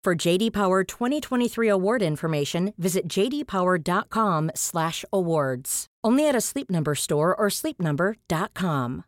For 0.00 0.16
JD 0.16 0.52
Power 0.52 0.82
2023 0.82 1.68
award 1.68 2.00
information, 2.00 2.72
visit 2.78 3.04
jdpower.com/awards. 3.04 5.86
Only 6.02 6.26
at 6.26 6.34
a 6.34 6.40
Sleep 6.40 6.70
Number 6.70 6.94
store 6.94 7.36
or 7.36 7.50
sleepnumber.com. 7.50 9.04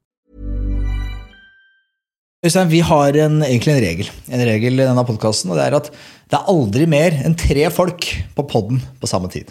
Vi 2.42 2.80
har 2.80 3.16
en, 3.16 3.42
egentlig 3.46 3.72
en 3.72 3.80
regel 3.80 4.10
En 4.28 4.44
regel 4.44 4.72
i 4.74 4.82
denne 4.82 5.04
podcasten, 5.06 5.50
og 5.50 5.56
det 5.56 5.64
er 5.64 5.74
at 5.78 5.90
det 6.28 6.36
er 6.36 6.48
aldri 6.50 6.86
mer 6.90 7.12
enn 7.24 7.34
tre 7.38 7.70
folk 7.72 8.24
på 8.36 8.42
podden 8.50 8.82
på 9.00 9.06
samme 9.08 9.28
tid. 9.32 9.48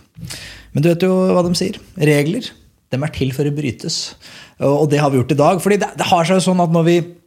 Men 0.75 0.83
du 0.83 0.89
vet 0.91 1.01
jo 1.07 1.13
hva 1.31 1.41
de 1.47 1.55
sier. 1.57 1.79
Regler 1.97 2.51
de 2.91 2.97
er 2.99 3.11
til 3.15 3.31
for 3.33 3.45
å 3.47 3.51
brytes. 3.55 4.15
Og 4.61 4.89
det 4.91 4.99
har 5.01 5.09
vi 5.09 5.17
gjort 5.17 5.31
i 5.31 5.39
dag. 5.39 5.61
fordi 5.63 5.77
det, 5.81 5.89
det 5.97 6.05
har 6.05 6.25
seg 6.27 6.35
jo 6.37 6.43
sånn 6.51 6.61
at 6.61 6.69
når 6.75 6.83
vi 6.85 7.20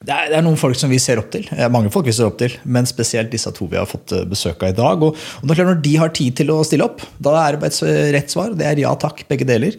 det 0.00 0.14
er, 0.14 0.30
det 0.32 0.36
er 0.38 0.44
noen 0.46 0.56
folk 0.60 0.78
som 0.80 0.92
vi 0.92 1.00
ser 1.02 1.20
opp 1.20 1.28
til, 1.34 1.44
eh, 1.52 1.68
mange 1.72 1.90
folk 1.92 2.06
vi 2.08 2.14
ser 2.16 2.30
opp 2.30 2.38
til, 2.40 2.54
men 2.64 2.88
spesielt 2.88 3.32
disse 3.32 3.50
to 3.56 3.68
vi 3.68 3.76
har 3.76 3.88
fått 3.88 4.14
eh, 4.16 4.24
besøk 4.28 4.62
av 4.64 4.72
i 4.72 4.78
dag. 4.78 5.02
Og, 5.04 5.18
og 5.18 5.50
Når 5.50 5.74
de 5.84 5.96
har 6.00 6.14
tid 6.16 6.38
til 6.40 6.54
å 6.54 6.62
stille 6.64 6.86
opp, 6.86 7.04
da 7.20 7.36
er 7.42 7.58
det 7.60 7.68
et 7.68 7.82
rett 8.16 8.32
svar. 8.32 8.56
Det 8.56 8.64
er 8.64 8.80
ja 8.80 8.94
takk, 8.96 9.26
begge 9.28 9.48
deler. 9.48 9.76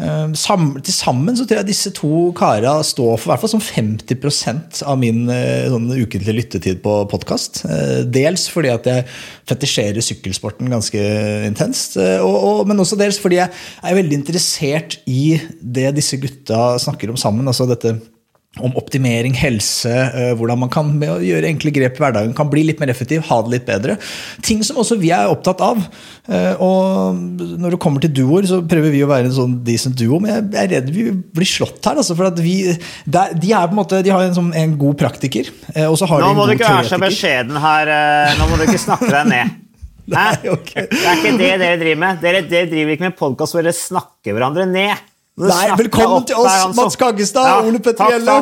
Eh, 0.00 0.32
Sam, 0.38 0.70
til 0.80 0.94
sammen 0.94 1.36
så 1.36 1.44
tror 1.44 1.60
jeg 1.60 1.70
disse 1.70 1.92
to 1.96 2.30
kara 2.36 2.78
står 2.86 3.18
for 3.18 3.32
hvert 3.32 3.42
fall 3.42 3.52
som 3.52 3.62
50% 3.64 4.80
av 4.88 4.98
min 5.00 5.26
eh, 5.32 5.68
sånn 5.70 5.90
ukentlige 5.92 6.36
lyttetid 6.36 6.80
på 6.84 6.94
podkast. 7.10 7.62
Dels 8.08 8.46
fordi 8.52 8.72
at 8.72 8.88
jeg 8.88 9.06
fetisjerer 9.50 10.04
sykkelsporten 10.04 10.70
ganske 10.72 11.02
intenst, 11.48 11.98
eh, 12.00 12.18
og, 12.24 12.36
og, 12.38 12.62
men 12.70 12.80
også 12.80 12.98
dels 13.00 13.20
fordi 13.20 13.42
jeg 13.42 13.50
er 13.50 13.98
veldig 13.98 14.20
interessert 14.22 15.00
i 15.10 15.36
det 15.60 15.90
disse 15.98 16.20
gutta 16.22 16.78
snakker 16.80 17.12
om 17.12 17.20
sammen. 17.20 17.48
altså 17.50 17.68
dette 17.68 17.98
om 18.58 18.72
optimering, 18.74 19.34
helse, 19.38 19.88
eh, 19.88 20.32
hvordan 20.34 20.58
man 20.58 20.70
kan 20.72 20.88
gjøre 20.98 21.46
enkle 21.46 21.70
grep 21.70 21.94
i 21.94 22.02
hverdagen 22.02 22.32
kan 22.34 22.48
bli 22.50 22.64
litt 22.66 22.80
mer 22.82 22.90
effektiv, 22.90 23.22
ha 23.28 23.38
det 23.46 23.52
litt 23.52 23.68
bedre. 23.68 23.94
Ting 24.42 24.64
som 24.66 24.80
også 24.82 24.98
vi 24.98 25.12
er 25.14 25.30
opptatt 25.30 25.62
av. 25.62 25.78
Eh, 26.26 26.58
Og 26.58 27.14
når 27.14 27.76
det 27.76 27.80
kommer 27.80 28.02
til 28.02 28.10
duoer, 28.10 28.48
så 28.50 28.58
prøver 28.66 28.90
vi 28.90 29.04
å 29.04 29.08
være 29.08 29.30
en 29.30 29.36
sånn 29.36 29.54
decent 29.64 29.94
duo, 29.96 30.18
men 30.18 30.50
jeg 30.50 30.64
er 30.64 30.72
redd 30.74 30.90
vi 30.90 31.06
blir 31.12 31.46
slått 31.46 31.86
her. 31.86 32.02
Altså, 32.02 32.16
for 32.18 32.26
at 32.26 32.42
vi, 32.42 32.74
de, 33.06 33.52
er 33.54 33.70
på 33.70 33.70
en 33.70 33.78
måte, 33.78 34.02
de 34.02 34.10
har 34.10 34.26
en, 34.26 34.34
sånn, 34.34 34.50
en 34.58 34.74
god 34.80 34.98
praktiker, 34.98 35.46
eh, 35.76 35.86
og 35.86 35.96
så 36.00 36.10
har 36.10 36.20
Nå 36.20 36.26
de 36.26 36.30
en 36.34 36.40
god 36.42 36.42
teoretiker. 36.42 36.42
Nå 36.42 36.42
må 36.42 36.50
du 36.50 36.56
ikke 36.58 36.74
være 36.74 36.90
så 36.90 37.00
beskjeden 37.06 37.62
her. 37.62 37.94
Nå 38.40 38.50
må 38.50 38.58
du 38.58 38.66
ikke 38.66 38.82
snakke 38.82 39.12
deg 39.14 39.30
ned. 39.30 39.56
Nei, 40.10 40.34
okay. 40.50 40.88
Det 40.90 41.06
er 41.06 41.20
ikke 41.22 41.36
det 41.38 41.52
dere 41.62 41.78
driver 41.78 42.02
med. 42.02 42.20
Dere, 42.24 42.42
dere 42.50 42.66
driver 42.70 42.96
ikke 42.96 43.06
med 43.06 43.16
podkast 43.18 43.54
hvor 43.54 43.62
dere 43.62 43.78
snakker 43.78 44.34
hverandre 44.34 44.66
ned. 44.66 45.06
Nei, 45.40 45.66
velkommen 45.78 46.26
til 46.28 46.36
oss, 46.36 46.50
altså. 46.50 46.82
Mats 46.82 46.98
Kaggestad 47.00 47.46
Ja, 47.48 47.60
Ole 47.64 47.80
Petter 47.80 48.10
Gjelle. 48.12 48.34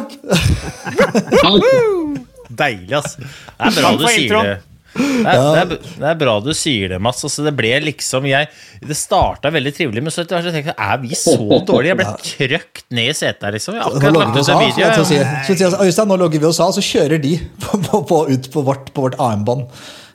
Deilig, 2.58 2.96
ass. 2.98 3.14
Det 3.18 3.68
er 3.68 3.76
bra 3.76 3.92
du 3.98 4.08
sier 4.08 4.34
det. 4.42 4.56
Det 4.98 5.04
er, 5.30 5.36
det, 5.38 5.60
er, 5.60 5.66
det 6.00 6.06
er 6.10 6.16
bra 6.18 6.32
du 6.42 6.48
sier 6.56 6.90
det, 6.94 6.96
Mats. 7.04 7.20
Altså, 7.26 7.44
det 7.46 7.52
ble 7.54 7.70
liksom 7.84 8.24
jeg, 8.26 8.48
Det 8.82 8.96
starta 8.98 9.52
veldig 9.54 9.70
trivelig, 9.76 10.02
men 10.02 10.14
så 10.14 10.24
etter 10.24 10.40
hvert 10.40 10.56
tenkte 10.56 10.72
jeg 10.72 10.80
er 10.88 11.02
vi 11.04 11.18
så 11.20 11.36
dårlige? 11.68 11.92
Jeg 11.92 11.98
ble 12.00 12.08
trøkt 12.24 12.84
ned 12.98 13.12
i 13.12 13.14
setet 13.14 13.46
her, 13.46 13.54
liksom. 13.54 13.76
Jeg 13.78 14.02
Nå 14.02 14.12
logger 14.16 14.32
vi 14.34 14.42
oss 14.42 14.50
av. 14.54 14.64
video. 14.64 15.04
si. 15.04 15.20
altså, 15.20 15.84
Øystein, 15.84 16.10
nå 16.10 16.18
logger 16.24 16.42
vi 16.42 16.50
oss 16.50 16.60
av, 16.64 16.74
så 16.74 16.82
kjører 16.82 17.22
de 17.22 17.36
på, 17.62 17.78
på, 17.84 18.02
på, 18.10 18.20
ut 18.32 18.50
på 18.56 18.64
vårt, 18.66 18.90
på 18.96 19.06
vårt 19.06 19.18
AM-bånd. 19.22 19.68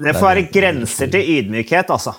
Det 0.04 0.18
får 0.18 0.28
være 0.32 0.48
grenser 0.52 1.14
til 1.14 1.32
ydmykhet, 1.38 1.94
altså. 1.94 2.18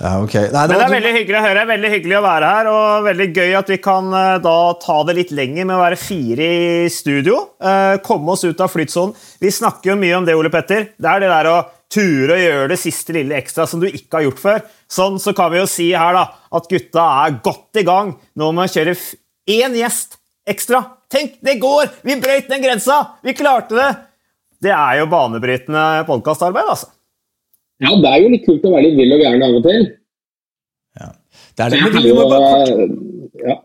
Ja, 0.00 0.14
okay. 0.24 0.46
Nei, 0.48 0.62
Men 0.64 0.70
det 0.72 0.84
er 0.86 0.92
veldig 0.94 1.10
hyggelig 1.18 1.36
å 1.36 1.42
høre. 1.44 1.64
Veldig 1.68 1.88
hyggelig 1.92 2.16
å 2.16 2.22
være 2.24 2.50
her, 2.54 2.68
og 2.72 3.04
veldig 3.04 3.26
gøy 3.36 3.50
at 3.58 3.72
vi 3.72 3.76
kan 3.84 4.06
eh, 4.16 4.36
da 4.40 4.54
ta 4.80 4.96
det 5.04 5.16
litt 5.18 5.34
lenger 5.36 5.66
med 5.68 5.76
å 5.76 5.82
være 5.82 5.98
fire 6.00 6.46
i 6.46 6.86
studio. 6.92 7.40
eh, 7.60 7.98
Komme 8.06 8.32
oss 8.32 8.46
ut 8.48 8.62
av 8.64 8.72
flytsonen. 8.72 9.12
Vi 9.44 9.52
snakker 9.52 9.92
jo 9.92 9.98
mye 10.00 10.16
om 10.16 10.28
det, 10.28 10.36
Ole 10.38 10.52
Petter. 10.52 10.88
Det 10.96 11.10
er 11.10 11.20
det 11.24 11.28
der 11.32 11.50
å 11.52 11.58
ture 11.90 12.36
og 12.36 12.40
gjøre 12.44 12.70
det 12.70 12.78
siste 12.80 13.12
lille 13.16 13.36
ekstra 13.36 13.66
som 13.68 13.82
du 13.82 13.88
ikke 13.90 14.20
har 14.20 14.24
gjort 14.28 14.40
før. 14.40 14.62
Sånn 14.90 15.18
så 15.20 15.34
kan 15.36 15.50
vi 15.52 15.60
jo 15.60 15.66
si 15.68 15.90
her 15.92 16.14
da, 16.16 16.22
at 16.56 16.70
gutta 16.70 17.06
er 17.26 17.36
godt 17.44 17.80
i 17.82 17.84
gang 17.86 18.14
nå 18.38 18.52
med 18.56 18.68
å 18.70 18.72
kjøre 18.72 18.94
én 19.50 19.74
gjest 19.76 20.16
ekstra. 20.48 20.84
Tenk, 21.10 21.36
det 21.44 21.58
går! 21.60 21.90
Vi 22.06 22.16
brøyt 22.22 22.48
den 22.48 22.62
grensa! 22.62 23.02
Vi 23.26 23.34
klarte 23.36 23.76
det! 23.76 23.90
Det 24.62 24.72
er 24.76 25.00
jo 25.00 25.10
banebrytende 25.10 25.84
podkastarbeid, 26.08 26.68
altså. 26.70 26.90
Ja, 27.80 27.94
det 27.96 28.12
er 28.12 28.20
jo 28.24 28.28
litt 28.34 28.44
kult 28.46 28.66
å 28.68 28.74
være 28.74 28.90
litt 28.90 28.98
vill 29.00 29.16
og 29.16 29.24
gæren 29.24 29.46
av 29.46 29.56
og 29.56 29.64
til. 29.64 29.88
Ja. 31.00 31.10
Det 31.56 31.64
er 31.66 31.74
det. 31.74 31.82
Men 31.86 32.02
vi 32.04 32.14
må 32.16 32.28
bare 32.28 32.54
kort, 32.68 32.70
eh, 32.76 33.48
ja. 33.48 33.56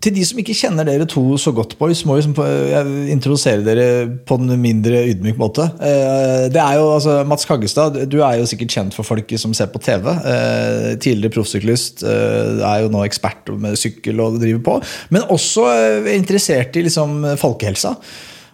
til 0.00 0.14
de 0.16 0.22
som 0.24 0.38
ikke 0.40 0.54
kjenner 0.56 0.86
dere 0.88 1.06
to 1.10 1.22
så 1.40 1.52
godt, 1.54 1.74
boys, 1.80 2.04
må 2.08 2.16
liksom, 2.16 2.36
jeg 2.70 3.10
introdusere 3.12 3.64
dere 3.66 3.88
på 4.28 4.38
en 4.40 4.54
mindre 4.62 5.02
ydmyk 5.10 5.36
måte. 5.40 5.66
Eh, 5.82 6.46
Det 6.54 6.62
er 6.62 6.78
jo, 6.78 6.86
altså, 6.94 7.18
Mats 7.28 7.44
Kaggestad, 7.44 7.98
du 8.08 8.20
er 8.22 8.38
jo 8.38 8.46
sikkert 8.48 8.72
kjent 8.76 8.94
for 8.96 9.04
folk 9.04 9.34
som 9.36 9.52
ser 9.54 9.68
på 9.74 9.82
TV. 9.82 10.08
Eh, 10.14 10.88
Tidligere 11.02 11.34
proffsyklist, 11.34 12.04
eh, 12.06 12.62
er 12.70 12.84
jo 12.86 12.94
nå 12.94 13.02
ekspert 13.04 13.50
med 13.58 13.76
sykkel 13.76 14.20
og 14.24 14.40
driver 14.40 14.62
på. 14.70 14.80
Men 15.10 15.26
også 15.28 15.66
eh, 15.74 16.14
interessert 16.16 16.76
i 16.76 16.86
liksom 16.86 17.24
folkehelsa. 17.36 17.96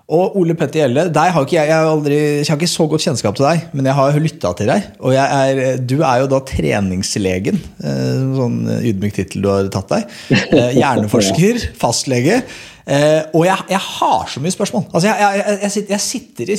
Og 0.06 0.37
Ole 0.39 0.55
Petter 0.55 0.84
Gjelle, 0.84 1.09
deg 1.11 1.33
har 1.34 1.43
ikke 1.43 1.56
jeg, 1.56 1.67
jeg, 1.67 1.75
har 1.83 1.89
aldri, 1.91 2.17
jeg 2.39 2.47
har 2.47 2.61
ikke 2.61 2.71
så 2.71 2.84
godt 2.87 3.03
kjennskap 3.03 3.34
til 3.34 3.47
deg, 3.49 3.65
men 3.75 3.89
jeg 3.89 3.99
har 3.99 4.19
lytta 4.22 4.53
til 4.55 4.69
deg. 4.71 4.84
Og 5.03 5.17
er, 5.19 5.61
du 5.83 5.97
er 5.99 6.21
jo 6.22 6.28
da 6.31 6.39
treningslegen. 6.47 7.59
eh, 7.83 8.21
Sånn 8.37 8.61
ydmyk 8.87 9.16
tittel 9.16 9.43
du 9.43 9.49
har 9.50 9.66
tatt 9.75 9.91
deg. 9.91 10.15
Eh, 10.55 10.77
Hjerneforsker, 10.78 11.59
fastlege. 11.83 12.39
Eh, 12.87 13.25
og 13.34 13.49
jeg, 13.49 13.66
jeg 13.75 13.83
har 13.83 14.31
så 14.31 14.43
mye 14.45 14.55
spørsmål. 14.55 14.84
Altså 14.93 15.11
jeg, 15.11 15.72
sitter, 15.75 16.05
sitter 16.05 16.55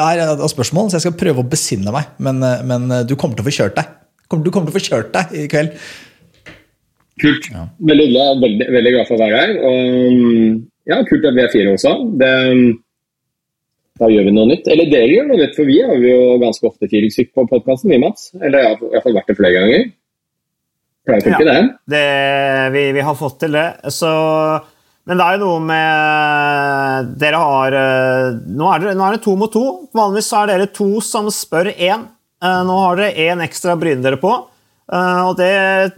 her 0.00 0.22
av 0.30 0.46
spørsmål, 0.54 0.88
så 0.88 0.96
jeg 0.96 1.04
skal 1.04 1.18
prøve 1.20 1.44
å 1.44 1.50
besinne 1.52 1.92
meg. 1.92 2.08
Men, 2.16 2.40
men 2.64 2.88
du 3.04 3.12
kommer 3.12 3.36
til 3.36 3.44
å 3.44 3.50
få 3.50 3.56
kjørt 3.58 3.76
deg. 3.76 3.92
Du 4.40 4.48
kommer 4.48 4.72
til 4.72 4.72
å 4.72 4.78
få 4.78 4.84
kjørt 4.88 5.12
deg 5.18 5.36
i 5.36 5.44
kveld. 5.52 5.76
Kult. 7.20 7.52
Veldig 7.52 8.08
hyggelig. 8.08 8.24
er 8.24 8.40
Veldig, 8.40 8.70
veldig 8.78 8.96
glad 8.96 9.06
for 9.12 9.18
å 9.18 9.22
være 9.26 9.44
her. 9.44 9.54
Og 9.68 10.16
mm, 10.16 10.56
ja, 10.88 11.02
kult 11.08 11.28
at 11.28 11.36
vi 11.36 11.44
er 11.44 11.52
fire 11.52 11.76
også. 11.76 11.94
Det, 12.20 12.32
da 14.00 14.08
gjør 14.12 14.26
vi 14.28 14.32
noe 14.36 14.48
nytt. 14.50 14.66
Eller 14.72 14.90
dere 14.92 15.08
gjør 15.14 15.28
noe 15.30 15.40
nytt, 15.40 15.54
for 15.56 15.68
vi 15.68 15.78
har 15.82 16.02
jo 16.04 16.16
ganske 16.42 16.68
ofte 16.68 16.88
stykk 16.90 17.30
på 17.36 17.46
podkasten, 17.52 17.90
vi, 17.92 17.98
Mats. 18.02 18.30
Eller 18.40 18.58
jeg 18.62 18.68
har 18.68 18.80
i 18.82 18.94
hvert 18.94 19.06
fall 19.06 19.16
vært 19.18 19.30
det 19.32 19.36
flere 19.38 19.58
ganger. 19.60 19.86
Pleier 21.06 21.22
ikke 21.22 21.44
Ja. 21.46 21.52
det. 21.52 21.60
det 21.94 22.72
vi, 22.74 22.82
vi 22.96 23.04
har 23.06 23.14
fått 23.14 23.38
til 23.44 23.52
det. 23.54 23.66
Så, 23.94 24.10
men 25.06 25.20
det 25.20 25.26
er 25.26 25.36
jo 25.38 25.44
noe 25.46 25.60
med 25.62 27.12
Dere 27.20 27.38
har 27.38 27.76
eh, 27.78 28.40
Nå 28.58 28.66
er, 28.72 28.82
det, 28.82 28.96
nå 28.98 29.06
er 29.06 29.16
det 29.16 29.22
to 29.24 29.36
mot 29.38 29.52
to. 29.54 29.64
Vanligvis 29.94 30.32
er 30.34 30.50
dere 30.50 30.66
to 30.74 30.88
som 31.04 31.30
spør 31.30 31.70
én. 31.72 32.08
Eh, 32.42 32.60
Nå 32.66 32.76
har 32.82 32.98
dere 32.98 33.30
én 33.30 33.44
ekstra 33.46 33.76
å 33.76 33.80
bryne 33.80 34.02
dere 34.04 34.18
på. 34.20 34.34
Uh, 34.86 35.26
Og 35.26 35.32
det, 35.38 35.48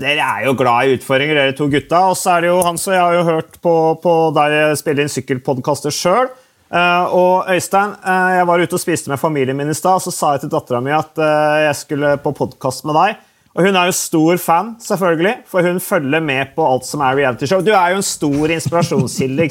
Dere 0.01 0.25
er 0.25 0.47
jo 0.47 0.55
glad 0.57 0.89
i 0.89 0.95
utfordringer, 0.97 1.37
dere 1.37 1.57
to 1.57 1.67
gutta. 1.69 2.07
Og 2.09 2.17
så 2.17 2.37
er 2.37 2.45
det 2.47 2.53
jo 2.53 2.63
Hans 2.65 2.87
og 2.89 2.95
jeg 2.95 3.03
har 3.05 3.17
jo 3.19 3.25
hørt 3.27 3.59
på, 3.65 3.75
på 4.01 4.15
deg 4.37 4.77
spille 4.81 5.05
inn 5.05 5.13
sykkelpodkaster 5.13 5.93
sjøl. 5.93 6.31
Og 6.69 7.49
Øystein, 7.49 7.95
uh, 8.05 8.31
jeg 8.37 8.47
var 8.51 8.61
ute 8.61 8.77
og 8.77 8.83
spiste 8.83 9.09
med 9.09 9.21
familien 9.21 9.57
min 9.57 9.73
i 9.73 9.77
stad, 9.77 10.03
så 10.05 10.13
sa 10.13 10.35
jeg 10.35 10.45
til 10.45 10.53
dattera 10.53 10.83
mi 10.85 10.93
at 10.93 11.17
uh, 11.17 11.65
jeg 11.65 11.77
skulle 11.79 12.17
på 12.21 12.35
podkast 12.37 12.85
med 12.89 12.99
deg. 12.99 13.23
Og 13.57 13.65
hun 13.65 13.77
er 13.79 13.89
jo 13.89 13.95
stor 13.97 14.39
fan, 14.39 14.75
selvfølgelig, 14.85 15.35
for 15.49 15.67
hun 15.67 15.81
følger 15.83 16.23
med 16.23 16.53
på 16.55 16.67
alt 16.69 16.87
som 16.87 17.01
er 17.03 17.17
realityshow. 17.19 17.65
Du 17.65 17.73
er 17.73 17.95
jo 17.95 18.03
en 18.03 18.07
stor 18.07 18.53
inspirasjonskilde 18.55 19.49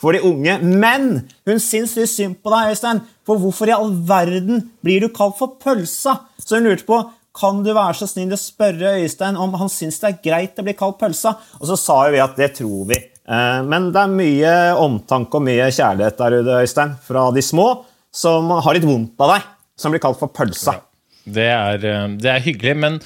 for 0.00 0.16
de 0.16 0.22
unge. 0.24 0.54
Men 0.62 1.10
hun 1.48 1.60
syns 1.60 1.96
litt 1.98 2.10
synd 2.10 2.38
på 2.42 2.52
deg, 2.54 2.72
Øystein. 2.72 3.02
For 3.26 3.42
hvorfor 3.42 3.70
i 3.70 3.74
all 3.76 3.92
verden 4.08 4.64
blir 4.82 5.04
du 5.04 5.10
kalt 5.14 5.36
for 5.38 5.58
pølsa? 5.62 6.16
Så 6.38 6.58
hun 6.58 6.70
lurte 6.70 6.88
på 6.88 7.02
kan 7.36 7.62
du 7.64 7.70
være 7.72 7.96
så 7.96 8.08
snill 8.08 8.34
å 8.34 8.40
spørre 8.40 8.98
Øystein 9.00 9.38
om 9.40 9.54
han 9.60 9.70
syns 9.72 10.00
det 10.02 10.10
er 10.10 10.20
greit 10.24 10.58
å 10.60 10.64
bli 10.66 10.74
kalt 10.76 10.98
pølsa. 11.00 11.36
Og 11.60 11.68
så 11.70 11.78
sa 11.80 12.02
jo 12.06 12.16
vi 12.16 12.24
at 12.24 12.38
det 12.38 12.54
tror 12.58 12.88
vi. 12.90 12.98
Eh, 13.28 13.60
men 13.68 13.90
det 13.94 14.02
er 14.02 14.14
mye 14.16 14.54
omtanke 14.82 15.38
og 15.38 15.44
mye 15.46 15.68
kjærlighet 15.70 16.18
der 16.18 16.38
ute, 16.40 16.56
Øystein, 16.64 16.96
fra 17.06 17.28
de 17.34 17.44
små 17.44 17.68
som 18.12 18.50
har 18.50 18.76
litt 18.76 18.86
vondt 18.86 19.20
av 19.22 19.36
deg, 19.36 19.46
som 19.78 19.94
blir 19.94 20.02
kalt 20.02 20.18
for 20.20 20.32
pølsa. 20.34 20.78
Det 21.22 21.46
er, 21.48 21.84
eh, 21.86 22.08
det 22.18 22.32
er 22.32 22.42
hyggelig, 22.44 22.74
men 22.82 22.98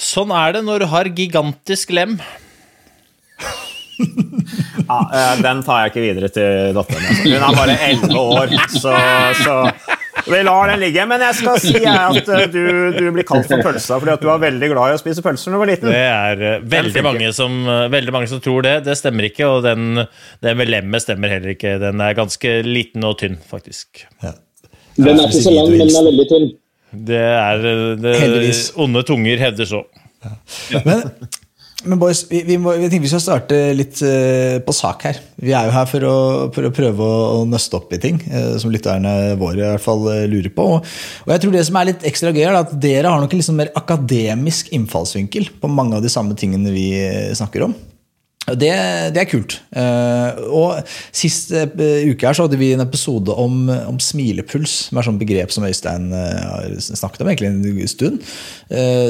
sånn 0.00 0.30
er 0.32 0.54
det 0.56 0.64
når 0.68 0.84
du 0.84 0.90
har 0.92 1.10
gigantisk 1.10 1.90
lem. 1.96 2.20
Ja, 4.00 5.00
eh, 5.12 5.42
Den 5.42 5.60
tar 5.66 5.82
jeg 5.84 5.92
ikke 5.92 6.04
videre 6.06 6.30
til 6.32 6.72
datteren. 6.74 7.04
Altså. 7.04 7.26
Hun 7.26 7.42
er 7.44 7.58
bare 7.58 7.74
elleve 7.90 8.22
år, 8.22 8.54
så, 8.72 8.94
så 9.42 9.56
vi 10.32 10.42
lar 10.46 10.70
den 10.70 10.80
ligge. 10.82 11.04
Men 11.10 11.24
jeg 11.24 11.38
skal 11.40 11.60
si 11.62 11.74
at 11.80 12.30
eh, 12.36 12.44
du, 12.52 12.62
du 12.96 13.06
blir 13.14 13.26
kalt 13.28 13.48
for 13.50 13.64
pølsa 13.64 13.98
fordi 14.00 14.14
at 14.14 14.22
du 14.22 14.28
var 14.30 14.42
veldig 14.42 14.70
glad 14.72 14.92
i 14.92 14.98
å 14.98 15.00
spise 15.00 15.24
pølser 15.24 15.52
da 15.52 15.58
du 15.58 15.62
var 15.62 15.72
liten. 15.72 15.90
Det 15.92 16.04
er 16.06 16.44
uh, 16.44 16.68
veldig, 16.76 17.04
mange 17.06 17.32
som, 17.36 17.56
uh, 17.68 17.86
veldig 17.92 18.14
mange 18.16 18.30
som 18.32 18.42
tror 18.44 18.66
det. 18.66 18.76
Det 18.86 18.96
stemmer 18.98 19.30
ikke, 19.30 19.48
og 19.50 19.64
den, 19.66 20.04
den 20.44 20.60
med 20.60 20.72
lemmet 20.72 21.04
stemmer 21.04 21.32
heller 21.32 21.54
ikke. 21.54 21.76
Den 21.82 22.02
er 22.04 22.16
ganske 22.18 22.56
liten 22.66 23.06
og 23.08 23.18
tynn, 23.22 23.38
faktisk. 23.50 24.04
Ja. 24.24 24.34
Den 25.00 25.14
er 25.16 25.28
ikke 25.28 25.44
så 25.44 25.54
lang, 25.54 25.70
men 25.72 25.86
den 25.86 25.96
er 26.00 26.10
veldig 26.10 26.28
tynn. 26.30 26.50
Det 26.90 27.20
er 27.22 27.66
det, 28.02 28.14
Onde 28.82 29.04
tunger 29.06 29.44
hevder 29.44 29.68
så. 29.68 29.84
Men, 30.84 31.04
men 31.84 32.00
boys, 32.00 32.24
vi, 32.28 32.42
vi, 32.44 32.56
må, 32.60 32.74
vi 32.76 33.00
vi 33.00 33.10
skal 33.10 33.22
starte 33.22 33.58
litt 33.76 34.00
uh, 34.04 34.58
på 34.64 34.74
sak 34.76 35.04
her. 35.08 35.20
Vi 35.40 35.54
er 35.56 35.68
jo 35.68 35.74
her 35.74 35.86
for 35.88 36.06
å, 36.06 36.16
for 36.54 36.68
å 36.68 36.72
prøve 36.74 37.06
å, 37.06 37.20
å 37.38 37.44
nøste 37.48 37.78
opp 37.78 37.92
i 37.96 38.00
ting 38.02 38.20
uh, 38.28 38.56
som 38.60 38.72
lytterne 38.72 39.34
våre 39.40 39.62
i 39.62 39.66
hvert 39.66 39.84
fall 39.84 40.04
uh, 40.08 40.24
lurer 40.30 40.52
på. 40.54 40.66
Og, 40.76 40.90
og 41.26 41.34
jeg 41.34 41.44
tror 41.44 41.56
det 41.56 41.66
som 41.68 41.80
er 41.80 41.90
litt 41.92 42.08
ekstra 42.10 42.34
gøy, 42.34 42.44
er 42.48 42.60
at 42.60 42.74
dere 42.82 43.12
har 43.12 43.22
nok 43.22 43.36
en 43.36 43.46
sånn 43.50 43.60
mer 43.62 43.72
akademisk 43.78 44.72
innfallsvinkel 44.76 45.52
på 45.62 45.72
mange 45.72 45.96
av 45.98 46.04
de 46.04 46.12
samme 46.12 46.36
tingene 46.38 46.74
vi 46.74 46.90
snakker 47.36 47.70
om. 47.70 47.76
Det, 48.48 48.70
det 49.14 49.20
er 49.20 49.28
kult. 49.28 49.58
Eh, 49.76 50.40
og 50.48 50.80
Sist 51.14 51.52
eh, 51.54 51.68
uke 52.08 52.26
her 52.26 52.36
så 52.36 52.46
hadde 52.46 52.58
vi 52.58 52.72
en 52.74 52.82
episode 52.82 53.34
om, 53.38 53.68
om 53.68 54.00
smilepuls, 54.02 54.90
er 54.90 55.06
sånn 55.06 55.20
begrep 55.20 55.52
som 55.54 55.66
Øystein 55.68 56.08
eh, 56.16 56.40
har 56.40 56.74
snakket 56.80 57.22
om 57.22 57.30
egentlig 57.30 57.50
en 57.52 57.90
stund. 57.90 58.20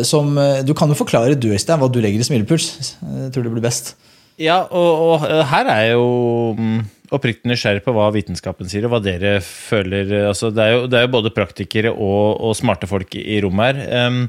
Som, 0.06 0.34
du 0.66 0.72
kan 0.76 0.90
jo 0.90 0.98
forklare 0.98 1.38
du, 1.38 1.50
Øystein, 1.54 1.80
hva 1.80 1.88
du 1.92 2.00
legger 2.02 2.20
i 2.20 2.26
smilepuls. 2.26 2.72
Jeg 3.00 3.34
tror 3.34 3.46
det 3.46 3.54
blir 3.54 3.64
best. 3.64 3.94
Ja, 4.40 4.62
og, 4.66 5.04
og 5.04 5.28
her 5.50 5.68
er 5.68 5.82
jeg 5.84 5.96
jo 5.98 6.10
mm, 6.56 6.78
oppriktig 7.12 7.50
nysgjerrig 7.50 7.84
på 7.84 7.92
hva 7.94 8.08
vitenskapen 8.14 8.70
sier, 8.72 8.86
og 8.88 8.94
hva 8.94 9.02
dere 9.04 9.36
føler. 9.44 10.10
Altså, 10.30 10.50
det, 10.54 10.64
er 10.64 10.76
jo, 10.76 10.86
det 10.90 10.98
er 10.98 11.06
jo 11.06 11.14
både 11.16 11.32
praktikere 11.36 11.92
og, 11.92 12.40
og 12.40 12.56
smarte 12.58 12.88
folk 12.90 13.14
i 13.20 13.40
rommet 13.44 13.82
her. 13.84 14.08
Um, 14.08 14.22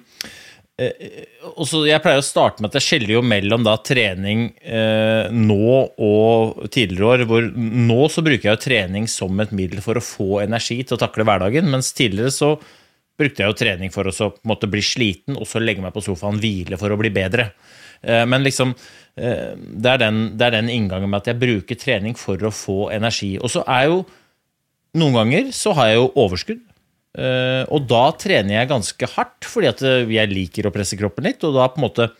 eh, 0.87 1.47
og 1.51 1.65
så 1.69 1.83
jeg 1.87 2.01
pleier 2.03 2.21
å 2.21 2.25
starte 2.25 2.61
med 2.63 2.71
at 2.71 2.79
jeg 2.79 2.87
skiller 2.87 3.15
jo 3.17 3.23
mellom 3.25 3.63
da 3.65 3.77
trening 3.85 4.47
eh, 4.61 5.31
nå 5.31 5.71
og 6.01 6.67
tidligere 6.73 7.09
år. 7.09 7.25
hvor 7.29 7.49
Nå 7.55 7.99
så 8.13 8.23
bruker 8.25 8.49
jeg 8.49 8.57
jo 8.57 8.65
trening 8.65 9.09
som 9.11 9.39
et 9.43 9.53
middel 9.55 9.83
for 9.85 9.99
å 9.99 10.05
få 10.05 10.41
energi 10.45 10.81
til 10.83 10.97
å 10.97 11.01
takle 11.01 11.27
hverdagen, 11.27 11.69
mens 11.71 11.93
tidligere 11.97 12.33
så 12.35 12.55
brukte 13.21 13.43
jeg 13.43 13.51
jo 13.51 13.59
trening 13.59 13.93
for 13.93 14.07
å 14.07 14.15
så, 14.15 14.31
måte, 14.47 14.69
bli 14.71 14.81
sliten 14.85 15.37
og 15.37 15.47
så 15.49 15.61
legge 15.61 15.83
meg 15.83 15.93
på 15.95 16.03
sofaen, 16.05 16.39
hvile 16.41 16.79
for 16.81 16.93
å 16.93 16.99
bli 16.99 17.11
bedre. 17.13 17.51
Eh, 18.01 18.23
men 18.29 18.45
liksom 18.45 18.73
eh, 18.73 19.53
det, 19.55 19.93
er 19.93 20.01
den, 20.01 20.23
det 20.37 20.47
er 20.47 20.57
den 20.57 20.71
inngangen 20.73 21.11
med 21.11 21.21
at 21.21 21.31
jeg 21.31 21.41
bruker 21.41 21.79
trening 21.79 22.17
for 22.17 22.41
å 22.41 22.53
få 22.55 22.79
energi. 22.95 23.35
Og 23.41 23.53
så 23.53 23.65
er 23.69 23.89
jo 23.91 24.01
noen 24.97 25.21
ganger 25.21 25.53
så 25.55 25.75
har 25.77 25.91
jeg 25.91 26.01
jo 26.01 26.11
overskudd. 26.25 26.63
Eh, 27.11 27.63
og 27.67 27.87
da 27.91 28.05
trener 28.15 28.55
jeg 28.55 28.71
ganske 28.71 29.09
hardt, 29.15 29.47
fordi 29.49 29.69
at 29.71 29.81
eh, 29.83 30.11
jeg 30.15 30.31
liker 30.31 30.67
å 30.69 30.73
presse 30.75 30.99
kroppen 30.99 31.27
litt. 31.27 31.43
Og 31.47 31.57
da 31.57 31.67
på 31.71 31.81
en 31.81 31.87
måte 31.87 32.11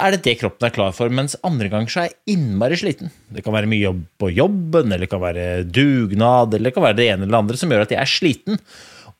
er 0.00 0.14
det 0.14 0.22
det 0.24 0.36
kroppen 0.40 0.68
er 0.68 0.72
klar 0.72 0.94
for, 0.96 1.12
mens 1.12 1.34
andre 1.44 1.68
ganger 1.72 1.92
så 1.92 2.02
er 2.02 2.08
jeg 2.08 2.36
innmari 2.36 2.78
sliten. 2.80 3.12
Det 3.34 3.44
kan 3.44 3.56
være 3.56 3.68
mye 3.68 3.84
jobb 3.84 4.02
på 4.22 4.30
jobben, 4.32 4.88
eller 4.88 5.04
det 5.04 5.12
kan 5.12 5.24
være 5.24 5.46
dugnad, 5.68 6.54
eller 6.54 6.70
det 6.70 6.76
kan 6.76 6.86
være 6.86 6.98
det 7.00 7.08
ene 7.12 7.26
eller 7.26 7.42
andre 7.42 7.60
som 7.60 7.74
gjør 7.74 7.84
at 7.84 7.92
jeg 7.92 8.00
er 8.00 8.12
sliten. 8.12 8.62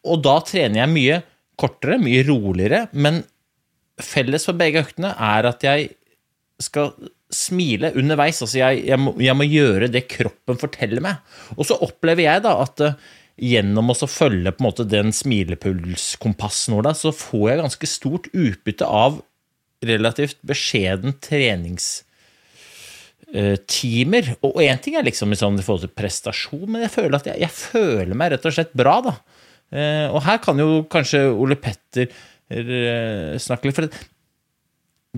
Og 0.08 0.22
da 0.24 0.38
trener 0.46 0.82
jeg 0.84 0.94
mye 0.94 1.18
kortere, 1.60 1.98
mye 2.00 2.22
roligere, 2.26 2.86
men 2.92 3.22
felles 4.02 4.46
for 4.48 4.58
begge 4.58 4.82
øktene 4.82 5.12
er 5.12 5.50
at 5.50 5.66
jeg 5.66 5.92
skal 6.62 6.94
smile 7.34 7.92
underveis. 7.98 8.40
Altså 8.42 8.60
jeg, 8.60 8.86
jeg, 8.88 9.00
må, 9.00 9.14
jeg 9.22 9.36
må 9.36 9.46
gjøre 9.48 9.90
det 9.92 10.06
kroppen 10.10 10.58
forteller 10.60 11.02
meg. 11.04 11.20
Og 11.58 11.66
så 11.68 11.78
opplever 11.82 12.26
jeg 12.26 12.44
da 12.46 12.56
at 12.62 12.82
eh, 12.84 12.96
gjennom 13.40 13.90
å 13.90 14.06
følge 14.06 14.52
på 14.54 14.62
en 14.62 14.68
måte 14.68 14.84
den 14.86 15.12
da, 16.86 16.92
så 16.94 17.10
får 17.14 17.50
jeg 17.50 17.62
ganske 17.62 17.86
stort 17.90 18.26
utbytte 18.32 18.86
av 18.86 19.22
relativt 19.84 20.38
beskjeden 20.46 21.16
treningstimer. 21.24 22.04
Og 24.46 24.62
én 24.62 24.78
ting 24.82 24.94
er 24.96 25.04
liksom 25.06 25.32
i 25.34 25.38
sånn 25.38 25.58
forhold 25.66 25.84
til 25.88 25.96
prestasjon, 25.98 26.68
men 26.70 26.82
jeg 26.86 26.94
føler 26.94 27.18
jeg, 27.32 27.40
jeg 27.42 27.52
føler 27.56 28.14
meg 28.18 28.30
rett 28.34 28.46
og 28.46 28.54
slett 28.54 28.74
bra, 28.76 28.96
da. 29.04 29.14
Eh, 29.74 30.06
Og 30.14 30.22
her 30.22 30.38
kan 30.44 30.56
jo 30.60 30.84
kanskje 30.90 31.26
Ole 31.32 31.56
Petter 31.58 32.06
eh, 32.06 33.34
snakke 33.42 33.66
litt, 33.68 33.76
for 33.76 33.82
det, 33.88 33.94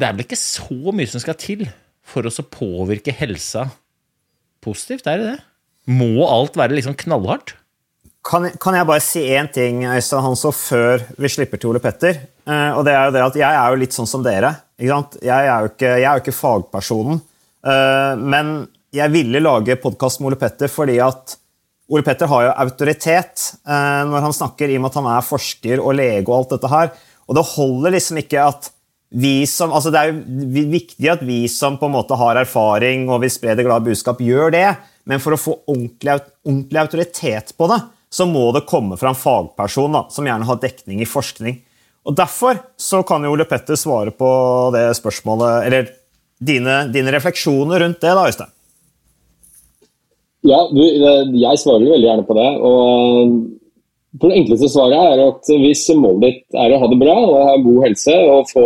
er 0.01 0.13
vel 0.17 0.25
ikke 0.25 0.41
så 0.41 0.93
mye 0.93 1.11
som 1.11 1.21
skal 1.23 1.37
til 1.41 1.67
for 2.07 2.23
å 2.25 2.31
påvirke 2.49 3.13
helsa 3.13 3.69
positivt, 4.65 5.07
er 5.07 5.21
det 5.21 5.29
det? 5.35 5.41
Må 5.87 6.27
alt 6.27 6.57
være 6.59 6.75
liksom 6.79 6.97
knallhardt? 6.99 7.55
Kan, 8.27 8.49
kan 8.59 8.75
jeg 8.75 8.87
bare 8.89 9.03
si 9.05 9.21
én 9.39 9.47
ting 9.55 9.85
Øystein 9.87 10.25
Hansson, 10.25 10.55
før 10.55 11.05
vi 11.21 11.31
slipper 11.31 11.61
til 11.63 11.71
Ole 11.71 11.83
Petter? 11.83 12.19
Uh, 12.43 12.75
og 12.75 12.83
det 12.87 12.95
er 12.97 13.05
jo 13.07 13.15
det 13.15 13.23
at 13.23 13.39
Jeg 13.39 13.59
er 13.59 13.71
jo 13.71 13.79
litt 13.79 13.95
sånn 13.95 14.11
som 14.11 14.25
dere. 14.25 14.51
Jeg 14.83 14.91
er 14.91 15.69
ikke, 15.71 15.93
jeg 16.01 16.09
er 16.09 16.19
jo 16.19 16.25
ikke 16.25 16.35
fagpersonen. 16.35 17.21
Uh, 17.67 18.19
men 18.19 18.55
jeg 18.95 19.13
ville 19.15 19.43
lage 19.43 19.79
podkast 19.79 20.21
med 20.21 20.33
Ole 20.33 20.41
Petter 20.41 20.71
fordi 20.73 20.99
at 21.03 21.37
Ole 21.87 22.03
Petter 22.03 22.27
har 22.33 22.49
jo 22.49 22.55
autoritet 22.65 23.45
uh, 23.63 24.03
når 24.11 24.27
han 24.27 24.35
snakker, 24.35 24.73
i 24.73 24.79
og 24.79 24.83
med 24.83 24.91
at 24.91 24.99
han 24.99 25.11
er 25.15 25.29
forsker 25.31 25.83
og 25.85 25.95
lege 25.95 26.27
og 26.27 26.37
alt 26.41 26.57
dette 26.57 26.75
her. 26.75 26.95
Og 27.31 27.39
det 27.39 27.49
holder 27.55 27.95
liksom 27.95 28.23
ikke 28.25 28.43
at 28.43 28.73
vi 29.17 29.37
som, 29.47 29.71
altså 29.71 29.93
Det 29.95 30.01
er 30.03 30.11
jo 30.11 30.67
viktig 30.75 31.07
at 31.13 31.21
vi 31.23 31.45
som 31.47 31.77
på 31.79 31.87
en 31.87 31.95
måte 31.95 32.19
har 32.19 32.41
erfaring 32.43 33.07
og 33.07 33.23
vil 33.23 33.31
spre 33.31 33.55
det 33.55 33.63
glade 33.69 33.87
budskap, 33.87 34.19
gjør 34.19 34.51
det. 34.51 34.67
Men 35.07 35.23
for 35.23 35.37
å 35.37 35.39
få 35.39 35.61
ordentlig, 35.71 36.19
ordentlig 36.43 36.83
autoritet 36.83 37.55
på 37.55 37.71
det, 37.71 37.85
så 38.17 38.27
må 38.29 38.49
det 38.57 38.65
komme 38.69 38.97
fra 38.97 39.13
en 39.13 39.19
fagperson 39.19 39.93
da, 39.93 40.07
som 40.13 40.27
gjerne 40.27 40.49
har 40.49 40.61
dekning 40.63 41.03
i 41.05 41.09
forskning. 41.09 41.59
Og 42.07 42.15
Derfor 42.17 42.61
så 42.81 43.03
kan 43.05 43.25
jo 43.27 43.35
Ole 43.35 43.45
Petter 43.49 43.77
svare 43.77 44.15
på 44.15 44.29
det 44.75 44.87
spørsmålet, 44.97 45.67
eller 45.67 45.91
dine, 46.39 46.85
dine 46.95 47.13
refleksjoner 47.13 47.83
rundt 47.83 48.01
det, 48.01 48.15
da, 48.15 48.25
Øystein. 48.31 48.53
Ja, 50.47 50.63
du, 50.71 50.81
jeg 50.81 51.59
svarer 51.59 51.89
veldig 51.91 52.07
gjerne 52.07 52.27
på 52.29 52.37
det. 52.39 52.49
og 52.63 53.37
det 54.17 54.33
enkleste 54.33 54.69
svaret 54.73 54.97
er 54.97 55.21
at 55.27 55.49
hvis 55.61 55.83
målet 55.99 56.23
ditt 56.23 56.57
er 56.57 56.73
å 56.73 56.79
ha 56.81 56.87
det 56.89 56.99
bra 57.01 57.17
og 57.21 57.35
ha 57.51 57.57
god 57.61 57.83
helse 57.85 58.15
og 58.31 58.49
få 58.49 58.65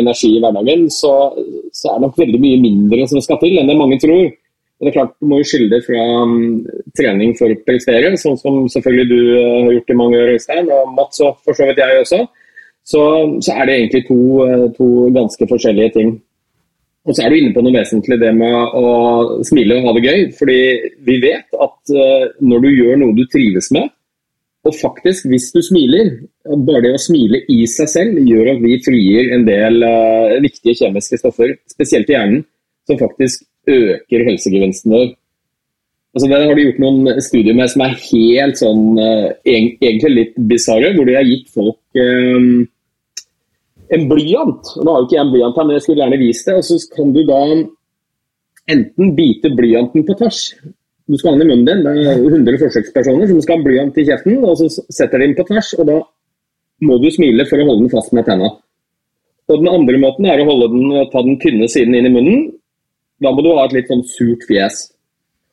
energi 0.00 0.32
i 0.34 0.40
hverdagen, 0.42 0.88
så, 0.90 1.12
så 1.70 1.92
er 1.92 2.00
det 2.00 2.08
nok 2.08 2.18
veldig 2.18 2.40
mye 2.42 2.62
mindre 2.64 3.06
som 3.10 3.22
skal 3.22 3.38
til 3.42 3.60
enn 3.60 3.70
det 3.70 3.78
mange 3.78 4.00
tror. 4.02 4.32
Og 4.80 4.86
det 4.86 4.94
er 4.94 4.96
klart, 4.96 5.16
Du 5.20 5.28
må 5.28 5.38
jo 5.42 5.44
skille 5.44 5.68
det 5.68 5.82
fra 5.84 6.04
um, 6.24 6.62
trening 6.96 7.34
for 7.36 7.52
å 7.52 7.58
prestere, 7.68 8.14
sånn 8.16 8.38
som 8.40 8.62
selvfølgelig 8.72 9.08
du 9.10 9.18
uh, 9.36 9.58
har 9.66 9.74
gjort 9.74 9.92
i 9.92 9.96
mange 10.00 10.20
år, 10.22 10.30
Øystein, 10.38 10.70
og 10.72 10.94
Mats 10.96 11.20
og 11.20 11.36
for 11.44 11.56
så 11.56 11.66
vidt 11.68 11.82
jeg 11.82 12.00
også. 12.00 12.20
Så, 12.88 13.02
så 13.44 13.58
er 13.60 13.68
det 13.68 13.74
egentlig 13.76 14.06
to, 14.08 14.18
uh, 14.40 14.64
to 14.78 14.88
ganske 15.12 15.48
forskjellige 15.50 15.94
ting. 15.98 16.14
Og 17.04 17.12
så 17.12 17.26
er 17.26 17.32
du 17.32 17.36
inne 17.36 17.52
på 17.52 17.64
noe 17.64 17.76
vesentlig, 17.76 18.16
det 18.22 18.30
med 18.36 18.76
å 18.80 18.86
smile 19.44 19.76
og 19.76 19.90
ha 19.90 19.94
det 19.96 20.04
gøy. 20.06 20.24
fordi 20.38 20.58
vi 21.10 21.18
vet 21.26 21.60
at 21.66 21.92
uh, 21.92 22.24
når 22.40 22.64
du 22.64 22.70
gjør 22.70 23.02
noe 23.02 23.16
du 23.20 23.26
trives 23.28 23.68
med, 23.76 23.92
og 24.64 24.76
faktisk, 24.76 25.28
hvis 25.28 25.50
du 25.52 25.60
smiler, 25.64 26.08
bare 26.64 26.82
det 26.84 26.94
å 26.96 27.00
smile 27.00 27.42
i 27.52 27.62
seg 27.68 27.88
selv 27.88 28.24
gjør 28.28 28.54
at 28.54 28.64
vi 28.64 28.80
frigir 28.84 29.30
en 29.36 29.46
del 29.46 29.80
viktige 30.44 30.76
kjemiske 30.82 31.16
stoffer, 31.20 31.54
spesielt 31.72 32.12
i 32.12 32.16
hjernen, 32.16 32.42
som 32.84 33.00
faktisk 33.00 33.46
øker 33.68 34.26
helsegevinsten 34.28 34.94
vår. 34.94 35.08
Altså, 36.14 36.26
det 36.26 36.40
har 36.40 36.56
de 36.58 36.64
gjort 36.64 36.82
noen 36.82 37.22
studier 37.22 37.54
med 37.54 37.70
som 37.70 37.84
er 37.84 37.98
helt 38.00 38.58
sånn 38.58 38.98
uh, 38.98 39.28
egentlig 39.46 40.10
litt 40.10 40.40
bisarre, 40.50 40.90
hvor 40.96 41.06
de 41.06 41.14
har 41.14 41.28
gitt 41.28 41.46
folk 41.54 42.00
uh, 42.00 42.64
en 43.94 44.08
blyant. 44.10 44.74
Nå 44.80 44.90
har 44.90 45.04
jo 45.04 45.06
ikke 45.06 45.18
jeg 45.18 45.24
en 45.26 45.32
blyant 45.36 45.60
her, 45.60 45.68
men 45.68 45.78
jeg 45.78 45.86
skulle 45.86 46.02
gjerne 46.02 46.22
vist 46.24 46.50
det. 46.50 46.58
Og 46.58 46.66
så 46.66 46.80
kan 46.96 47.14
du 47.14 47.22
da 47.28 47.40
enten 48.70 49.14
bite 49.16 49.54
blyanten 49.54 50.06
på 50.06 50.18
tvers 50.18 50.44
du 51.10 51.18
skal 51.18 51.34
ha 51.34 51.38
den 51.38 51.48
i 51.48 51.50
munnen 51.50 51.66
din. 51.66 51.82
Det 51.82 52.12
er 52.12 52.22
100 52.22 52.58
forsøkspersoner 52.60 53.30
som 53.30 53.42
skal 53.42 53.58
ha 53.58 53.66
blyant 53.66 53.96
i 53.98 54.06
kjeften, 54.06 54.42
og 54.46 54.58
så 54.60 54.68
setter 54.94 55.18
de 55.18 55.26
den 55.26 55.36
på 55.38 55.46
tvers. 55.48 55.72
og 55.78 55.88
Da 55.88 55.96
må 56.86 56.98
du 57.02 57.08
smile 57.10 57.46
for 57.50 57.58
å 57.58 57.66
holde 57.66 57.84
den 57.84 57.92
fast 57.92 58.14
med 58.16 58.28
tenna. 58.28 58.50
Og 59.50 59.56
Den 59.58 59.72
andre 59.72 59.98
måten 59.98 60.28
er 60.30 60.38
å 60.38 60.46
holde 60.46 60.70
den, 60.70 60.92
ta 61.10 61.22
den 61.26 61.38
tynne 61.42 61.66
siden 61.68 61.96
inn 61.98 62.06
i 62.06 62.14
munnen. 62.14 62.44
Da 63.20 63.32
må 63.34 63.44
du 63.44 63.52
ha 63.52 63.66
et 63.66 63.76
litt 63.76 63.92
sånn 63.92 64.06
surt 64.08 64.46
fjes. 64.48 64.88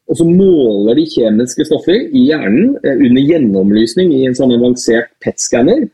Og 0.07 0.19
så 0.19 0.25
måler 0.27 0.95
de 0.95 1.03
kjemiske 1.11 1.65
stoffer 1.67 2.07
i 2.15 2.29
hjernen 2.29 2.77
eh, 2.79 2.95
under 2.95 3.23
gjennomlysning 3.27 4.13
i 4.15 4.23
en 4.29 4.37
sånn 4.37 4.55
avansert 4.55 5.11
PET-skanner. 5.23 5.87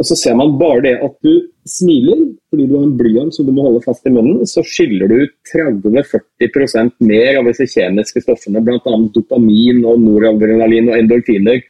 Og 0.00 0.06
så 0.08 0.16
ser 0.16 0.36
man 0.38 0.54
bare 0.60 0.80
det 0.86 0.94
at 1.04 1.16
du 1.20 1.32
smiler 1.68 2.22
fordi 2.48 2.64
du 2.66 2.72
har 2.78 2.86
en 2.86 2.94
blyant 2.96 3.34
som 3.34 3.44
du 3.46 3.52
må 3.52 3.66
holde 3.66 3.82
fast 3.84 4.06
i 4.08 4.12
munnen, 4.14 4.46
så 4.48 4.64
skiller 4.64 5.10
du 5.10 5.26
ut 5.26 5.34
30-40 5.52 6.94
mer 7.04 7.40
av 7.40 7.50
disse 7.50 7.66
kjemiske 7.68 8.22
stoffene, 8.24 8.62
bl.a. 8.64 8.96
dopamin 9.14 9.84
og 9.84 10.00
noradrenalin 10.00 10.88
og 10.90 10.96
endorfiner, 10.96 11.60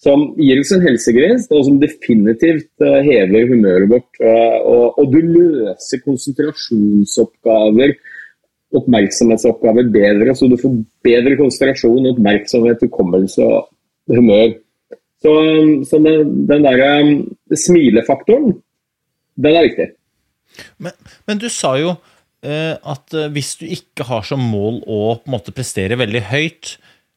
som 0.00 0.30
gir 0.40 0.60
oss 0.62 0.72
en 0.74 0.84
helsegevinst, 0.84 1.52
og 1.52 1.66
som 1.68 1.78
definitivt 1.80 2.72
uh, 2.82 3.00
hever 3.04 3.48
humøret 3.52 3.88
vårt. 3.92 4.10
Uh, 4.18 4.58
og, 4.64 5.00
og, 5.00 5.12
du 5.12 5.20
løser 5.20 6.02
konsentrasjonsoppgaver, 6.04 7.94
oppmerksomhetsoppgaver 8.76 9.88
bedre, 9.92 10.34
så 10.36 10.48
du 10.50 10.56
får 10.60 10.74
bedre 11.06 11.36
konsentrasjon, 11.40 12.10
oppmerksomhet, 12.12 12.84
hukommelse 12.86 13.46
og 13.46 13.70
humør. 14.14 14.54
Så, 15.20 15.32
så 15.88 16.00
den, 16.00 16.30
den 16.48 16.64
der 16.64 16.84
um, 17.02 17.16
smilefaktoren, 17.52 18.54
den 19.40 19.56
er 19.56 19.66
viktig. 19.66 19.88
Men, 20.82 20.96
men 21.28 21.40
du 21.40 21.48
sa 21.52 21.74
jo 21.80 21.92
eh, 22.46 22.74
at 22.74 23.16
eh, 23.16 23.28
hvis 23.34 23.52
du 23.60 23.66
ikke 23.68 24.06
har 24.08 24.24
som 24.26 24.42
mål 24.42 24.80
å 24.86 25.00
på 25.20 25.28
en 25.28 25.36
måte 25.36 25.54
prestere 25.54 25.98
veldig 26.00 26.24
høyt, 26.30 26.74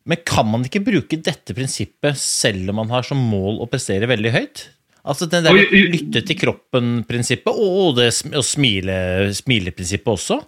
men 0.10 0.19
kan 0.27 0.50
man 0.51 0.65
ikke 0.67 0.83
bruke 0.83 1.19
dette 1.24 1.55
prinsippet 1.55 2.19
selv 2.19 2.74
om 2.74 2.81
man 2.81 2.91
har 2.91 3.05
som 3.07 3.19
mål 3.31 3.62
å 3.63 3.69
prestere 3.72 4.10
veldig 4.12 4.33
høyt? 4.36 4.65
Altså 5.03 5.27
den 5.27 5.43
der 5.43 5.55
lytte 5.55 6.22
til 6.24 6.38
kroppen-prinsippet, 6.39 7.55
og 7.55 7.98
det 7.98 8.10
og 8.31 8.45
smile, 8.48 8.95
smileprinsippet 9.36 10.12
også? 10.13 10.39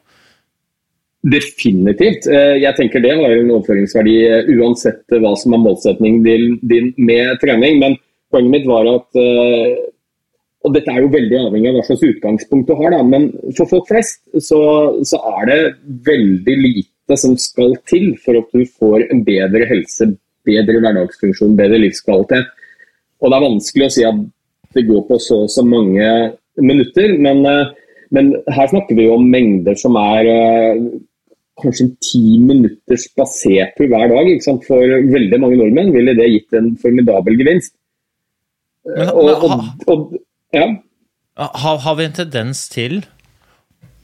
Definitivt. 1.25 2.27
Eh, 2.29 2.59
jeg 2.61 2.77
tenker 2.77 3.01
det 3.01 3.15
har 3.17 3.31
en 3.33 3.51
overføringsverdi 3.55 4.15
eh, 4.27 4.49
uansett 4.59 5.09
hva 5.09 5.31
som 5.39 5.55
er 5.55 5.63
målsetningen 5.63 6.19
din 6.69 6.91
med 7.01 7.39
trening. 7.41 7.79
Men 7.81 7.95
poenget 8.29 8.53
mitt 8.53 8.67
var 8.69 8.89
at 8.91 9.21
eh, 9.21 9.83
Og 10.65 10.73
dette 10.73 10.89
er 10.89 11.03
jo 11.03 11.11
veldig 11.13 11.37
avhengig 11.37 11.69
av 11.69 11.75
hva 11.77 11.81
slags 11.85 12.03
utgangspunkt 12.07 12.69
du 12.71 12.73
har, 12.79 12.95
da, 12.95 13.03
men 13.05 13.27
for 13.53 13.69
folk 13.69 13.83
flest 13.85 14.23
så, 14.41 14.61
så 15.05 15.19
er 15.37 15.43
det 15.45 15.57
veldig 16.07 16.55
lite 16.57 17.17
som 17.21 17.35
skal 17.37 17.75
til 17.85 18.07
for 18.23 18.39
at 18.39 18.49
du 18.49 18.63
får 18.65 19.03
en 19.13 19.21
bedre 19.27 19.67
helse, 19.69 20.07
bedre 20.49 20.81
hverdagsfunksjon, 20.81 21.53
bedre 21.59 21.77
livskvalitet. 21.83 22.49
Og 23.21 23.29
det 23.29 23.37
er 23.37 23.45
vanskelig 23.45 23.85
å 23.85 23.93
si 23.93 24.07
at 24.09 24.23
det 24.73 24.87
går 24.89 25.05
på 25.05 25.21
så 25.21 25.43
og 25.45 25.53
så 25.53 25.61
mange 25.69 26.09
minutter, 26.57 27.13
men, 27.21 27.45
men 28.09 28.33
her 28.57 28.73
snakker 28.73 28.97
vi 28.97 29.05
om 29.13 29.29
mengder 29.37 29.77
som 29.77 30.01
er 30.01 30.33
kanskje 31.61 31.87
en 31.87 31.95
ti 32.03 32.23
minutters 32.41 33.07
spasertur 33.09 33.89
hver 33.91 34.11
dag. 34.11 34.31
For 34.67 34.95
veldig 35.15 35.41
mange 35.41 35.59
nordmenn 35.59 35.93
ville 35.95 36.15
det 36.17 36.31
gitt 36.31 36.57
en 36.57 36.73
formidabel 36.81 37.39
gevinst. 37.39 37.75
Men, 38.85 39.11
og, 39.17 39.45
og, 39.47 39.53
og, 39.89 40.17
ja. 40.53 40.67
har, 41.41 41.79
har, 41.81 41.95
vi 41.97 42.05
en 42.05 42.19
tendens 42.19 42.67
til 42.69 42.99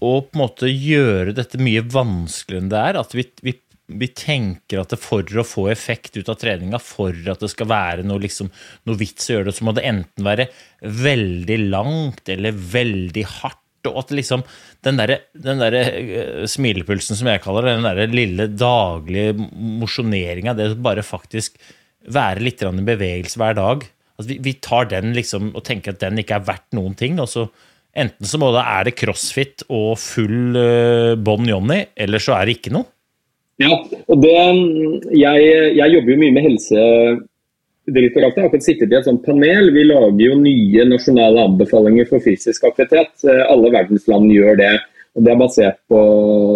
å 0.02 0.16
på 0.26 0.34
en 0.34 0.42
måte 0.42 0.72
gjøre 0.72 1.36
dette 1.38 1.60
mye 1.62 1.84
vanskeligere 1.86 2.64
enn 2.64 2.72
det 2.72 2.80
er? 2.82 2.98
At 3.04 3.14
vi, 3.14 3.28
vi, 3.46 3.54
vi 4.02 4.10
tenker 4.18 4.82
at 4.82 4.96
for 4.98 5.22
å 5.22 5.46
få 5.46 5.68
effekt 5.70 6.18
ut 6.18 6.32
av 6.34 6.40
treninga, 6.42 6.82
for 6.82 7.14
at 7.14 7.44
det 7.46 7.52
skal 7.54 7.70
være 7.70 8.08
noe, 8.08 8.24
liksom, 8.24 8.50
noe 8.90 8.98
vits 8.98 9.30
å 9.30 9.36
gjøre 9.36 9.52
det, 9.52 9.58
så 9.60 9.68
må 9.68 9.76
det 9.78 9.86
enten 9.92 10.26
være 10.26 10.50
veldig 10.82 11.60
langt 11.68 12.34
eller 12.34 12.58
veldig 12.58 13.28
hardt 13.38 13.62
og 13.90 14.04
at 14.04 14.14
liksom 14.16 14.44
den 14.86 15.00
derre 15.00 15.22
der, 15.34 15.78
uh, 15.78 16.44
smilepulsen, 16.50 17.18
som 17.18 17.30
jeg 17.32 17.44
kaller 17.44 17.68
det, 17.68 17.78
den 17.80 17.88
derre 17.90 18.10
lille 18.12 18.50
daglige 18.52 19.36
mosjoneringa, 19.82 20.56
det 20.58 20.74
å 20.74 20.84
bare 20.84 21.06
faktisk 21.06 21.58
være 22.12 22.42
litt 22.42 22.64
i 22.66 22.70
bevegelse 22.86 23.38
hver 23.38 23.58
dag 23.58 23.84
at 24.22 24.30
vi, 24.30 24.38
vi, 24.44 24.56
tar 24.62 24.90
den 24.92 25.14
liksom 25.18 25.52
og 25.58 25.66
tenker 25.68 25.94
at 25.94 26.02
den 26.04 26.22
ikke 26.22 26.38
er 26.40 26.48
verdt 26.48 26.78
noen 26.78 26.96
ting. 26.98 27.20
og 27.22 27.30
så 27.32 27.50
Enten 27.92 28.24
så 28.24 28.40
må 28.40 28.54
det, 28.56 28.62
er 28.64 28.86
det 28.88 28.94
crossfit 28.96 29.66
og 29.68 29.98
full 30.00 30.56
uh, 30.56 31.18
Bon 31.20 31.44
Johnny, 31.44 31.82
eller 32.00 32.24
så 32.24 32.38
er 32.38 32.48
det 32.48 32.54
ikke 32.56 32.72
noe. 32.72 32.88
Ja, 33.60 33.76
og 34.08 34.22
det, 34.24 34.32
jeg, 35.12 35.50
jeg 35.76 35.94
jobber 35.98 36.14
jo 36.14 36.22
mye 36.22 36.36
med 36.38 36.46
helse 36.46 36.86
Direktoratet 37.90 38.38
har 38.38 38.46
akkurat 38.46 38.64
sittet 38.64 38.92
i 38.94 38.98
et 39.00 39.08
sånt 39.08 39.24
panel. 39.26 39.72
Vi 39.74 39.84
lager 39.88 40.22
jo 40.22 40.36
nye 40.38 40.84
nasjonale 40.86 41.48
anbefalinger 41.50 42.06
for 42.10 42.22
fysisk 42.22 42.68
aktivitet. 42.70 43.14
Eh, 43.26 43.42
alle 43.50 43.72
verdens 43.74 44.06
land 44.12 44.30
gjør 44.30 44.60
det. 44.60 44.74
Og 45.18 45.26
Det 45.26 45.32
er 45.32 45.40
basert 45.40 45.80
på 45.92 46.02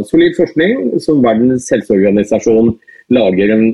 solid 0.08 0.36
forskning 0.38 1.00
som 1.03 1.24
Verdens 1.25 1.65
helseorganisasjon 1.74 2.75
lager 3.12 3.51
en 3.51 3.65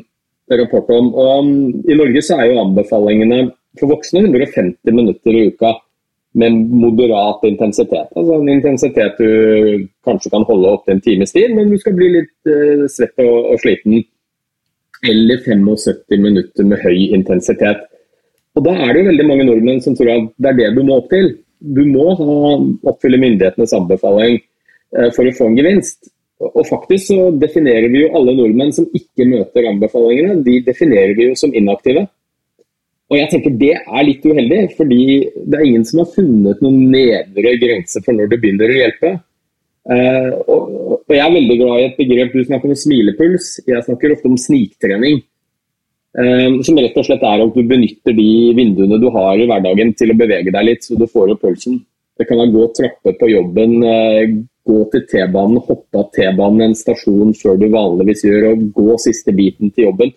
rapport 0.49 0.89
om. 0.95 1.11
Og 1.13 1.43
um, 1.43 1.51
I 1.85 1.97
Norge 1.99 2.23
så 2.25 2.39
er 2.39 2.49
jo 2.49 2.61
anbefalingene 2.63 3.43
for 3.79 3.91
voksne 3.93 4.23
150 4.25 4.95
minutter 4.95 5.37
i 5.37 5.45
uka 5.51 5.75
med 6.41 6.55
moderat 6.71 7.43
intensitet. 7.43 8.09
Altså 8.15 8.39
En 8.39 8.49
intensitet 8.49 9.19
du 9.19 9.87
kanskje 10.07 10.31
kan 10.31 10.47
holde 10.47 10.71
opp 10.71 10.87
til 10.87 10.95
en 10.95 11.03
times 11.03 11.35
tid, 11.35 11.53
men 11.55 11.69
du 11.69 11.77
skal 11.77 11.95
bli 11.99 12.09
litt 12.15 12.33
uh, 12.49 12.87
svett 12.89 13.21
og 13.21 13.59
sliten 13.61 14.01
eller 15.07 15.41
75 15.45 16.21
minutter 16.21 16.67
med 16.67 16.81
høy 16.83 17.09
intensitet. 17.15 17.87
Og 18.55 18.63
Da 18.65 18.73
er 18.75 18.93
det 18.93 19.01
jo 19.01 19.09
veldig 19.09 19.27
mange 19.27 19.47
nordmenn 19.47 19.81
som 19.81 19.95
tror 19.95 20.11
at 20.13 20.31
det 20.37 20.49
er 20.51 20.57
det 20.59 20.71
du 20.75 20.83
må 20.83 20.99
opp 20.99 21.09
til. 21.09 21.35
Du 21.61 21.83
må 21.87 22.07
oppfylle 22.89 23.21
myndighetenes 23.21 23.73
anbefaling 23.77 24.39
eh, 24.97 25.09
for 25.15 25.25
å 25.25 25.35
få 25.37 25.49
en 25.49 25.59
gevinst. 25.59 26.11
Og 26.41 26.65
faktisk 26.65 27.11
så 27.11 27.29
definerer 27.37 27.87
vi 27.93 28.01
jo 28.01 28.13
alle 28.17 28.33
nordmenn 28.33 28.73
som 28.73 28.87
ikke 28.97 29.27
møter 29.29 29.67
anbefalingene, 29.69 30.39
de 30.45 30.57
definerer 30.65 31.13
vi 31.17 31.29
jo 31.29 31.37
som 31.37 31.53
inaktive. 31.53 32.07
Og 33.11 33.17
jeg 33.19 33.29
tenker 33.29 33.57
Det 33.59 33.73
er 33.77 34.07
litt 34.07 34.25
uheldig, 34.25 34.61
fordi 34.77 35.03
det 35.35 35.59
er 35.59 35.65
ingen 35.67 35.85
som 35.85 36.01
har 36.01 36.13
funnet 36.15 36.63
noen 36.63 36.87
nedre 36.93 37.53
grense 37.61 38.01
for 38.05 38.15
når 38.15 38.31
det 38.31 38.39
begynner 38.41 38.71
å 38.71 38.79
hjelpe. 38.79 39.11
Uh, 39.81 40.37
og, 40.45 40.65
og, 40.69 40.97
Jeg 41.09 41.23
er 41.25 41.33
veldig 41.33 41.57
glad 41.57 41.79
i 41.79 41.85
et 41.87 41.97
begrep 41.97 42.35
du 42.35 42.43
snakker 42.45 42.69
om 42.69 42.77
smilepuls. 42.77 43.47
Jeg 43.67 43.85
snakker 43.87 44.13
ofte 44.13 44.29
om 44.29 44.37
sniktrening. 44.37 45.21
Uh, 46.11 46.59
som 46.65 46.77
rett 46.77 46.97
og 46.99 47.07
slett 47.07 47.23
er 47.25 47.41
at 47.41 47.55
du 47.55 47.61
benytter 47.65 48.15
de 48.15 48.29
vinduene 48.57 48.99
du 49.01 49.09
har 49.15 49.39
i 49.39 49.47
hverdagen 49.49 49.93
til 49.97 50.13
å 50.13 50.19
bevege 50.19 50.53
deg 50.53 50.67
litt, 50.67 50.85
så 50.85 50.99
du 50.99 51.07
får 51.09 51.33
opp 51.33 51.45
pulsen. 51.47 51.79
Det 52.19 52.27
kan 52.29 52.37
være 52.37 52.53
gå 52.53 52.65
trappe 52.77 53.13
på 53.17 53.29
jobben, 53.31 53.77
uh, 53.81 54.33
gå 54.69 54.81
til 54.93 55.05
T-banen, 55.09 55.61
hoppe 55.65 56.03
av 56.03 56.11
T-banen 56.13 56.67
en 56.67 56.77
stasjon 56.77 57.31
før 57.39 57.57
du 57.57 57.69
vanligvis 57.73 58.25
gjør, 58.27 58.51
og 58.51 58.67
gå 58.75 58.99
siste 59.01 59.33
biten 59.33 59.73
til 59.73 59.89
jobben. 59.89 60.13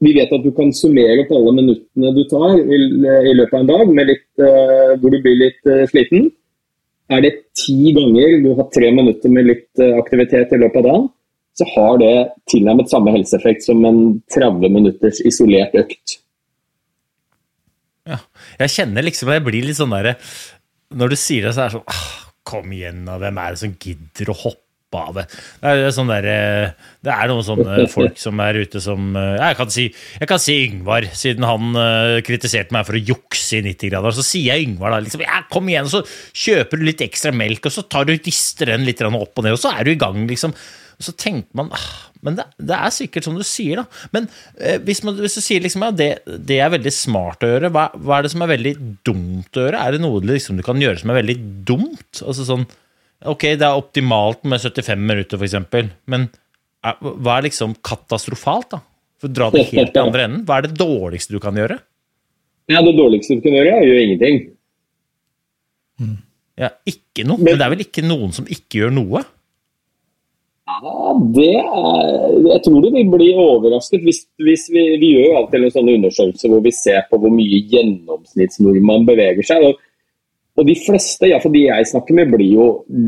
Vi 0.00 0.12
vet 0.16 0.32
at 0.32 0.44
du 0.44 0.52
kan 0.56 0.70
summere 0.72 1.22
opp 1.22 1.32
alle 1.36 1.52
minuttene 1.56 2.12
du 2.16 2.22
tar 2.28 2.54
i, 2.56 2.76
i 2.76 3.32
løpet 3.36 3.56
av 3.56 3.60
en 3.60 3.68
dag 3.68 4.06
litt, 4.08 4.28
hvor 4.40 5.12
du 5.12 5.18
blir 5.20 5.36
litt 5.36 5.72
sliten. 5.92 6.30
Er 7.10 7.24
det 7.24 7.32
ti 7.58 7.92
ganger 7.96 8.38
du 8.44 8.52
har 8.58 8.68
tre 8.70 8.90
minutter 8.94 9.32
med 9.32 9.48
litt 9.48 9.82
aktivitet 9.98 10.52
i 10.54 10.60
løpet 10.60 10.82
av 10.82 10.86
dagen, 10.86 11.08
så 11.58 11.66
har 11.74 11.98
det 12.00 12.14
tilnærmet 12.50 12.90
samme 12.90 13.12
helseeffekt 13.14 13.66
som 13.66 13.82
en 13.84 14.00
30 14.32 14.70
minutters 14.72 15.20
isolert 15.26 15.74
økt. 15.78 16.20
Ja, 18.08 18.16
jeg 18.62 18.72
kjenner 18.72 19.04
liksom 19.04 19.28
Jeg 19.28 19.42
blir 19.44 19.66
litt 19.68 19.76
sånn 19.76 19.92
derre 19.92 20.14
Når 20.96 21.12
du 21.12 21.16
sier 21.20 21.44
det, 21.44 21.50
så 21.52 21.60
er 21.60 21.68
det 21.68 21.74
sånn 21.76 21.92
ah, 21.92 22.06
Kom 22.48 22.72
igjen. 22.72 23.02
Hvem 23.04 23.38
er 23.38 23.52
det 23.52 23.60
som 23.60 23.74
gidder 23.76 24.32
å 24.32 24.36
hoppe? 24.40 24.69
Av 24.98 25.20
det. 25.20 25.26
Det 25.60 25.74
er, 25.74 25.92
sånn 25.94 26.10
der, 26.10 26.26
eh, 26.26 26.90
det 27.06 27.14
er 27.14 27.30
noen 27.30 27.46
sånne 27.46 27.86
folk 27.92 28.18
som 28.20 28.42
er 28.42 28.58
ute 28.64 28.82
som 28.82 29.14
eh, 29.18 29.36
Jeg 29.38 29.58
kan 29.60 29.72
si, 29.72 29.86
jeg 30.18 30.30
kan 30.30 30.42
si 30.42 30.56
Yngvar, 30.66 31.06
siden 31.16 31.46
han 31.46 31.78
kritiserte 32.26 32.74
meg 32.74 32.88
for 32.88 32.98
å 32.98 33.04
jukse 33.12 33.60
i 33.60 33.64
90 33.68 33.92
grader. 33.92 34.16
Så 34.16 34.26
sier 34.26 34.54
jeg 34.54 34.68
Yngvar 34.68 34.96
da 34.96 35.00
liksom, 35.04 35.24
ja, 35.26 35.42
kom 35.52 35.70
igjen, 35.70 35.90
så 35.90 36.02
kjøper 36.04 36.80
du 36.80 36.86
litt 36.88 37.04
ekstra 37.06 37.32
melk, 37.34 37.68
og 37.68 37.74
så 37.74 37.86
tar 37.86 38.08
du 38.08 38.14
rister 38.16 38.72
den 38.72 38.86
litt 38.88 39.00
opp 39.00 39.38
og 39.38 39.46
ned, 39.46 39.56
og 39.56 39.62
så 39.62 39.72
er 39.74 39.86
du 39.86 39.94
i 39.94 40.00
gang, 40.00 40.22
liksom. 40.28 40.54
Og 41.00 41.06
så 41.06 41.14
tenker 41.16 41.56
man 41.56 41.70
ah, 41.72 41.88
Men 42.20 42.36
det, 42.36 42.44
det, 42.60 42.76
er 42.76 42.92
sikkert 42.92 43.24
som 43.24 43.38
du 43.38 43.44
sier, 43.48 43.80
da. 43.80 44.02
Men 44.12 44.28
eh, 44.60 44.76
hvis, 44.84 45.00
man, 45.06 45.16
hvis, 45.16 45.38
du 45.38 45.44
sier 45.44 45.64
liksom, 45.64 45.86
ja, 45.86 45.94
det, 45.96 46.10
det, 46.28 46.60
er 46.60 46.74
veldig 46.74 46.92
smart 46.92 47.46
å 47.46 47.48
gjøre, 47.54 47.72
hva, 47.72 47.86
hva, 47.96 48.18
er 48.18 48.26
det 48.26 48.32
som 48.34 48.44
er 48.44 48.52
veldig 48.52 48.74
dumt 49.08 49.56
å 49.56 49.64
gjøre? 49.64 49.80
Er 49.80 49.96
det 49.96 50.02
noe 50.04 50.20
liksom, 50.28 50.60
du 50.60 50.66
kan 50.66 50.80
gjøre 50.82 51.00
som 51.00 51.12
er 51.12 51.22
veldig 51.22 51.38
dumt? 51.68 52.20
Altså 52.20 52.44
sånn 52.44 52.68
Ok, 53.28 53.42
det 53.60 53.66
er 53.66 53.76
optimalt 53.76 54.46
med 54.48 54.62
75 54.62 55.02
minutter, 55.04 55.40
f.eks., 55.40 55.90
men 56.08 56.30
hva 56.80 57.36
er 57.36 57.50
liksom 57.50 57.74
katastrofalt, 57.84 58.70
da? 58.72 58.80
For 59.20 59.28
å 59.28 59.36
dra 59.36 59.50
det 59.52 59.66
helt 59.68 59.92
til 59.92 60.00
andre 60.00 60.24
enden, 60.24 60.44
hva 60.48 60.60
er 60.60 60.68
det 60.68 60.78
dårligste 60.80 61.34
du 61.34 61.42
kan 61.42 61.58
gjøre? 61.60 61.76
Ja, 62.70 62.80
Det 62.86 62.94
dårligste 62.96 63.36
du 63.36 63.42
kan 63.44 63.56
gjøre, 63.58 63.74
er 63.74 63.82
å 63.82 63.90
gjøre 63.90 64.06
ingenting. 64.06 64.40
Ja, 66.60 66.70
ikke 66.88 67.26
noe? 67.28 67.40
Men 67.40 67.58
det 67.58 67.66
er 67.66 67.74
vel 67.74 67.84
ikke 67.84 68.06
noen 68.06 68.32
som 68.36 68.48
ikke 68.48 68.80
gjør 68.80 68.94
noe? 68.96 69.22
Ja, 70.70 71.12
det 71.34 71.52
er 71.58 72.10
Jeg 72.46 72.62
tror 72.64 72.84
du 72.84 72.88
vil 72.94 73.08
bli 73.10 73.30
overrasket. 73.34 74.04
Hvis, 74.06 74.22
hvis 74.40 74.68
vi, 74.72 74.84
vi, 75.02 75.12
gjør 75.16 75.26
jo 75.26 75.38
alltid 75.40 75.66
en 75.66 75.74
sånn 75.74 75.92
undersøkelse 75.96 76.50
hvor 76.52 76.62
vi 76.64 76.72
ser 76.76 77.02
på 77.10 77.18
hvor 77.20 77.32
mye 77.34 77.60
gjennomsnittsnordmann 77.72 79.08
beveger 79.08 79.48
seg. 79.50 79.66
og 79.66 79.80
Og 80.60 80.66
de 80.68 80.74
fleste, 80.76 81.24
ja, 81.30 81.38
for 81.40 81.54
de 81.54 81.62
jeg 81.64 81.88
snakker 81.88 82.16
med, 82.18 82.34
blir 82.34 82.50
jo 82.52 82.64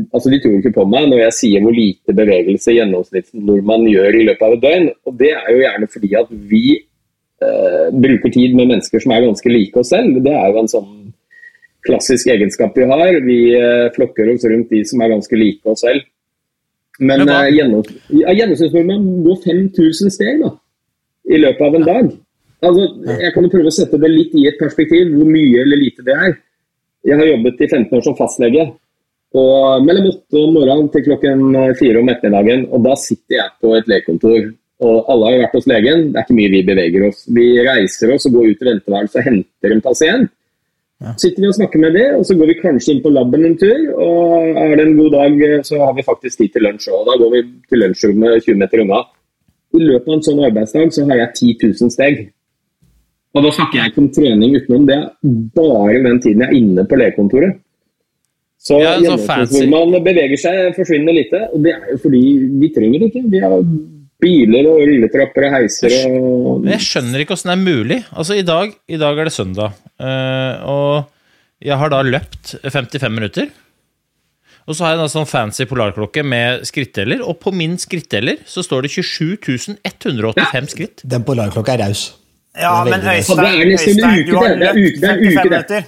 altså 0.09 0.31
De 0.33 0.39
tror 0.41 0.55
ikke 0.57 0.73
på 0.73 0.85
meg 0.89 1.05
når 1.11 1.19
jeg 1.27 1.35
sier 1.37 1.61
hvor 1.61 1.75
lite 1.75 2.15
bevegelse 2.17 2.73
gjennomsnittsnordmann 2.73 3.85
gjør 3.91 4.17
i 4.17 4.23
løpet 4.29 4.47
av 4.47 4.55
et 4.55 4.63
døgn. 4.63 4.87
Og 5.05 5.19
det 5.19 5.29
er 5.35 5.49
jo 5.51 5.61
gjerne 5.61 5.89
fordi 5.93 6.11
at 6.17 6.31
vi 6.53 6.63
eh, 6.73 7.91
bruker 8.05 8.33
tid 8.33 8.55
med 8.57 8.71
mennesker 8.71 9.03
som 9.03 9.13
er 9.13 9.27
ganske 9.27 9.53
like 9.53 9.83
oss 9.83 9.93
selv. 9.93 10.17
Det 10.25 10.33
er 10.33 10.47
jo 10.49 10.63
en 10.63 10.71
sånn 10.71 10.95
klassisk 11.85 12.31
egenskap 12.33 12.79
vi 12.79 12.87
har. 12.89 13.19
Vi 13.27 13.37
eh, 13.59 13.91
flokker 13.93 14.33
oss 14.33 14.47
rundt 14.49 14.73
de 14.73 14.81
som 14.89 15.03
er 15.03 15.13
ganske 15.13 15.39
like 15.39 15.75
oss 15.75 15.85
selv. 15.85 16.07
Men, 16.99 17.25
Men 17.25 17.33
eh, 17.35 17.51
gjennom, 17.59 17.85
ja, 18.17 18.33
gjennomsnittsnordmann 18.33 19.05
går 19.27 19.37
5000 19.45 20.15
steg 20.17 20.41
da, 20.41 20.55
i 21.29 21.41
løpet 21.41 21.67
av 21.67 21.77
en 21.77 21.85
dag. 21.91 22.09
Altså, 22.63 22.87
jeg 23.19 23.35
kan 23.35 23.45
jo 23.45 23.51
prøve 23.51 23.69
å 23.69 23.75
sette 23.75 23.99
det 23.99 24.09
litt 24.09 24.33
i 24.39 24.47
et 24.47 24.57
perspektiv, 24.57 25.13
hvor 25.13 25.29
mye 25.29 25.61
eller 25.65 25.81
lite 25.81 26.05
det 26.07 26.17
er. 26.17 26.35
Jeg 27.03 27.19
har 27.19 27.29
jobbet 27.29 27.61
i 27.61 27.69
15 27.69 27.97
år 27.97 28.03
som 28.05 28.17
fastlege. 28.17 28.67
Og 29.33 29.85
mellom 29.85 30.11
åtte 30.11 30.39
om 30.39 30.53
morgenen 30.55 30.91
til 30.93 31.07
klokken 31.07 31.41
fire 31.79 32.01
om 32.03 32.11
ettermiddagen. 32.13 32.67
Og 32.69 32.83
da 32.85 32.93
sitter 32.99 33.39
jeg 33.39 33.55
på 33.63 33.73
et 33.77 33.89
legekontor. 33.89 34.51
Og 34.83 35.09
alle 35.11 35.31
har 35.31 35.41
vært 35.45 35.57
hos 35.57 35.67
legen. 35.69 36.07
Det 36.11 36.19
er 36.19 36.27
ikke 36.27 36.37
mye 36.37 36.53
vi 36.53 36.61
beveger 36.67 37.07
oss. 37.09 37.25
Vi 37.33 37.47
reiser 37.65 38.13
oss 38.13 38.27
og 38.29 38.37
går 38.37 38.51
ut 38.51 38.63
i 38.63 38.69
venteværelset 38.69 39.19
og 39.21 39.27
henter 39.29 39.75
en 39.75 39.83
pasient. 39.83 40.31
Sitter 41.19 41.43
vi 41.43 41.49
og 41.49 41.55
snakker 41.57 41.81
med 41.83 41.97
det, 41.97 42.05
og 42.15 42.21
så 42.23 42.35
går 42.39 42.47
vi 42.47 42.61
kanskje 42.61 42.93
inn 42.93 43.01
på 43.03 43.11
laben 43.11 43.47
en 43.49 43.57
tur. 43.59 43.79
Og 44.05 44.59
er 44.61 44.77
det 44.79 44.85
en 44.85 44.95
god 44.99 45.17
dag, 45.17 45.41
så 45.67 45.81
har 45.81 45.97
vi 45.97 46.05
faktisk 46.05 46.39
tid 46.39 46.53
til 46.53 46.63
lunsj 46.67 46.87
òg. 46.93 47.03
Da 47.09 47.17
går 47.19 47.33
vi 47.33 47.41
til 47.71 47.83
lunsjrommet 47.83 48.45
20 48.45 48.61
meter 48.61 48.83
unna. 48.85 49.01
I 49.73 49.81
løpet 49.81 50.07
av 50.07 50.15
en 50.15 50.25
sånn 50.29 50.43
arbeidsdag 50.47 50.93
så 50.95 51.03
har 51.09 51.19
jeg 51.19 51.57
10 51.59 51.67
000 51.81 51.93
steg. 51.97 52.21
Og 53.33 53.45
da 53.45 53.51
snakker 53.55 53.79
jeg 53.79 53.91
ikke 53.91 54.01
om 54.03 54.09
trening 54.13 54.57
utenom, 54.59 54.83
det 54.89 54.97
er 54.99 55.05
bare 55.57 56.01
den 56.05 56.19
tiden 56.21 56.43
jeg 56.43 56.51
er 56.51 56.59
inne 56.59 56.85
på 56.89 56.99
legekontoret. 57.01 57.57
Så 58.63 58.77
Ja, 58.79 58.93
så 58.95 59.17
fancy. 59.19 59.57
gjennomsnittsnordmann 59.59 60.05
beveger 60.05 60.39
seg 60.39 60.75
forsvinnende 60.77 61.17
lite, 61.17 61.41
og 61.51 61.65
det 61.65 61.73
er 61.73 61.89
jo 61.91 61.97
fordi 62.05 62.21
vi 62.61 62.69
trenger 62.71 63.01
det 63.01 63.09
ikke. 63.11 63.23
Vi 63.33 63.41
har 63.43 63.57
biler 64.23 64.69
og 64.71 64.85
rulletrapper 64.87 65.47
og 65.49 65.55
heiser 65.57 65.95
og 66.07 66.61
Men 66.63 66.71
jeg 66.77 66.85
skjønner 66.85 67.23
ikke 67.25 67.35
åssen 67.35 67.51
det 67.51 67.57
er 67.57 67.65
mulig. 67.65 67.99
Altså, 68.13 68.37
i 68.39 68.45
dag, 68.47 68.71
i 68.87 69.01
dag 69.01 69.19
er 69.19 69.27
det 69.27 69.35
søndag, 69.35 69.75
eh, 69.99 70.63
og 70.63 71.09
jeg 71.59 71.77
har 71.81 71.91
da 71.91 72.01
løpt 72.07 72.55
55 72.63 73.11
minutter. 73.11 73.51
Og 74.63 74.77
så 74.77 74.85
har 74.85 74.93
jeg 74.93 75.03
en 75.03 75.11
sånn 75.11 75.27
fancy 75.27 75.65
polarklokke 75.67 76.23
med 76.23 76.63
skritteller, 76.63 77.19
og 77.19 77.41
på 77.43 77.51
min 77.51 77.75
skritteller 77.81 78.37
så 78.47 78.63
står 78.63 78.85
det 78.85 78.93
27 78.95 79.75
185 79.83 80.69
skritt. 80.71 81.03
Den 81.03 81.25
polarklokka 81.27 81.75
er 81.75 81.89
raus. 81.89 82.13
Ja, 82.59 82.83
men 82.83 82.93
Øystein. 83.01 83.37
Det 83.37 83.49
er 83.49 83.65
nesten 83.65 83.89
en 83.89 84.09
Øystein, 84.09 84.35
uke 84.35 84.47
det. 84.49 84.59
Det 84.59 84.67
er 84.67 84.73
uke- 84.73 84.99
det 85.01 85.09
er 85.09 85.13
en 85.13 85.23
55 85.23 85.45
uke 85.45 85.67
det. 85.73 85.83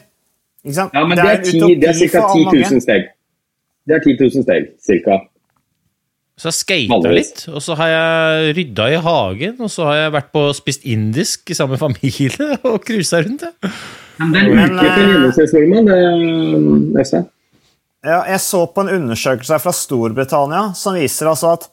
Ikke 0.66 0.76
sant? 0.76 0.92
Ja, 0.94 1.04
men 1.06 1.18
det 1.18 1.26
det 1.26 1.32
er, 1.32 1.44
ti, 1.52 1.76
det 1.82 1.90
er 1.90 1.94
ca. 1.94 2.22
10 2.34 2.44
000 2.74 2.82
steg. 2.82 3.04
Det 3.88 3.96
er 3.96 4.00
10 4.06 4.16
000 4.22 4.44
steg, 4.48 4.62
cirka. 4.86 5.20
Så 6.38 6.50
jeg 6.52 6.54
skata 6.58 7.12
litt, 7.16 7.46
og 7.48 7.62
så 7.64 7.76
har 7.80 7.88
jeg 7.88 8.56
rydda 8.58 8.88
i 8.92 8.96
hagen, 9.06 9.54
og 9.64 9.70
så 9.72 9.86
har 9.88 9.96
jeg 9.96 10.12
vært 10.18 10.32
på 10.36 10.42
spist 10.58 10.84
indisk 10.84 11.54
i 11.54 11.56
samme 11.56 11.78
familie 11.80 12.58
og 12.72 12.82
cruisa 12.84 13.22
rundt. 13.24 13.46
Det. 13.46 13.72
Men 14.20 14.32
Men, 14.56 14.74
for 14.76 14.90
eh, 14.90 15.00
gjennomsnittsnordmann, 15.06 15.88
det, 15.88 17.00
Øystein. 17.00 17.30
Ja, 18.06 18.20
jeg 18.30 18.40
så 18.44 18.66
på 18.76 18.82
en 18.84 18.90
undersøkelse 18.98 19.58
fra 19.64 19.72
Storbritannia 19.74 20.74
som 20.78 20.94
viser 21.00 21.30
altså 21.32 21.54
at 21.56 21.70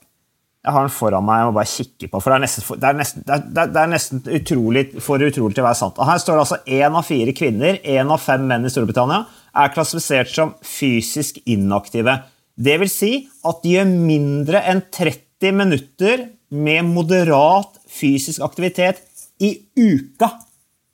Jeg 0.63 0.73
har 0.77 0.85
den 0.87 0.93
foran 0.95 1.25
meg, 1.27 1.45
må 1.49 1.55
bare 1.57 1.67
kikke 1.67 2.07
på, 2.07 2.21
for 2.23 2.31
det 2.31 2.37
er 2.37 2.43
nesten, 2.45 2.63
for- 2.63 2.79
det 2.79 2.87
er 2.87 2.99
nesten, 3.01 3.25
det 3.27 3.35
er, 3.35 3.71
det 3.75 3.81
er 3.83 3.89
nesten 3.91 4.21
utrolig, 4.39 4.85
for 5.03 5.19
utrolig 5.27 5.57
til 5.57 5.65
å 5.65 5.67
være 5.67 5.79
sant. 5.81 5.99
Og 5.99 6.07
Her 6.07 6.21
står 6.23 6.39
det 6.39 6.45
altså 6.45 6.59
én 6.79 6.99
av 7.01 7.09
fire 7.09 7.35
kvinner, 7.35 7.81
én 7.83 8.13
av 8.15 8.21
fem 8.23 8.45
menn 8.47 8.69
i 8.69 8.71
Storbritannia 8.71 9.25
er 9.59 9.73
klassifisert 9.75 10.31
som 10.31 10.55
fysisk 10.63 11.41
inaktive. 11.51 12.15
Det 12.55 12.77
vil 12.79 12.93
si 12.93 13.11
at 13.49 13.59
de 13.65 13.75
gjør 13.75 13.91
mindre 13.91 14.63
enn 14.71 14.85
30 14.95 15.57
minutter 15.59 16.29
med 16.53 16.87
moderat 16.93 17.81
fysisk 17.91 18.45
aktivitet 18.47 19.03
i 19.43 19.57
uka. 19.75 20.31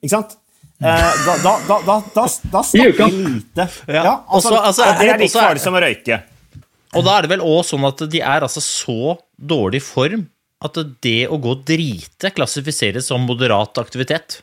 Ikke 0.01 0.15
sant? 0.15 0.33
Eh, 0.81 1.13
da, 1.27 1.33
da, 1.43 1.79
da, 1.85 1.95
da, 2.15 2.25
snakker 2.63 3.05
vi 3.11 3.23
lite. 3.27 3.65
Ja, 3.91 4.13
altså, 4.31 4.55
altså, 4.55 4.85
det 4.97 5.09
er 5.11 5.19
like 5.19 5.33
farlig 5.35 5.61
som 5.61 5.75
å 5.75 5.81
røyke. 5.83 6.21
Og 6.97 7.05
da 7.05 7.15
er 7.17 7.25
det 7.25 7.33
vel 7.35 7.45
òg 7.45 7.63
sånn 7.67 7.85
at 7.89 8.01
de 8.09 8.21
er 8.21 8.45
altså 8.45 8.63
så 8.63 9.15
dårlig 9.37 9.81
form 9.85 10.25
at 10.65 10.75
det 11.05 11.23
å 11.31 11.37
gå 11.39 11.55
og 11.55 11.65
drite 11.67 12.33
klassifiseres 12.35 13.07
som 13.11 13.23
moderat 13.27 13.77
aktivitet. 13.79 14.41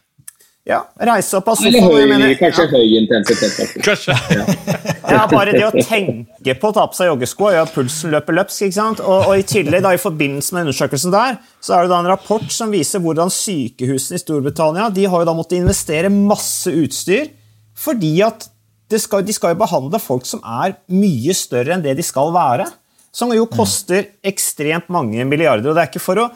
Ja, 0.66 0.80
reise 0.98 1.38
opp 1.38 1.46
av 1.52 1.60
Eller 1.62 1.78
sofaen. 1.78 1.92
høy, 1.92 2.00
jeg 2.00 2.08
mener, 2.10 2.32
kanskje 2.40 2.64
ja, 2.64 2.70
høy 2.72 2.94
intensitet. 2.98 3.74
Kanskje. 3.86 4.16
Kanskje. 4.16 4.78
ja, 5.14 5.20
bare 5.30 5.52
det 5.54 5.62
å 5.62 5.70
tenke 5.76 6.56
på 6.58 6.72
å 6.72 6.74
ta 6.74 6.86
på 6.90 6.98
seg 6.98 7.10
joggesko 7.12 7.52
gjør 7.54 7.68
at 7.68 7.74
pulsen 7.74 8.10
løper 8.10 8.34
løpsk. 8.40 8.64
ikke 8.66 8.74
sant? 8.74 9.02
Og, 9.04 9.28
og 9.28 9.38
i 9.38 9.44
tillegg, 9.46 9.84
da, 9.84 9.92
i 9.94 10.02
forbindelse 10.02 10.56
med 10.56 10.66
undersøkelsen 10.66 11.14
der, 11.14 11.38
så 11.62 11.76
er 11.76 11.86
det 11.86 11.92
da 11.94 12.00
en 12.02 12.10
rapport 12.10 12.50
som 12.50 12.74
viser 12.74 13.04
hvordan 13.04 13.30
sykehusene 13.30 14.18
i 14.18 14.24
Storbritannia 14.24 14.88
de 14.96 15.06
har 15.06 15.22
jo 15.22 15.28
da 15.28 15.36
måttet 15.38 15.60
investere 15.60 16.10
masse 16.10 16.74
utstyr 16.74 17.30
fordi 17.78 18.16
at 18.26 18.48
det 18.90 19.00
skal, 19.02 19.24
de 19.26 19.34
skal 19.34 19.54
jo 19.54 19.60
behandle 19.60 20.00
folk 20.02 20.26
som 20.28 20.42
er 20.42 20.76
mye 20.92 21.34
større 21.36 21.74
enn 21.74 21.84
det 21.84 21.96
de 21.98 22.04
skal 22.06 22.32
være. 22.34 22.68
Som 23.16 23.32
jo 23.32 23.46
koster 23.48 24.10
ekstremt 24.26 24.90
mange 24.92 25.24
milliarder. 25.24 25.70
og 25.70 25.76
Det 25.76 25.82
er 25.82 25.90
ikke 25.90 26.04
for 26.04 26.20
å 26.20 26.26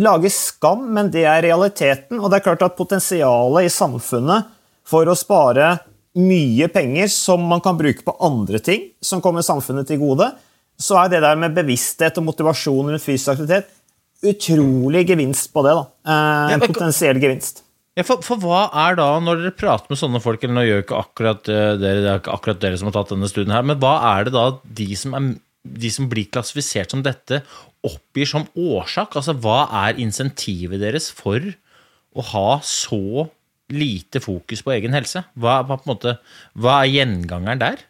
lage 0.00 0.30
skam, 0.32 0.86
men 0.96 1.10
det 1.12 1.26
er 1.28 1.44
realiteten. 1.44 2.18
Og 2.18 2.30
det 2.30 2.40
er 2.40 2.46
klart 2.46 2.64
at 2.64 2.78
potensialet 2.78 3.68
i 3.68 3.72
samfunnet 3.72 4.48
for 4.88 5.06
å 5.06 5.16
spare 5.18 5.74
mye 6.18 6.68
penger 6.72 7.10
som 7.12 7.42
man 7.50 7.62
kan 7.62 7.76
bruke 7.76 8.04
på 8.06 8.16
andre 8.22 8.60
ting 8.62 8.88
som 9.02 9.22
kommer 9.22 9.44
samfunnet 9.44 9.88
til 9.90 10.00
gode, 10.02 10.28
så 10.80 10.98
er 11.02 11.10
det 11.12 11.22
der 11.24 11.38
med 11.38 11.54
bevissthet 11.54 12.18
og 12.20 12.28
motivasjon 12.30 12.92
rundt 12.92 13.02
fysisk 13.02 13.34
aktivitet 13.34 13.70
utrolig 14.24 15.04
gevinst 15.08 15.52
på 15.52 15.62
det. 15.66 15.74
da. 15.74 15.84
Eh, 16.08 16.54
en 16.54 16.64
potensiell 16.64 17.20
gevinst. 17.20 17.63
Ja, 17.94 18.02
for, 18.02 18.24
for 18.26 18.42
hva 18.42 18.64
er 18.88 18.96
da, 18.98 19.06
når 19.22 19.42
dere 19.42 19.54
prater 19.54 19.92
med 19.92 20.00
sånne 20.00 20.20
folk, 20.22 20.42
eller 20.42 20.56
nå 20.56 20.64
gjør 20.66 20.80
ikke 20.82 20.98
akkurat 20.98 21.50
eh, 21.52 21.76
dere, 21.78 22.00
det 22.02 22.08
er 22.10 22.22
ikke 22.22 22.34
akkurat 22.34 22.62
dere 22.64 22.78
som 22.80 22.90
har 22.90 22.96
tatt 22.96 23.12
denne 23.14 23.30
studien 23.30 23.54
her, 23.54 23.66
men 23.66 23.78
hva 23.82 23.94
er 24.16 24.26
det 24.26 24.34
da 24.34 24.48
de 24.80 24.88
som, 24.98 25.14
er, 25.14 25.28
de 25.84 25.92
som 25.94 26.08
blir 26.10 26.26
klassifisert 26.34 26.90
som 26.90 27.04
dette, 27.06 27.44
oppgir 27.86 28.26
som 28.26 28.48
årsak? 28.58 29.14
Altså, 29.20 29.36
hva 29.38 29.60
er 29.84 30.02
insentivet 30.02 30.82
deres 30.82 31.06
for 31.14 31.38
å 32.14 32.26
ha 32.32 32.48
så 32.66 33.28
lite 33.70 34.18
fokus 34.24 34.64
på 34.66 34.74
egen 34.74 34.96
helse? 34.96 35.22
Hva, 35.38 35.60
hva, 35.68 35.78
måte, 35.86 36.16
hva 36.58 36.80
er 36.82 36.90
gjengangeren 36.96 37.62
der? 37.62 37.86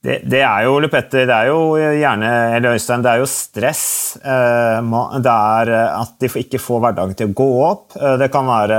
Det, 0.00 0.22
det 0.24 0.40
er 0.40 0.64
jo 0.64 0.78
Petter, 0.88 1.26
det 1.28 1.34
er 1.36 1.50
jo 1.50 1.74
gjerne 1.76 2.28
eller 2.56 2.76
Øystein, 2.78 3.02
det 3.04 3.10
er 3.12 3.20
jo 3.20 3.26
stress. 3.28 3.82
eh, 4.24 4.80
Det 5.20 5.34
er 5.34 5.72
eh, 5.76 6.00
at 6.00 6.14
de 6.22 6.30
ikke 6.40 6.60
får 6.62 6.80
hverdagen 6.86 7.16
til 7.18 7.28
å 7.28 7.34
gå 7.36 7.48
opp. 7.66 7.96
eh, 8.00 8.16
Det 8.16 8.30
kan 8.32 8.48
være 8.48 8.78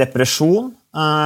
depresjon. 0.00 0.72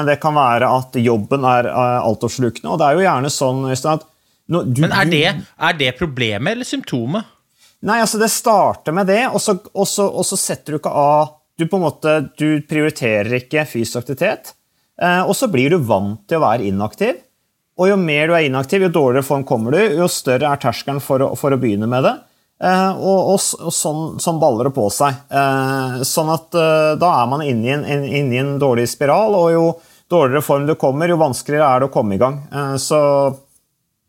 Det 0.05 0.19
kan 0.21 0.35
være 0.37 0.69
at 0.69 0.97
jobben 1.01 1.45
er 1.49 1.71
altoppslukende. 1.73 2.69
Og 2.69 2.77
det 2.79 2.85
er 2.85 2.99
jo 2.99 3.05
gjerne 3.07 3.31
sånn, 3.33 3.63
Øystein, 3.73 3.97
at 3.97 4.05
du, 4.45 4.83
Men 4.83 4.93
er 4.93 5.09
det, 5.09 5.23
er 5.57 5.79
det 5.79 5.95
problemet 5.97 6.53
eller 6.53 6.69
symptomet? 6.69 7.25
Nei, 7.89 7.97
altså 8.05 8.21
det 8.21 8.29
starter 8.29 8.93
med 8.93 9.09
det, 9.09 9.23
og 9.31 9.41
så, 9.41 9.55
og 9.73 9.89
så, 9.89 10.05
og 10.05 10.25
så 10.29 10.37
setter 10.37 10.75
du 10.77 10.79
ikke 10.83 10.93
av 10.93 11.33
Du 11.57 11.65
på 11.71 11.79
en 11.79 11.85
måte, 11.87 12.13
du 12.37 12.61
prioriterer 12.69 13.39
ikke 13.39 13.63
fysisk 13.65 14.01
aktivitet, 14.03 14.53
og 14.99 15.31
så 15.39 15.47
blir 15.49 15.71
du 15.71 15.79
vant 15.79 16.25
til 16.27 16.41
å 16.41 16.43
være 16.43 16.67
inaktiv. 16.67 17.21
Og 17.75 17.91
jo 17.91 17.97
mer 17.99 18.31
du 18.31 18.37
er 18.37 18.47
inaktiv, 18.47 18.85
jo 18.87 18.93
dårligere 18.95 19.27
form 19.27 19.45
kommer 19.49 19.75
du, 19.75 19.81
jo 19.99 20.07
større 20.11 20.53
er 20.53 20.61
terskelen 20.63 21.03
for 21.03 21.35
for 21.39 21.55
å 21.55 21.59
begynne 21.61 21.89
med 21.91 22.07
det. 22.07 22.15
Eh, 22.63 22.91
og, 22.95 23.33
og, 23.35 23.41
og 23.67 23.75
sånn, 23.75 24.05
sånn 24.23 24.39
baller 24.43 24.71
det 24.71 24.77
på 24.77 24.87
seg. 24.95 25.25
Eh, 25.27 26.05
sånn 26.07 26.31
at 26.33 26.55
eh, 26.55 26.93
da 27.01 27.11
er 27.23 27.33
man 27.33 27.43
inne 27.43 27.67
i 27.67 27.73
en, 27.75 27.83
en, 27.97 28.05
inne 28.07 28.39
en 28.41 28.55
dårlig 28.63 28.87
spiral, 28.93 29.35
og 29.35 29.49
jo 29.53 29.65
dårligere 30.11 30.45
form 30.47 30.69
du 30.69 30.77
kommer, 30.79 31.11
jo 31.11 31.19
vanskeligere 31.19 31.67
er 31.67 31.83
det 31.83 31.91
å 31.91 31.95
komme 31.97 32.15
i 32.15 32.23
gang. 32.23 32.39
Eh, 32.53 32.77
så 32.81 33.01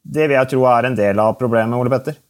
det 0.05 0.27
vil 0.27 0.37
jeg 0.37 0.53
tro 0.53 0.69
er 0.69 0.91
en 0.91 0.99
del 0.99 1.19
av 1.23 1.33
problemet, 1.39 1.79
Ole 1.79 1.91
Petter. 1.93 2.21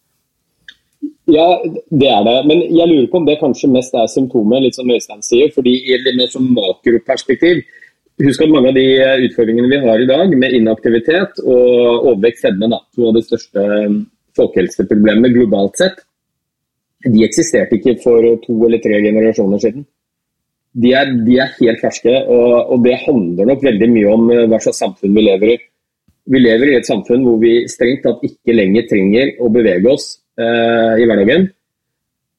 Ja, 1.28 1.48
det 1.66 2.10
er 2.10 2.22
det. 2.24 2.36
Men 2.48 2.62
jeg 2.70 2.88
lurer 2.88 3.08
på 3.12 3.20
om 3.20 3.26
det 3.28 3.40
kanskje 3.42 3.72
mest 3.74 3.96
er 3.98 4.08
symptomet, 4.10 4.62
litt 4.64 4.78
som 4.78 4.90
Øystein 4.90 5.26
sier. 5.26 5.52
fordi 5.54 5.74
i 5.82 5.98
et 5.98 6.06
mer 6.16 6.30
sånn 6.32 6.52
makroperspektiv 6.54 7.66
Husk 8.24 8.46
at 8.46 8.52
mange 8.52 8.70
av 8.72 8.78
de 8.78 8.86
utfordringene 9.28 9.68
vi 9.74 9.80
har 9.84 10.00
i 10.00 10.08
dag, 10.08 10.36
med 10.40 10.54
inaktivitet 10.56 11.42
og 11.44 12.06
overvekt 12.12 12.40
fedme, 12.46 12.70
da, 12.72 12.80
to 12.96 13.10
av 13.10 13.18
de 13.18 13.24
største 13.26 13.66
folkehelseproblemene 14.40 15.34
globalt 15.34 15.82
sett, 15.82 16.00
de 17.06 17.26
eksisterte 17.26 17.78
ikke 17.78 17.98
for 18.04 18.26
to 18.46 18.56
eller 18.66 18.82
tre 18.84 19.02
generasjoner 19.04 19.62
siden. 19.62 19.86
De 20.76 20.92
er, 20.96 21.12
de 21.28 21.38
er 21.40 21.54
helt 21.60 21.84
ferske, 21.84 22.12
og, 22.12 22.72
og 22.74 22.84
det 22.84 22.98
handler 23.06 23.48
nok 23.52 23.64
veldig 23.64 23.90
mye 23.92 24.12
om 24.12 24.32
eh, 24.34 24.46
hva 24.52 24.60
slags 24.64 24.82
samfunn 24.84 25.14
vi 25.16 25.24
lever 25.24 25.54
i. 25.54 25.58
Vi 26.32 26.42
lever 26.42 26.72
i 26.72 26.78
et 26.80 26.88
samfunn 26.88 27.24
hvor 27.24 27.38
vi 27.40 27.54
strengt 27.72 28.04
tatt 28.04 28.24
ikke 28.26 28.56
lenger 28.56 28.88
trenger 28.90 29.36
å 29.40 29.52
bevege 29.54 29.92
oss 29.92 30.08
eh, 30.40 30.96
i 31.00 31.08
hverdagen. 31.08 31.48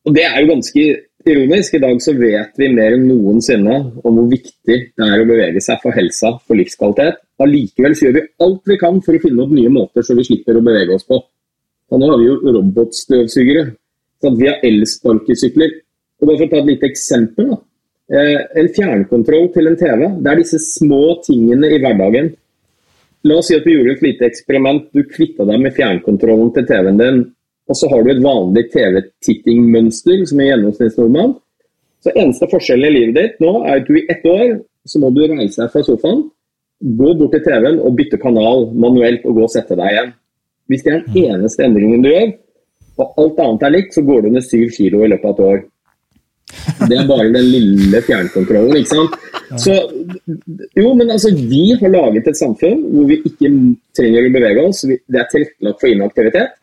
Og 0.06 0.16
det 0.16 0.26
er 0.26 0.40
jo 0.42 0.50
ganske 0.50 0.84
ironisk. 1.30 1.74
I 1.74 1.82
dag 1.82 2.02
så 2.02 2.14
vet 2.16 2.58
vi 2.60 2.68
mer 2.72 2.96
enn 2.96 3.06
noensinne 3.08 3.76
om 4.02 4.18
hvor 4.18 4.28
viktig 4.30 4.76
det 4.96 5.06
er 5.06 5.22
å 5.22 5.28
bevege 5.28 5.62
seg 5.64 5.80
for 5.82 5.96
helsa, 5.96 6.36
for 6.46 6.58
livskvalitet. 6.58 7.22
allikevel 7.42 7.96
gjør 7.98 8.14
vi 8.16 8.26
alt 8.46 8.62
vi 8.70 8.78
kan 8.80 9.00
for 9.04 9.16
å 9.16 9.22
finne 9.22 9.42
opp 9.44 9.52
nye 9.52 9.72
måter 9.72 10.06
så 10.06 10.16
vi 10.16 10.24
slipper 10.24 10.56
å 10.56 10.64
bevege 10.64 10.94
oss 10.96 11.04
på. 11.08 11.18
Og 11.90 12.00
nå 12.00 12.10
har 12.10 12.18
vi 12.20 12.28
jo 12.30 12.54
robotstøvsugere. 12.56 13.66
Sånn 14.22 14.38
vi 14.40 14.48
har 14.48 14.64
elsparkesykler. 14.64 15.76
Og 16.20 16.28
bare 16.28 16.38
For 16.38 16.46
å 16.46 16.50
ta 16.50 16.62
et 16.62 16.70
lite 16.72 16.88
eksempel. 16.88 17.50
da. 17.50 17.58
Eh, 18.08 18.40
en 18.62 18.68
fjernkontroll 18.72 19.52
til 19.52 19.66
en 19.66 19.76
TV. 19.76 20.02
Det 20.22 20.30
er 20.30 20.36
disse 20.40 20.58
små 20.62 21.20
tingene 21.26 21.70
i 21.74 21.78
hverdagen. 21.82 22.32
La 23.26 23.38
oss 23.38 23.48
si 23.50 23.56
at 23.56 23.64
du 23.64 23.72
gjorde 23.72 23.96
et 23.96 24.02
lite 24.02 24.26
eksperiment. 24.26 24.86
Du 24.94 25.02
kvitta 25.02 25.44
deg 25.44 25.60
med 25.60 25.74
fjernkontrollen 25.74 26.52
til 26.54 26.66
TV-en 26.66 27.00
din. 27.00 27.24
Og 27.66 27.78
så 27.78 27.88
har 27.90 28.04
du 28.04 28.12
et 28.12 28.22
vanlig 28.22 28.68
TV-tittingmønster 28.72 30.22
som 30.30 30.40
er 30.40 30.52
gjennomsnittsnordmann. 30.52 31.34
Så 32.04 32.14
eneste 32.14 32.48
forskjellen 32.52 32.86
i 32.86 32.94
livet 32.94 33.16
ditt 33.18 33.40
nå 33.42 33.52
er 33.64 33.80
at 33.80 33.88
du 33.88 33.96
i 33.98 34.06
ett 34.12 34.26
år 34.30 34.58
så 34.86 35.02
må 35.02 35.10
du 35.10 35.24
reise 35.26 35.64
deg 35.64 35.72
fra 35.72 35.82
sofaen, 35.82 36.26
gå 36.78 37.12
bort 37.18 37.32
til 37.34 37.42
TV-en 37.42 37.80
og 37.82 37.96
bytte 37.98 38.20
kanal 38.22 38.68
manuelt 38.78 39.24
og 39.26 39.40
gå 39.40 39.46
og 39.46 39.52
sette 39.52 39.78
deg 39.78 39.94
igjen. 39.94 40.12
Hvis 40.70 40.84
det 40.84 40.92
er 40.92 41.00
den 41.06 41.24
eneste 41.24 41.64
endringen 41.66 42.04
du 42.04 42.10
gjør, 42.10 42.28
og 42.96 43.18
alt 43.22 43.40
annet 43.42 43.64
er 43.66 43.74
likt, 43.74 43.96
så 43.96 44.04
går 44.06 44.22
du 44.24 44.28
ned 44.34 44.44
syv 44.46 44.68
kilo 44.76 45.02
i 45.04 45.10
løpet 45.12 45.26
av 45.26 45.34
et 45.34 45.48
år. 45.48 45.64
Det 46.86 46.94
er 46.94 47.08
bare 47.08 47.32
den 47.34 47.48
lille 47.50 48.00
fjernkontrollen, 48.06 48.78
ikke 48.78 48.94
sant. 48.94 49.16
Så 49.62 49.74
jo, 50.78 50.92
men 50.94 51.10
altså, 51.10 51.32
vi 51.34 51.64
har 51.80 51.92
laget 51.92 52.30
et 52.30 52.38
samfunn 52.38 52.84
hvor 52.92 53.08
vi 53.10 53.18
ikke 53.26 53.50
trenger 53.98 54.28
å 54.28 54.32
bevege 54.34 54.64
oss. 54.68 54.84
Det 54.86 55.20
er 55.20 55.28
tilrettelagt 55.32 55.82
for 55.82 55.90
inaktivitet. 55.90 56.54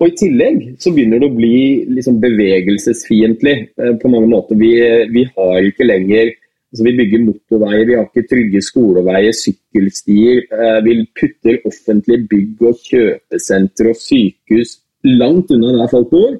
Og 0.00 0.08
I 0.08 0.16
tillegg 0.16 0.60
så 0.80 0.92
begynner 0.96 1.20
det 1.20 1.28
å 1.28 1.36
bli 1.36 1.56
liksom 1.92 2.20
bevegelsesfiendtlig 2.22 3.56
eh, 3.76 3.96
på 4.00 4.12
mange 4.12 4.30
måter. 4.32 4.56
Vi, 4.56 4.72
vi 5.12 5.26
har 5.36 5.66
ikke 5.68 5.88
lenger 5.88 6.32
altså 6.70 6.84
Vi 6.86 6.92
bygger 7.00 7.24
motorveier, 7.24 7.86
vi 7.88 7.96
har 7.98 8.04
ikke 8.06 8.28
trygge 8.30 8.60
skoleveier, 8.62 9.34
sykkelstier. 9.34 10.44
Eh, 10.54 10.76
vi 10.86 11.00
putter 11.18 11.58
offentlige 11.66 12.28
bygg 12.30 12.62
og 12.68 12.84
kjøpesentre 12.86 13.90
og 13.90 13.98
sykehus 13.98 14.76
langt 15.18 15.50
unna 15.50 15.72
der 15.80 15.90
folk 15.90 16.12
bor. 16.12 16.36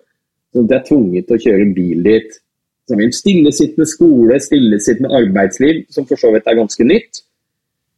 Sånn 0.54 0.68
at 0.68 0.70
de 0.70 0.76
er 0.78 0.86
tvunget 0.86 1.26
til 1.26 1.36
å 1.36 1.42
kjøre 1.46 1.66
bil 1.74 2.06
dit. 2.06 2.38
Så 2.86 2.94
har 2.94 3.02
vi 3.02 3.08
en 3.08 3.18
stillesittende 3.18 3.88
skole, 3.90 4.38
stillesittende 4.42 5.10
arbeidsliv, 5.18 5.82
som 5.90 6.06
for 6.06 6.20
så 6.22 6.30
vidt 6.34 6.46
er 6.46 6.60
ganske 6.62 6.86
nytt. 6.86 7.22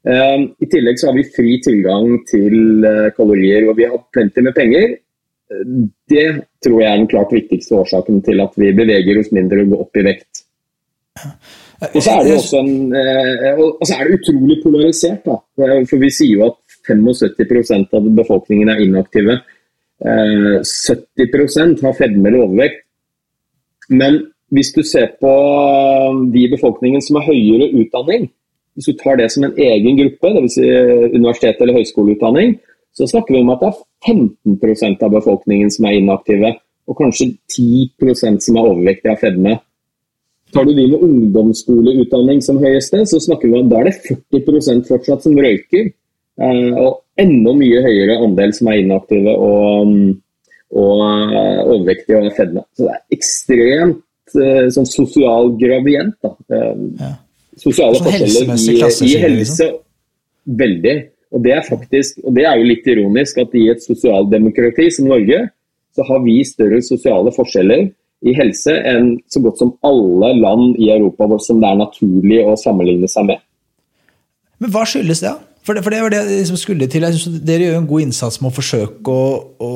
Eh, 0.09 0.49
I 0.57 0.71
tillegg 0.73 0.99
så 0.99 1.11
har 1.11 1.19
vi 1.21 1.29
fri 1.37 1.59
tilgang 1.69 2.17
til 2.33 2.89
kalorier, 3.19 3.69
og 3.69 3.77
vi 3.77 3.93
har 3.93 4.07
plenty 4.17 4.49
med 4.49 4.57
penger. 4.57 4.97
Eh, 5.53 5.63
det 6.13 6.27
tror 6.65 6.81
jeg 6.81 6.91
er 6.91 7.01
den 7.03 7.11
klart 7.13 7.35
viktigste 7.35 7.77
årsaken 7.83 8.23
til 8.27 8.41
at 8.45 8.57
vi 8.57 8.73
beveger 8.77 9.21
oss 9.21 9.33
mindre 9.37 9.63
og 9.65 9.75
går 9.75 9.85
opp 9.87 10.01
i 10.01 10.07
vekt. 10.09 10.45
Og 11.93 11.99
så 11.99 12.13
er 12.15 12.25
det 12.25 12.35
også 12.39 12.59
en, 12.63 12.93
og 13.59 13.83
så 13.85 13.97
er 13.97 14.07
det 14.07 14.21
utrolig 14.21 14.61
polarisert. 14.63 15.25
Da. 15.27 15.37
For 15.91 15.99
vi 16.01 16.11
sier 16.15 16.39
jo 16.39 16.45
at 16.47 16.59
75% 16.87 17.97
av 17.99 18.07
befolkningen 18.17 18.71
er 18.71 18.85
inaktive. 18.85 19.41
70% 20.03 21.83
har 21.83 21.99
fedme 21.99 22.31
eller 22.31 22.47
overvekt. 22.47 22.87
Men 23.91 24.23
hvis 24.55 24.73
du 24.77 24.83
ser 24.87 25.11
på 25.21 25.33
de 26.33 26.45
i 26.45 26.51
befolkningen 26.53 27.03
som 27.03 27.19
har 27.19 27.29
høyere 27.31 27.73
utdanning, 27.81 28.29
hvis 28.75 28.89
du 28.89 28.97
tar 29.01 29.17
det 29.21 29.31
som 29.33 29.45
en 29.45 29.57
egen 29.59 29.99
gruppe, 29.99 30.33
dvs. 30.37 30.55
Si 30.55 30.69
universitet- 31.19 31.61
eller 31.61 31.79
høyskoleutdanning, 31.81 32.61
så 32.95 33.07
snakker 33.07 33.35
vi 33.35 33.41
om 33.41 33.53
at 33.53 33.61
det 33.61 33.69
er 33.69 33.81
15 34.07 34.99
av 35.03 35.13
befolkningen 35.15 35.71
som 35.71 35.87
er 35.87 35.99
inaktive, 36.01 36.55
og 36.91 36.99
kanskje 36.99 37.33
10% 37.51 38.43
som 38.43 38.59
er 38.59 38.69
overvektige 38.69 39.15
av 39.15 39.21
fedme. 39.23 39.59
Tar 40.53 40.67
du 40.69 40.75
de 40.77 40.85
med 40.91 41.05
ungdomsskoleutdanning 41.07 42.43
som 42.45 42.61
høyeste, 42.61 43.07
så 43.09 43.21
snakker 43.23 43.49
vi 43.49 43.61
om 43.61 43.71
da 43.71 43.81
er 43.81 43.89
det 43.89 44.17
40% 44.35 44.89
fortsatt 44.91 45.25
som 45.25 45.39
røyker. 45.39 45.93
Eh, 46.43 46.81
og 46.81 47.01
enda 47.21 47.55
mye 47.57 47.81
høyere 47.85 48.19
andel 48.25 48.53
som 48.57 48.69
er 48.73 48.83
inaktive 48.83 49.33
og, 49.33 49.95
og 50.73 51.03
uh, 51.05 51.61
overvektige 51.69 52.21
og 52.21 52.33
fedme. 52.37 52.65
Så 52.77 52.87
det 52.87 52.95
er 52.95 53.17
ekstremt 53.17 54.37
uh, 54.37 54.67
sånn 54.73 54.89
sosial 54.89 55.53
gradient. 55.61 56.17
Da. 56.25 56.35
Ja. 56.51 57.15
Sosiale 57.63 58.01
forskjeller 58.01 58.55
i, 58.57 58.77
i 58.77 59.17
helse. 59.23 59.39
Liksom. 59.39 59.81
Veldig. 60.63 60.97
Og 61.33 61.43
det 61.45 61.55
er 61.57 61.65
faktisk, 61.65 62.21
og 62.27 62.37
det 62.37 62.45
er 62.49 62.61
jo 62.61 62.69
litt 62.69 62.89
ironisk 62.93 63.41
at 63.41 63.55
i 63.57 63.67
et 63.73 63.85
sosialdemokrati 63.85 64.89
som 64.93 65.09
Norge, 65.09 65.47
så 65.97 66.05
har 66.09 66.21
vi 66.25 66.41
større 66.49 66.81
sosiale 66.85 67.33
forskjeller 67.35 67.87
i 68.23 68.35
helse 68.37 68.75
enn 68.89 69.17
så 69.31 69.43
godt 69.45 69.61
som 69.61 69.73
alle 69.85 70.33
land 70.39 70.77
i 70.81 70.93
Europa 70.95 71.27
vårt 71.33 71.45
som 71.45 71.61
det 71.63 71.71
er 71.71 71.81
naturlig 71.81 72.43
å 72.45 72.59
sammenligne 72.61 73.09
seg 73.11 73.33
med. 73.33 73.43
Men 74.63 74.71
hva 74.73 74.85
skyldes 74.87 75.25
det? 75.25 75.33
For 75.63 75.79
det, 75.79 75.85
for 75.87 75.95
det 75.95 76.01
var 76.03 76.11
det 76.11 76.19
jeg 76.19 76.41
liksom 76.41 76.59
skulle 76.59 76.89
til. 76.91 77.05
Jeg 77.07 77.19
synes 77.19 77.43
Dere 77.47 77.69
gjør 77.69 77.77
en 77.79 77.89
god 77.91 78.05
innsats 78.05 78.41
med 78.43 78.51
å 78.51 78.57
forsøke 78.57 79.13
å, 79.15 79.27
å 79.63 79.71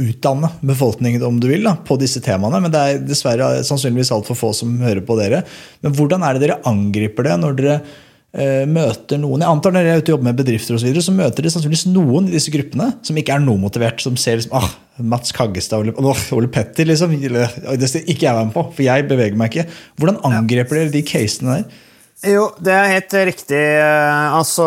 utdanne 0.00 0.48
befolkningen 0.64 1.24
om 1.26 1.40
du 1.40 1.50
vil, 1.50 1.66
da, 1.68 1.74
på 1.84 1.98
disse 2.00 2.22
temaene. 2.24 2.62
Men 2.64 2.72
det 2.72 2.80
er 2.80 3.02
dessverre 3.04 3.50
sannsynligvis 3.66 4.12
altfor 4.16 4.38
få 4.40 4.54
som 4.56 4.78
hører 4.80 5.02
på 5.04 5.18
dere. 5.20 5.42
Men 5.84 5.96
hvordan 5.96 6.24
er 6.24 6.36
det 6.36 6.46
dere 6.46 6.60
angriper 6.68 7.28
det 7.28 7.36
når 7.42 7.58
dere 7.58 7.76
møter 8.30 9.18
noen? 9.18 9.42
Jeg 9.42 9.50
antar 9.50 9.72
Når 9.74 9.86
jeg 9.86 9.90
er 9.90 10.02
ute 10.02 10.12
og 10.12 10.14
jobber 10.14 10.28
med 10.28 10.38
bedrifter 10.38 10.76
og 10.76 10.80
så, 10.82 10.86
videre, 10.86 11.02
så 11.02 11.14
møter 11.16 11.42
de 11.42 11.50
sannsynligvis 11.50 11.88
noen 11.90 12.28
i 12.28 12.34
disse 12.36 12.52
gruppene 12.54 12.92
som 13.06 13.18
ikke 13.18 13.34
er 13.34 13.42
noe 13.42 13.58
motivert. 13.58 14.02
Som 14.04 14.18
ser 14.20 14.38
liksom, 14.38 14.54
ah, 14.54 14.70
Mats 15.02 15.34
Kaggestad 15.34 15.82
Ole, 15.82 15.94
oh, 15.98 16.24
Ole 16.36 16.50
Petter, 16.52 16.86
liksom. 16.86 17.16
Det 17.18 17.90
skal 17.90 18.06
ikke 18.06 18.28
jeg 18.28 18.36
være 18.36 18.48
med 18.50 18.54
på, 18.54 18.66
for 18.76 18.86
jeg 18.86 19.08
beveger 19.10 19.38
meg 19.40 19.50
ikke. 19.50 19.66
Hvordan 19.98 20.20
angreper 20.30 20.78
dere 20.78 20.94
de 20.94 21.02
casene 21.06 21.58
der? 21.58 21.80
Jo, 22.20 22.50
det 22.60 22.72
er 22.76 22.90
helt 22.92 23.14
riktig. 23.30 23.60
Altså, 23.80 24.64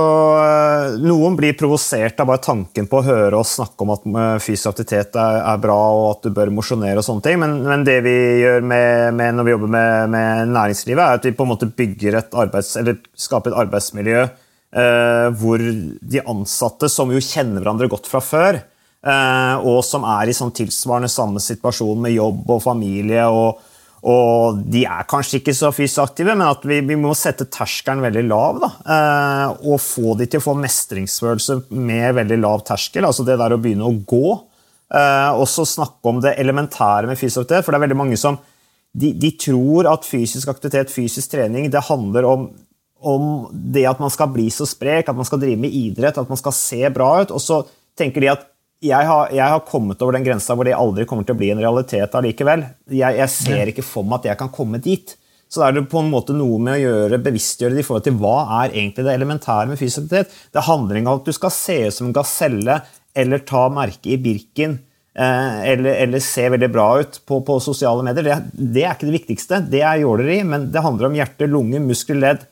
noen 1.04 1.36
blir 1.38 1.54
provosert 1.54 2.18
av 2.18 2.32
bare 2.32 2.42
tanken 2.42 2.88
på 2.90 2.98
å 2.98 3.06
høre 3.06 3.38
oss 3.38 3.52
snakke 3.60 3.86
om 3.86 3.92
at 3.94 4.08
eh, 4.10 4.38
fysisk 4.42 4.72
aktivitet 4.72 5.20
er, 5.22 5.38
er 5.52 5.60
bra 5.62 5.76
og 5.94 6.08
at 6.08 6.26
du 6.26 6.34
bør 6.34 6.50
mosjonere 6.50 6.98
og 6.98 7.06
sånne 7.06 7.22
ting. 7.28 7.38
Men, 7.44 7.60
men, 7.68 7.84
det 7.86 8.00
vi 8.08 8.16
gjør 8.42 8.66
med, 8.66 9.14
med, 9.20 9.38
når 9.38 9.46
vi 9.46 9.54
jobber 9.54 9.74
med, 9.76 10.14
med, 10.16 10.50
næringslivet, 10.56 11.04
er 11.04 11.20
at 11.20 11.28
vi 11.30 11.36
på 11.38 11.46
en 11.46 11.52
måte 11.52 11.70
bygger 11.70 12.18
et 12.24 12.34
arbeids, 12.42 12.72
eller 12.82 12.98
skaper 13.28 13.54
et 13.54 13.60
arbeidsmiljø 13.68 14.24
eh, 14.24 15.28
hvor 15.38 15.62
de 15.62 16.24
ansatte, 16.34 16.90
som 16.90 17.14
jo 17.14 17.22
kjenner 17.22 17.62
hverandre 17.62 17.92
godt 17.94 18.10
fra 18.10 18.24
før, 18.26 18.58
eh, 19.06 19.56
og 19.62 19.84
som 19.86 20.10
er 20.10 20.32
i 20.32 20.36
sånn 20.40 20.56
tilsvarende 20.58 21.12
samme 21.12 21.44
situasjon 21.44 22.02
med 22.02 22.18
jobb 22.18 22.50
og 22.58 22.66
familie 22.66 23.30
og 23.30 23.62
og 24.04 24.58
de 24.68 24.82
er 24.84 25.06
kanskje 25.08 25.40
ikke 25.40 25.54
så 25.56 25.70
fysisk 25.72 26.02
aktive, 26.04 26.34
men 26.36 26.44
at 26.50 26.66
vi, 26.68 26.82
vi 26.84 26.98
må 27.00 27.14
sette 27.16 27.48
terskelen 27.48 28.04
veldig 28.04 28.24
lav. 28.28 28.58
Da, 28.60 28.70
eh, 28.96 29.68
og 29.72 29.80
få 29.80 30.18
de 30.20 30.28
til 30.28 30.42
å 30.42 30.44
få 30.44 30.58
mestringsfølelse 30.60 31.62
med 31.72 32.18
veldig 32.20 32.40
lav 32.42 32.66
terskel. 32.68 33.08
Altså 33.08 33.24
det 33.28 33.38
der 33.40 33.56
å 33.56 33.62
begynne 33.64 33.88
å 33.88 33.96
gå. 33.96 34.34
Eh, 34.92 35.32
og 35.40 35.48
så 35.48 35.64
snakke 35.70 36.12
om 36.12 36.20
det 36.24 36.36
elementære 36.42 37.08
med 37.08 37.20
fysisk 37.20 37.46
aktivitet. 37.46 37.64
For 37.64 37.72
det 37.72 37.80
er 37.80 37.86
veldig 37.86 38.00
mange 38.02 38.20
som 38.20 38.42
de, 38.92 39.14
de 39.16 39.32
tror 39.40 39.88
at 39.94 40.06
fysisk 40.06 40.52
aktivitet, 40.52 40.92
fysisk 40.92 41.32
trening, 41.32 41.72
det 41.72 41.88
handler 41.88 42.28
om, 42.28 42.50
om 43.00 43.30
det 43.54 43.88
at 43.90 44.04
man 44.04 44.12
skal 44.14 44.30
bli 44.36 44.50
så 44.54 44.68
sprek, 44.70 45.08
at 45.08 45.18
man 45.18 45.28
skal 45.32 45.40
drive 45.42 45.64
med 45.64 45.74
idrett, 45.74 46.20
at 46.20 46.30
man 46.30 46.44
skal 46.44 46.56
se 46.60 46.84
bra 46.94 47.14
ut. 47.24 47.32
Og 47.32 47.42
så 47.42 47.64
tenker 47.98 48.20
de 48.20 48.36
at 48.36 48.50
jeg 48.84 49.08
har, 49.08 49.32
jeg 49.32 49.56
har, 49.56 49.66
kommet 49.68 50.02
over 50.04 50.18
den 50.18 50.26
grensa 50.26 50.56
hvor 50.58 50.68
det 50.68 50.76
aldri 50.76 51.06
kommer 51.08 51.28
til 51.28 51.36
å 51.36 51.40
bli 51.40 51.52
en 51.54 51.62
realitet 51.64 52.16
allikevel. 52.20 52.66
Jeg, 52.92 53.18
jeg, 53.20 53.32
ser 53.32 53.72
ikke 53.72 53.86
for 53.86 54.08
meg 54.08 54.22
at 54.22 54.34
jeg 54.34 54.42
kan 54.42 54.52
komme 54.54 54.82
dit. 54.84 55.16
Så 55.48 55.62
da 55.62 55.70
er 55.70 55.78
det 55.78 55.86
på 55.92 56.02
en 56.02 56.10
måte 56.12 56.36
noe 56.36 56.58
med 56.62 56.80
å 56.80 56.82
gjøre, 56.82 57.22
bevisstgjøre 57.24 57.78
det 57.78 57.84
i 57.84 57.88
forhold 57.88 58.08
til 58.08 58.18
hva 58.20 58.38
er 58.64 58.74
egentlig 58.74 59.06
det 59.06 59.14
elementære 59.14 59.70
med 59.70 59.80
fysisk 59.80 60.08
aktivitet. 60.08 60.34
Det 60.56 60.66
handler 60.68 61.00
ikke 61.00 61.12
om 61.12 61.22
at 61.22 61.30
du 61.30 61.38
skal 61.38 61.54
se 61.56 61.78
ut 61.86 61.98
som 61.98 62.10
en 62.10 62.18
gaselle 62.18 62.80
eller 63.24 63.46
ta 63.46 63.68
merke 63.72 64.16
i 64.16 64.20
Birken. 64.22 64.80
Eh, 65.14 65.58
eller, 65.70 65.94
eller, 66.08 66.24
se 66.26 66.48
veldig 66.50 66.72
bra 66.74 66.88
ut 67.04 67.20
på, 67.30 67.40
på 67.46 67.60
sosiale 67.62 68.04
medier. 68.06 68.26
Det, 68.26 68.40
det, 68.58 68.84
er 68.84 68.96
ikke 68.98 69.12
det 69.12 69.20
viktigste. 69.20 69.62
Det 69.70 69.84
er 69.86 70.02
jåleri, 70.02 70.40
men 70.50 70.72
det 70.74 70.84
handler 70.84 71.12
om 71.12 71.20
hjerte, 71.20 71.48
lunge, 71.48 71.84
muskler, 71.86 72.20
ledd 72.24 72.48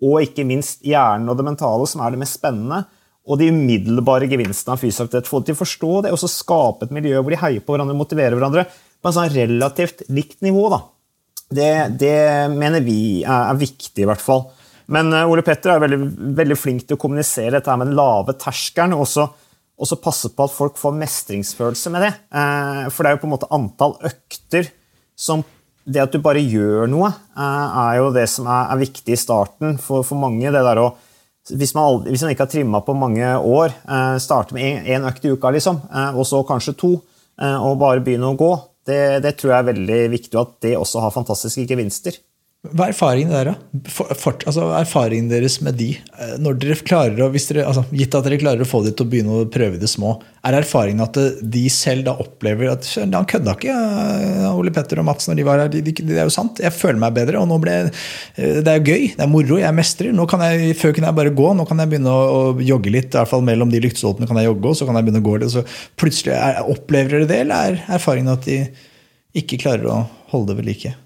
og 0.00 0.24
ikke 0.24 0.46
minst 0.48 0.82
hjernen 0.86 1.28
og 1.30 1.38
det 1.38 1.46
mentale, 1.46 1.86
som 1.88 2.02
er 2.02 2.12
det 2.12 2.22
mest 2.22 2.38
spennende 2.40 2.82
og 3.30 3.38
de 3.38 3.50
umiddelbare 3.54 4.26
gevinstene 4.30 4.74
av 4.74 4.80
fysisk 4.82 5.04
aktivitet. 5.06 5.30
Få 5.30 5.40
dem 5.40 5.50
til 5.50 5.56
å 5.56 5.60
forstå 5.60 5.90
det, 6.06 6.14
og 6.14 6.18
så 6.18 6.30
skape 6.30 6.88
et 6.88 6.94
miljø 6.94 7.20
hvor 7.20 7.30
de 7.30 7.38
heier 7.38 7.62
på 7.62 7.74
hverandre 7.74 7.94
og 7.94 8.00
motiverer 8.02 8.34
hverandre 8.34 8.64
på 8.70 9.10
en 9.10 9.16
sånn 9.16 9.30
relativt 9.32 10.02
likt 10.10 10.40
nivå. 10.44 10.64
Da. 10.72 10.80
Det, 11.50 11.70
det 12.00 12.16
mener 12.52 12.82
vi 12.84 13.22
er, 13.22 13.52
er, 13.52 13.60
viktig, 13.60 14.02
i 14.02 14.08
hvert 14.10 14.22
fall. 14.22 14.48
Men 14.90 15.12
uh, 15.14 15.28
Ole 15.30 15.44
Petter 15.46 15.76
er 15.76 15.84
veldig, 15.84 16.00
veldig, 16.38 16.58
flink 16.58 16.84
til 16.86 16.98
å 16.98 17.00
kommunisere 17.00 17.56
dette 17.56 17.76
med 17.78 17.90
den 17.90 17.98
lave 17.98 18.34
terskelen. 18.38 18.96
og 18.98 19.06
også 19.80 19.96
passe 20.02 20.28
på 20.36 20.44
at 20.44 20.52
folk 20.52 20.76
får 20.76 20.98
mestringsfølelse 20.98 21.94
med 21.94 22.04
det. 22.04 22.12
Uh, 22.34 22.90
for 22.90 23.02
det 23.02 23.10
er 23.12 23.16
jo 23.16 23.22
på 23.22 23.30
en 23.30 23.34
måte 23.36 23.50
antall 23.54 23.96
økter 24.10 24.72
som 25.20 25.42
Det 25.90 25.98
at 25.98 26.12
du 26.12 26.20
bare 26.22 26.42
gjør 26.44 26.84
noe, 26.92 27.08
uh, 27.34 27.68
er 27.88 27.94
jo 27.98 28.10
det 28.14 28.26
som 28.28 28.46
er, 28.46 28.76
viktig 28.78 29.14
i 29.14 29.18
starten 29.18 29.78
for 29.80 30.04
mange. 30.14 30.52
det 30.52 30.60
der 30.60 30.78
å 30.78 30.90
hvis 31.48 31.74
man, 31.74 31.84
aldri, 31.84 32.12
hvis 32.12 32.24
man, 32.24 32.34
ikke 32.34 32.44
har 32.44 32.52
trimma 32.52 32.80
på 32.84 32.94
mange 32.96 33.26
år, 33.38 33.72
eh, 33.88 34.16
starte 34.22 34.54
med 34.56 34.86
én 34.86 35.06
økt 35.08 35.24
i 35.24 35.32
uka, 35.32 35.52
liksom, 35.54 35.80
eh, 35.88 36.16
og 36.16 36.26
så 36.28 36.42
kanskje 36.46 36.76
to, 36.76 36.92
eh, 37.40 37.56
og 37.56 37.78
bare 37.80 38.04
begynne 38.04 38.28
å 38.28 38.36
gå, 38.38 38.50
det, 38.86 39.22
det, 39.24 39.36
tror 39.38 39.52
jeg 39.52 39.58
er 39.58 39.70
veldig 39.72 40.00
viktig, 40.12 40.36
at 40.40 40.52
det 40.64 40.76
også 40.78 41.04
har 41.04 41.14
fantastiske 41.14 41.66
gevinster. 41.68 42.16
Hva 42.60 42.90
er 42.90 42.92
erfaringen 42.92 43.30
der, 43.32 43.48
da? 43.48 43.82
For, 43.88 44.10
for, 44.20 44.36
altså, 44.44 44.66
erfaringen 44.76 45.30
deres 45.30 45.54
med 45.64 45.78
de? 45.80 45.94
eh, 45.96 46.34
Når 46.44 46.58
dere 46.60 46.74
klarer 46.84 47.22
å, 47.24 47.30
dere, 47.32 47.62
altså, 47.64 47.86
Gitt 47.96 48.12
at 48.18 48.26
dere 48.26 48.36
klarer 48.42 48.60
å 48.60 48.68
få 48.68 48.82
de 48.84 48.90
til 48.92 49.06
å 49.06 49.08
begynne 49.08 49.38
å 49.38 49.46
prøve 49.48 49.78
det 49.80 49.88
små, 49.88 50.10
er 50.44 50.58
erfaringen 50.58 51.00
at 51.06 51.16
eh, 51.16 51.38
de 51.40 51.62
selv 51.72 52.04
da 52.10 52.12
opplever 52.20 52.68
at 52.74 52.84
han 53.00 53.28
kødda 53.32 53.56
ikke, 53.56 53.72
eh, 53.72 54.44
Ole 54.52 54.74
Petter 54.76 55.00
og 55.00 55.08
Mats, 55.08 55.30
når 55.30 55.40
de 55.40 55.48
var 55.48 55.64
her. 55.64 55.72
De, 55.72 55.80
de, 55.88 55.96
det 56.04 56.20
er 56.20 56.28
jo 56.28 56.36
sant. 56.36 56.60
Jeg 56.60 56.76
føler 56.76 57.00
meg 57.00 57.16
bedre, 57.16 57.40
og 57.40 57.48
nå 57.48 57.56
ble 57.64 57.80
Det 58.36 58.76
er 58.76 58.84
gøy. 58.84 59.08
Det 59.16 59.24
er 59.24 59.32
moro. 59.32 59.56
Jeg 59.64 59.80
mestrer. 59.80 60.12
Nå 60.12 60.28
kan 60.28 60.44
jeg, 60.44 60.76
Før 60.76 60.92
kunne 60.92 61.08
jeg 61.08 61.20
bare 61.22 61.36
gå, 61.40 61.50
nå 61.56 61.64
kan 61.64 61.80
jeg 61.80 61.94
begynne 61.94 62.12
å, 62.12 62.30
å 62.52 62.70
jogge 62.74 62.92
litt. 62.92 63.14
I 63.14 63.22
hvert 63.22 63.32
fall 63.32 63.46
mellom 63.46 63.72
de 63.72 63.80
lyktestolpene 63.88 64.28
kan 64.28 64.36
jeg 64.36 64.52
jogge, 64.52 64.74
og 64.74 64.76
så 64.76 64.84
kan 64.84 65.00
jeg 65.00 65.08
begynne 65.08 65.24
å 65.24 65.30
gå 65.32 65.40
litt. 65.40 65.56
Så 65.56 65.64
plutselig 65.96 66.36
er, 66.36 66.60
Opplever 66.76 67.22
dere 67.22 67.32
det, 67.32 67.44
eller 67.46 67.70
er 67.80 67.84
erfaringen 67.96 68.36
at 68.36 68.44
de 68.44 68.66
ikke 69.40 69.64
klarer 69.64 69.88
å 69.88 70.02
holde 70.34 70.52
det 70.52 70.60
ved 70.60 70.74
like? 70.74 70.98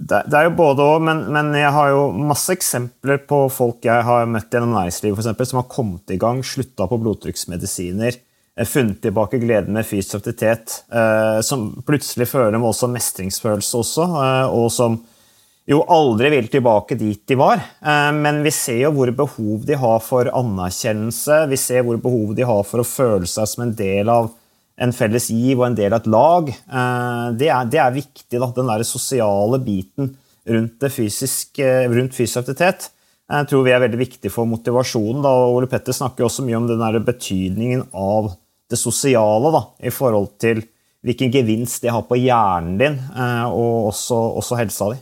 Det, 0.00 0.22
det 0.32 0.38
er 0.38 0.46
jo 0.48 0.56
både 0.56 0.84
og, 0.94 1.02
men, 1.04 1.26
men 1.34 1.52
jeg 1.58 1.70
har 1.76 1.90
jo 1.92 2.06
masse 2.16 2.54
eksempler 2.54 3.20
på 3.28 3.42
folk 3.52 3.84
jeg 3.84 4.06
har 4.06 4.28
møtt 4.30 4.48
gjennom 4.48 4.72
næringslivet 4.72 5.18
for 5.18 5.24
eksempel, 5.26 5.48
som 5.50 5.60
har 5.60 5.70
kommet 5.72 6.14
i 6.14 6.18
gang, 6.20 6.40
slutta 6.46 6.86
på 6.88 6.98
blodtrykksmedisiner, 7.02 8.16
eh, 8.16 8.68
funnet 8.68 9.02
tilbake 9.04 9.42
gleden 9.42 9.76
med 9.76 9.88
fysisk 9.88 10.22
aktivitet, 10.22 10.80
eh, 10.88 11.42
som 11.44 11.68
plutselig 11.84 12.30
føler 12.32 12.56
en 12.56 12.64
voldsom 12.64 12.96
mestringsfølelse 12.96 13.82
også, 13.84 14.08
eh, 14.24 14.56
og 14.56 14.72
som 14.72 14.96
jo 15.70 15.82
aldri 15.92 16.32
vil 16.32 16.48
tilbake 16.50 16.96
dit 16.98 17.20
de 17.28 17.36
var. 17.38 17.60
Eh, 17.60 18.10
men 18.16 18.40
vi 18.46 18.52
ser 18.54 18.80
jo 18.86 18.94
hvor 18.96 19.12
behov 19.14 19.66
de 19.68 19.76
har 19.78 20.00
for 20.04 20.32
anerkjennelse, 20.40 21.44
vi 21.50 21.60
ser 21.60 21.84
hvor 21.86 22.00
behov 22.00 22.34
de 22.38 22.48
har 22.48 22.64
for 22.66 22.82
å 22.82 22.88
føle 22.88 23.28
seg 23.28 23.52
som 23.52 23.66
en 23.66 23.76
del 23.76 24.10
av 24.10 24.32
en 24.80 24.94
felles 24.96 25.26
giv 25.30 25.60
og 25.60 25.66
en 25.68 25.76
del 25.76 25.92
av 25.92 26.00
et 26.00 26.08
lag. 26.10 26.48
Eh, 26.50 27.26
Det 27.36 27.50
er, 27.52 27.68
det 27.68 27.80
er 27.82 27.98
viktig, 27.98 28.38
da, 28.40 28.48
den 28.56 28.70
der 28.72 28.84
sosiale 28.88 29.60
biten 29.62 30.14
rundt, 30.48 30.78
det 30.80 30.90
fysisk, 30.92 31.58
eh, 31.60 31.84
rundt 31.90 32.16
fysisk 32.16 32.42
aktivitet. 32.42 32.90
Jeg 33.30 33.46
tror 33.46 33.62
vi 33.62 33.70
er 33.70 33.82
veldig 33.84 33.98
viktig 34.00 34.30
for 34.32 34.48
motivasjonen. 34.50 35.22
Da. 35.22 35.30
Ole 35.52 35.68
Petter 35.70 35.94
snakker 35.94 36.26
også 36.26 36.42
mye 36.42 36.56
om 36.58 36.66
den 36.66 36.80
der 36.82 36.98
betydningen 36.98 37.84
av 37.94 38.32
det 38.70 38.78
sosiale 38.78 39.52
da, 39.54 39.64
i 39.82 39.92
forhold 39.94 40.32
til 40.42 40.64
hvilken 41.06 41.30
gevinst 41.32 41.82
det 41.82 41.92
har 41.94 42.02
på 42.08 42.18
hjernen 42.18 42.76
din, 42.80 42.98
eh, 43.14 43.46
og 43.46 43.92
også, 43.92 44.18
også 44.40 44.58
helsa 44.58 44.90
di. 44.92 44.98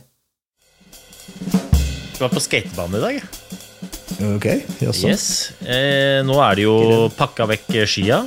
Du 2.15 2.25
var 2.25 2.31
på 2.35 2.43
skatebane 2.43 2.99
i 2.99 3.03
dag. 3.03 3.21
Ok, 4.35 4.45
jaså. 4.83 5.07
Yes. 5.07 5.27
Eh, 5.63 6.19
nå 6.27 6.35
er 6.43 6.59
det 6.59 6.67
jo 6.67 7.07
pakka 7.15 7.47
vekk 7.47 7.71
skia. 7.87 8.23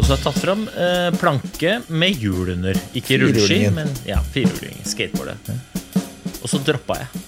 Og 0.00 0.06
så 0.06 0.14
har 0.14 0.16
jeg 0.16 0.24
tatt 0.24 0.38
fram 0.40 0.62
eh, 0.80 1.10
planke 1.20 1.72
med 1.92 2.22
hjul 2.22 2.54
under. 2.54 2.78
Ikke 2.96 3.18
rulleski, 3.20 3.66
men 3.76 3.90
ja, 4.08 4.16
firehjuling. 4.32 4.78
Skateboardet. 4.88 5.50
Og 6.40 6.46
så 6.48 6.60
droppa 6.64 6.96
jeg. 7.02 7.26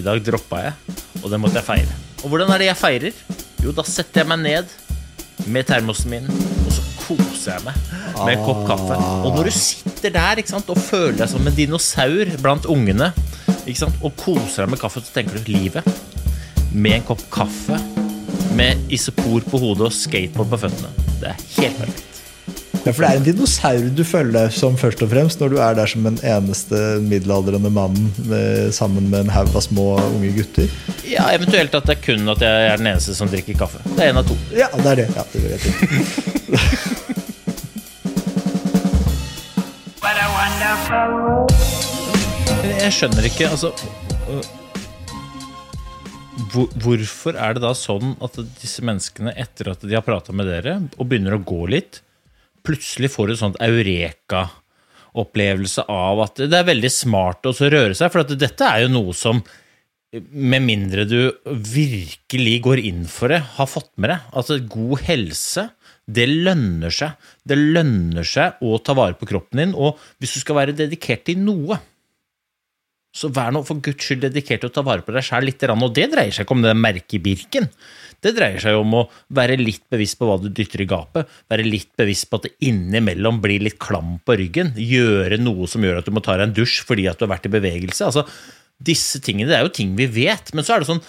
I 0.00 0.02
dag 0.06 0.22
droppa 0.24 0.62
jeg, 0.64 0.94
og 1.20 1.26
det 1.28 1.38
måtte 1.42 1.60
jeg 1.60 1.66
feire. 1.66 1.98
Og 2.22 2.32
hvordan 2.32 2.54
er 2.54 2.62
det 2.62 2.70
jeg 2.70 2.78
feirer? 2.80 3.18
Jo, 3.60 3.74
da 3.76 3.84
setter 3.84 4.22
jeg 4.22 4.30
meg 4.32 4.40
ned 4.40 4.72
med 5.52 5.68
termosen 5.68 6.14
min, 6.14 6.30
og 6.64 6.72
så 6.72 6.86
koser 7.02 7.58
jeg 7.58 7.66
meg 7.66 7.76
med 8.16 8.32
en 8.38 8.46
kopp 8.46 8.64
kaffe. 8.70 8.96
Og 8.96 9.36
når 9.36 9.50
du 9.50 9.54
sitter 9.58 10.16
der 10.16 10.40
ikke 10.40 10.54
sant, 10.54 10.72
og 10.72 10.80
føler 10.80 11.20
deg 11.20 11.30
som 11.34 11.44
en 11.44 11.58
dinosaur 11.60 12.32
blant 12.40 12.70
ungene, 12.72 13.10
ikke 13.66 13.82
sant, 13.82 14.00
og 14.00 14.16
koser 14.24 14.64
deg 14.64 14.72
med 14.72 14.80
kaffe, 14.80 15.04
så 15.04 15.12
tenker 15.20 15.44
du 15.44 15.52
livet 15.52 15.92
med 16.72 17.02
en 17.02 17.06
kopp 17.12 17.28
kaffe, 17.36 17.76
med 18.56 18.80
isopor 18.88 19.44
på 19.44 19.60
hodet 19.60 19.90
og 19.90 19.94
skateboard 20.00 20.54
på 20.56 20.62
føttene. 20.64 20.96
Det 21.20 21.34
er 21.34 21.46
helt 21.60 21.80
perfekt. 21.84 22.13
Ja, 22.84 22.92
for 22.92 23.00
det 23.00 23.08
er 23.08 23.16
en 23.16 23.24
dinosaur 23.24 23.86
du 23.96 24.02
føler 24.04 24.34
deg 24.34 24.50
som 24.52 24.74
først 24.76 25.00
og 25.06 25.08
fremst 25.08 25.40
når 25.40 25.54
du 25.54 25.56
er 25.64 25.76
der 25.78 25.88
som 25.88 26.04
den 26.04 26.18
eneste 26.20 26.80
middelaldrende 27.00 27.70
mannen 27.72 28.10
sammen 28.76 29.08
med 29.08 29.24
en 29.24 29.32
haug 29.32 29.54
av 29.56 29.64
små 29.64 29.86
unge 30.10 30.34
gutter. 30.36 30.68
Ja, 31.08 31.30
Eventuelt 31.32 31.72
at 31.78 31.88
det 31.88 31.96
er 31.96 32.02
kun 32.04 32.28
at 32.28 32.44
jeg 32.44 32.68
er 32.68 32.76
den 32.82 32.90
eneste 32.92 33.16
som 33.16 33.30
drikker 33.32 33.56
kaffe. 33.64 33.80
Det 33.94 34.04
er 34.04 34.12
en 34.12 34.20
av 34.20 34.28
to. 34.28 34.36
Ja, 34.52 34.68
det 34.76 34.90
er 34.92 35.00
det. 35.00 35.08
Ja, 35.16 35.24
det 35.32 35.38
er 35.40 35.48
det. 35.64 36.94
Jeg 42.84 42.92
skjønner 42.92 43.24
ikke, 43.24 43.48
altså 43.48 43.70
øh, 44.28 44.44
Hvorfor 46.84 47.38
er 47.40 47.56
det 47.56 47.62
da 47.64 47.72
sånn 47.78 48.12
at 48.22 48.36
disse 48.60 48.84
menneskene, 48.84 49.32
etter 49.40 49.72
at 49.72 49.80
de 49.86 49.96
har 49.96 50.04
prata 50.04 50.34
med 50.36 50.50
dere 50.52 50.76
og 50.98 51.08
begynner 51.08 51.38
å 51.38 51.40
gå 51.42 51.64
litt, 51.72 52.02
plutselig 52.64 53.12
får 53.14 53.32
et 53.32 53.40
sånt 53.40 53.60
eureka 53.62 54.46
opplevelse 55.20 55.84
av 55.90 56.24
at 56.24 56.42
det 56.50 56.58
er 56.58 56.66
veldig 56.66 56.90
smart 56.90 57.46
å 57.46 57.54
røre 57.54 57.94
seg. 57.94 58.10
For 58.10 58.34
dette 58.34 58.66
er 58.66 58.84
jo 58.84 58.94
noe 58.96 59.14
som, 59.16 59.42
med 60.12 60.64
mindre 60.64 61.06
du 61.06 61.18
virkelig 61.46 62.56
går 62.66 62.82
inn 62.90 63.04
for 63.10 63.30
det, 63.34 63.40
har 63.58 63.70
fått 63.70 63.92
med 64.00 64.14
deg. 64.14 64.28
Altså 64.34 64.58
god 64.58 65.06
helse, 65.06 65.68
det 66.04 66.26
lønner 66.28 66.92
seg. 66.94 67.14
Det 67.46 67.58
lønner 67.58 68.26
seg 68.26 68.60
å 68.64 68.78
ta 68.82 68.96
vare 68.96 69.16
på 69.18 69.28
kroppen 69.30 69.62
din. 69.62 69.76
Og 69.78 70.00
hvis 70.18 70.36
du 70.36 70.42
skal 70.42 70.58
være 70.62 70.76
dedikert 70.76 71.26
til 71.28 71.40
noe, 71.44 71.78
så 73.14 73.30
vær 73.30 73.52
nå 73.54 73.62
for 73.66 73.78
guds 73.84 74.02
skyld 74.02 74.24
dedikert 74.26 74.64
til 74.64 74.72
å 74.72 74.74
ta 74.74 74.82
vare 74.86 75.04
på 75.06 75.14
deg 75.14 75.22
sjæl 75.22 75.46
litt. 75.46 75.62
Og 75.70 75.92
det 75.94 76.08
dreier 76.10 76.34
seg 76.34 76.46
ikke 76.46 76.56
om 76.56 76.64
det 76.64 76.72
merket 76.74 77.14
i 77.20 77.22
Birken. 77.22 77.68
Det 78.24 78.32
dreier 78.34 78.62
seg 78.62 78.78
om 78.78 78.96
å 78.98 79.02
være 79.36 79.58
litt 79.60 79.84
bevisst 79.92 80.18
på 80.18 80.26
hva 80.26 80.38
du 80.42 80.48
dytter 80.48 80.82
i 80.82 80.88
gapet. 80.90 81.30
Være 81.52 81.66
litt 81.66 81.92
bevisst 82.00 82.26
på 82.30 82.40
at 82.40 82.48
det 82.48 82.54
innimellom 82.66 83.38
blir 83.44 83.62
litt 83.62 83.78
klam 83.82 84.16
på 84.24 84.38
ryggen. 84.40 84.72
Gjøre 84.80 85.38
noe 85.42 85.68
som 85.70 85.84
gjør 85.84 86.00
at 86.00 86.08
du 86.08 86.14
må 86.16 86.24
ta 86.24 86.34
deg 86.38 86.48
en 86.48 86.56
dusj 86.56 86.80
fordi 86.88 87.06
at 87.10 87.20
du 87.20 87.26
har 87.26 87.34
vært 87.36 87.46
i 87.46 87.54
bevegelse. 87.54 88.08
Altså, 88.08 88.26
disse 88.82 89.20
tingene, 89.22 89.52
Det 89.52 89.58
er 89.60 89.68
jo 89.68 89.76
ting 89.76 89.94
vi 89.94 90.08
vet, 90.10 90.50
men 90.54 90.66
så 90.66 90.74
er 90.74 90.82
det 90.82 90.90
sånn 90.90 91.04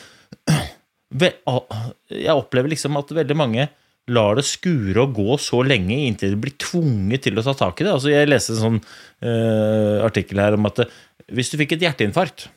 Jeg 2.12 2.36
opplever 2.36 2.70
liksom 2.70 2.98
at 3.00 3.15
veldig 3.15 3.38
mange 3.39 3.70
lar 4.13 4.38
det 4.38 4.46
skure 4.46 5.02
og 5.02 5.15
gå 5.18 5.38
så 5.41 5.63
lenge 5.65 5.96
inntil 6.06 6.36
de 6.36 6.41
blir 6.41 6.54
tvunget 6.62 7.26
til 7.26 7.39
å 7.39 7.46
ta 7.46 7.56
tak 7.58 7.80
i 7.82 7.88
det. 7.88 7.94
Altså, 7.96 8.12
jeg 8.12 8.30
leste 8.30 8.54
en 8.54 8.62
sånn 8.62 8.80
uh, 9.26 10.06
artikkel 10.06 10.41
her 10.44 10.58
om 10.60 10.68
at 10.70 10.84
hvis 11.33 11.49
du 11.51 11.57
fikk 11.61 11.75
et 11.75 11.85
hjerteinfarkt, 11.88 12.49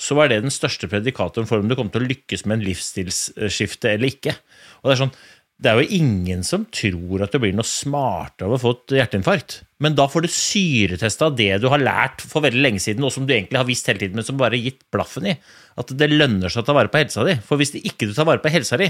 så 0.00 0.16
var 0.16 0.30
det 0.30 0.40
den 0.40 0.52
største 0.54 0.88
predikatoren 0.88 1.48
for 1.48 1.60
om 1.60 1.68
du 1.68 1.76
kom 1.76 1.90
til 1.92 2.06
å 2.06 2.08
lykkes 2.08 2.46
med 2.46 2.58
en 2.58 2.64
livsstilsskifte 2.70 3.92
eller 3.92 4.08
ikke. 4.08 4.32
Og 4.80 4.88
Det 4.88 4.94
er 4.94 5.00
sånn, 5.02 5.12
det 5.60 5.68
er 5.68 5.76
jo 5.82 5.98
ingen 5.98 6.40
som 6.46 6.64
tror 6.72 7.26
at 7.26 7.34
du 7.34 7.40
blir 7.42 7.52
noe 7.52 7.68
smartere 7.68 8.48
av 8.48 8.56
å 8.56 8.60
få 8.62 8.72
et 8.78 8.94
hjerteinfarkt. 8.96 9.58
Men 9.84 9.96
da 9.98 10.06
får 10.08 10.24
du 10.24 10.30
syretesta 10.32 11.28
det 11.36 11.50
du 11.60 11.68
har 11.68 11.84
lært 11.84 12.24
for 12.24 12.46
veldig 12.46 12.64
lenge 12.64 12.80
siden, 12.80 13.04
og 13.04 13.12
som 13.12 13.26
du 13.28 13.34
egentlig 13.36 13.60
har 13.60 13.68
visst 13.68 13.90
hele 13.90 14.00
tiden, 14.00 14.16
men 14.16 14.24
som 14.24 14.40
bare 14.40 14.56
har 14.56 14.70
gitt 14.70 14.86
blaffen 14.92 15.28
i. 15.28 15.36
At 15.80 15.92
det 15.92 16.08
lønner 16.08 16.48
seg 16.48 16.64
å 16.64 16.68
ta 16.70 16.76
vare 16.76 16.92
på 16.92 17.02
helsa 17.02 17.26
di. 17.28 17.36
For 17.44 17.60
hvis 17.60 17.74
det 17.76 17.84
ikke 17.92 18.08
du 18.08 18.16
tar 18.16 18.28
vare 18.30 18.40
på 18.40 18.52
helsa 18.52 18.80
di, 18.80 18.88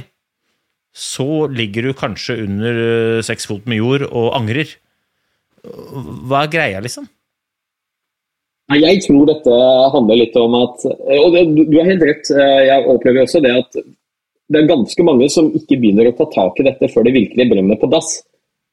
så 0.95 1.47
ligger 1.51 1.91
du 1.91 1.97
kanskje 1.99 2.39
under 2.45 2.79
øh, 2.85 3.23
seks 3.27 3.51
fot 3.51 3.67
med 3.71 3.83
jord 3.83 4.07
og 4.07 4.31
angrer. 4.39 4.71
Hva 5.67 6.45
er 6.45 6.55
greia, 6.55 6.83
liksom? 6.83 7.11
Jeg 8.71 9.01
tror 9.03 9.27
dette 9.27 9.55
handler 9.95 10.21
litt 10.21 10.37
om 10.39 10.55
at 10.61 10.85
Og 10.87 11.35
du 11.35 11.77
har 11.79 11.89
helt 11.89 12.05
rett. 12.07 12.31
eh, 12.31 12.61
Jeg 12.69 12.87
opplever 12.87 13.25
også 13.25 13.43
det 13.43 13.51
at 13.51 13.81
det 14.51 14.59
er 14.59 14.67
ganske 14.67 15.03
mange 15.07 15.29
som 15.31 15.53
ikke 15.55 15.79
begynner 15.79 16.09
å 16.11 16.17
ta 16.19 16.27
tak 16.31 16.59
i 16.59 16.67
dette 16.67 16.89
før 16.91 17.05
det 17.07 17.15
virkelig 17.15 17.51
brenner 17.51 17.79
på 17.79 17.91
dass. 17.91 18.23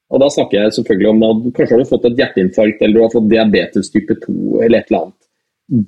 Og 0.10 0.20
Da 0.22 0.30
snakker 0.30 0.58
jeg 0.64 0.74
selvfølgelig 0.78 1.10
om 1.10 1.24
at 1.24 1.54
kanskje 1.54 1.76
har 1.76 1.84
du 1.84 1.90
fått 1.92 2.06
et 2.06 2.18
hjerteinfarkt 2.18 2.82
eller 2.82 2.94
du 2.94 3.04
har 3.04 3.14
fått 3.14 3.30
diabetes 3.30 3.92
type 3.94 4.16
2 4.26 4.62
eller 4.64 4.80
et 4.80 4.90
eller 4.90 5.02
annet. 5.02 5.20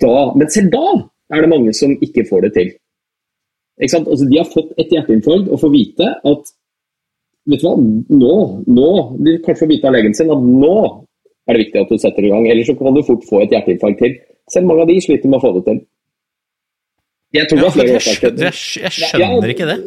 Da, 0.04 0.34
men 0.36 0.50
selv 0.50 0.72
da 0.72 0.86
er 1.34 1.42
det 1.42 1.50
mange 1.50 1.74
som 1.74 1.96
ikke 1.98 2.28
får 2.30 2.42
det 2.46 2.54
til. 2.54 2.72
Altså, 3.82 4.26
de 4.30 4.38
har 4.38 4.50
fått 4.50 4.74
et 4.78 4.92
hjerteinfarkt 4.92 5.50
og 5.50 5.62
får 5.62 5.72
vite 5.74 6.10
at 6.34 6.52
vet 7.50 7.62
du 7.62 7.66
hva, 7.66 7.76
nå, 7.80 8.34
nå 8.68 8.90
De 9.26 9.38
kanskje 9.40 9.64
får 9.64 9.72
vite 9.72 9.88
av 9.88 9.96
legen 9.96 10.14
sin 10.14 10.30
at 10.30 10.44
nå 10.44 10.76
er 11.50 11.58
det 11.58 11.64
viktig 11.66 11.82
at 11.82 11.92
du 11.92 11.98
setter 12.02 12.26
i 12.28 12.32
gang, 12.32 12.46
ellers 12.52 12.70
så 12.70 12.76
kan 12.78 12.96
du 12.96 13.02
fort 13.08 13.26
få 13.28 13.42
et 13.44 13.56
hjerteinfarkt 13.56 14.04
til. 14.04 14.18
Selv 14.54 14.70
mange 14.70 14.86
av 14.86 14.92
de 14.92 15.00
sliter 15.02 15.32
med 15.32 15.40
å 15.40 15.44
få 15.44 15.52
det 15.58 15.64
til. 15.68 15.82
Jeg 17.38 17.50
tror 17.50 17.60
Ja, 17.62 17.70
flere 17.74 17.98
jeg, 17.98 18.02
skjønner, 18.06 18.48
jeg, 18.48 18.84
jeg 18.86 18.94
skjønner 18.96 19.52
ikke 19.54 19.68
det. 19.70 19.78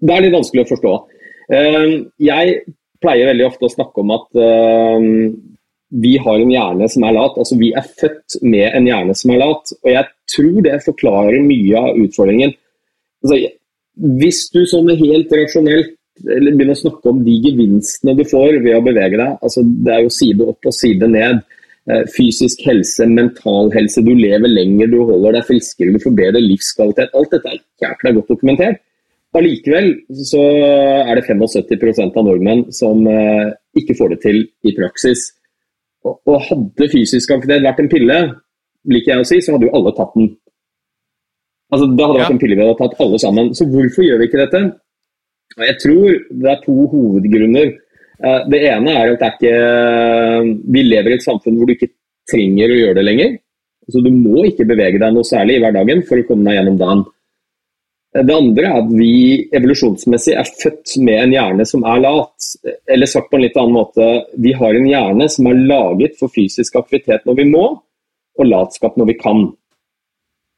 Det 0.00 0.14
er 0.14 0.22
litt 0.24 0.36
vanskelig 0.36 0.62
å 0.64 0.70
forstå. 0.70 0.92
Eh, 1.52 1.90
Jeg 2.24 2.54
pleier 3.04 3.28
veldig 3.28 3.46
ofte 3.50 3.68
å 3.68 3.74
snakke 3.74 4.00
om 4.00 4.14
at 4.16 4.38
eh, 4.40 5.08
vi 6.06 6.14
har 6.24 6.40
en 6.40 6.54
hjerne 6.54 6.88
som 6.92 7.04
er 7.04 7.16
lat. 7.18 7.36
Altså 7.42 7.58
vi 7.60 7.68
er 7.76 7.84
født 8.00 8.38
med 8.42 8.70
en 8.70 8.88
hjerne 8.88 9.16
som 9.18 9.34
er 9.34 9.42
lat. 9.44 9.74
Og 9.84 9.90
jeg 9.92 10.08
tror 10.32 10.56
det 10.64 10.80
forklarer 10.86 11.44
mye 11.44 11.82
av 11.82 12.00
utfordringen. 12.00 12.56
Altså, 13.24 13.42
hvis 14.20 14.40
du 14.52 14.62
sånn 14.68 14.90
helt 14.96 15.32
rasjonelt 15.36 15.95
eller 16.24 16.56
begynne 16.56 16.74
å 16.76 16.80
snakke 16.80 17.10
om 17.12 17.18
de 17.26 17.34
gevinstene 17.44 18.14
du 18.16 18.24
får 18.24 18.56
ved 18.64 18.76
å 18.78 18.82
bevege 18.84 19.18
deg, 19.20 19.36
altså 19.44 19.62
det 19.64 19.92
er 19.94 20.02
jo 20.06 20.12
side 20.16 20.46
opp 20.48 20.68
og 20.70 20.74
side 20.74 21.08
ned. 21.12 21.42
Eh, 21.86 22.02
Fysisk 22.10 22.64
helse, 22.66 23.06
mental 23.06 23.68
helse, 23.74 24.02
du 24.02 24.12
lever 24.16 24.48
lenger, 24.50 24.88
du 24.90 24.98
holder 25.06 25.36
deg 25.38 25.46
friskere, 25.50 25.92
du 25.94 26.00
får 26.02 26.16
bedre 26.18 26.40
livskvalitet. 26.42 27.12
Alt 27.14 27.30
dette 27.36 27.52
er 27.52 27.60
jækla 27.84 28.14
godt 28.16 28.32
dokumentert. 28.34 28.80
Allikevel 29.36 29.90
så 30.24 30.40
er 31.04 31.18
det 31.18 31.26
75% 31.28 32.16
av 32.16 32.24
nordmenn 32.24 32.64
som 32.72 33.02
eh, 33.10 33.52
ikke 33.76 33.96
får 33.98 34.14
det 34.14 34.20
til 34.24 34.38
i 34.64 34.72
praksis. 34.78 35.28
Og, 36.06 36.16
og 36.30 36.40
hadde 36.48 36.88
fysisk 36.92 37.30
aktivitet 37.34 37.66
vært 37.66 37.82
en 37.84 37.92
pille, 37.92 38.18
liker 38.88 39.12
jeg 39.12 39.20
å 39.22 39.28
si, 39.28 39.40
så 39.42 39.54
hadde 39.56 39.68
jo 39.68 39.74
alle 39.76 39.92
tatt 39.98 40.14
den. 40.16 40.30
Altså, 41.74 41.86
det 41.90 42.04
hadde 42.06 42.18
vært 42.20 42.28
Ja. 42.30 42.34
en 42.34 42.42
pille 42.42 42.56
vi 42.56 42.62
hadde 42.64 42.78
tatt 42.80 43.00
alle 43.02 43.18
sammen. 43.18 43.52
Så 43.58 43.66
hvorfor 43.68 44.06
gjør 44.06 44.20
vi 44.22 44.28
ikke 44.30 44.42
dette? 44.44 44.60
Jeg 45.56 45.78
tror 45.80 46.16
det 46.42 46.50
er 46.52 46.62
to 46.64 46.74
hovedgrunner. 46.92 47.74
Eh, 48.24 48.40
Det 48.50 48.60
ene 48.70 48.92
er 48.92 49.12
at 49.14 49.22
er 49.22 49.34
ikke 49.36 50.62
Vi 50.72 50.82
lever 50.82 51.10
i 51.10 51.18
et 51.18 51.26
samfunn 51.26 51.56
hvor 51.56 51.66
du 51.66 51.74
ikke 51.74 51.92
trenger 52.30 52.72
å 52.72 52.80
gjøre 52.80 52.96
det 52.98 53.04
lenger. 53.04 53.38
Så 53.88 54.02
Du 54.02 54.10
må 54.10 54.44
ikke 54.44 54.66
bevege 54.66 54.98
deg 54.98 55.12
noe 55.14 55.22
særlig 55.22 55.56
i 55.56 55.62
hverdagen 55.62 56.02
for 56.06 56.18
å 56.18 56.26
komme 56.26 56.44
deg 56.44 56.58
gjennom 56.58 56.78
dagen. 56.78 57.04
Eh, 58.16 58.22
Det 58.22 58.34
andre 58.34 58.64
er 58.66 58.78
at 58.82 58.90
vi 58.90 59.48
evolusjonsmessig 59.52 60.34
er 60.36 60.52
født 60.62 60.98
med 60.98 61.22
en 61.22 61.32
hjerne 61.32 61.66
som 61.66 61.84
er 61.84 62.00
lat. 62.00 62.50
Eller 62.88 63.06
sagt 63.06 63.30
på 63.30 63.36
en 63.36 63.42
litt 63.46 63.56
annen 63.56 63.78
måte, 63.78 64.26
vi 64.36 64.52
har 64.52 64.74
en 64.74 64.88
hjerne 64.88 65.30
som 65.30 65.46
er 65.46 65.54
laget 65.54 66.18
for 66.18 66.28
fysisk 66.28 66.76
aktivitet 66.76 67.24
når 67.24 67.36
vi 67.36 67.50
må, 67.50 67.80
og 68.38 68.46
latskap 68.46 68.96
når 68.96 69.06
vi 69.06 69.14
kan. 69.14 69.56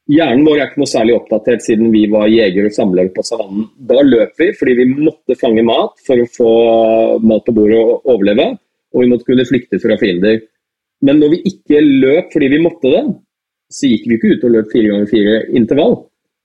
Hjernen 0.08 0.46
vår 0.46 0.56
er 0.56 0.70
ikke 0.70 0.80
noe 0.80 0.88
særlig 0.88 1.14
oppdatert 1.18 1.64
siden 1.66 1.90
vi 1.92 2.06
var 2.08 2.30
jegere 2.32 2.70
og 2.70 2.76
samlere 2.76 3.12
på 3.12 3.24
savannen. 3.28 3.66
Da 3.76 4.00
løp 4.00 4.40
vi 4.40 4.46
fordi 4.56 4.76
vi 4.78 4.86
måtte 4.94 5.36
fange 5.36 5.64
mat 5.68 5.98
for 6.06 6.22
å 6.22 6.28
få 6.32 6.52
mat 7.28 7.44
på 7.44 7.54
bordet 7.58 7.80
og 7.82 8.08
overleve, 8.14 8.54
og 8.94 9.04
vi 9.04 9.10
måtte 9.10 9.28
kunne 9.28 9.44
flykte 9.48 9.80
fra 9.82 9.98
fiender. 10.00 10.40
Men 11.04 11.20
når 11.20 11.34
vi 11.34 11.42
ikke 11.52 11.82
løp 11.84 12.32
fordi 12.32 12.48
vi 12.54 12.60
måtte 12.64 12.92
det, 12.94 13.02
så 13.68 13.90
gikk 13.90 14.06
vi 14.08 14.16
ikke 14.16 14.30
ut 14.32 14.46
og 14.48 14.54
løp 14.54 14.70
fire 14.72 14.92
ganger 14.92 15.10
fire 15.10 15.34
intervall. 15.60 15.98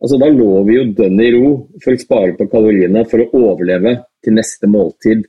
Altså, 0.04 0.17
da 0.19 0.28
lå 0.28 0.49
vi 0.67 0.76
jo 0.76 0.89
dønn 0.97 1.21
i 1.23 1.30
ro 1.32 1.52
for 1.80 1.95
å 1.95 2.02
spare 2.02 2.34
på 2.36 2.49
kaloriene 2.52 3.06
for 3.08 3.23
å 3.23 3.30
overleve 3.45 3.95
til 4.23 4.36
neste 4.36 4.67
måltid. 4.67 5.23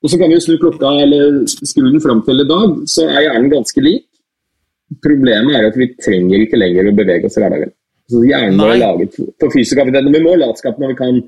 Og 0.00 0.12
Så 0.12 0.16
kan 0.20 0.30
vi 0.30 0.38
snu 0.40 0.54
klokka 0.62 0.94
eller 1.02 1.42
skru 1.50 1.90
den 1.90 2.00
fram 2.00 2.22
til 2.24 2.40
i 2.40 2.46
dag, 2.48 2.78
så 2.86 3.08
er 3.08 3.26
hjernen 3.26 3.50
ganske 3.52 3.82
lik. 3.82 4.06
Problemet 4.98 5.54
er 5.54 5.68
at 5.68 5.76
vi 5.78 5.86
trenger 6.02 6.42
ikke 6.46 6.58
lenger 6.58 6.88
å 6.90 6.94
bevege 6.96 7.28
oss 7.28 7.38
i 7.38 7.44
hverdagen. 7.44 7.70
Så 8.10 8.22
Hjernen 8.26 8.58
vår 8.58 8.72
er 8.74 8.80
laget 8.80 9.18
for 9.38 9.52
fysisk 9.54 9.78
aktivitet. 9.78 10.08
Vi 10.10 10.22
må 10.24 10.32
latskap 10.38 10.80
når 10.82 10.92
vi 10.92 10.96
kan. 10.98 11.20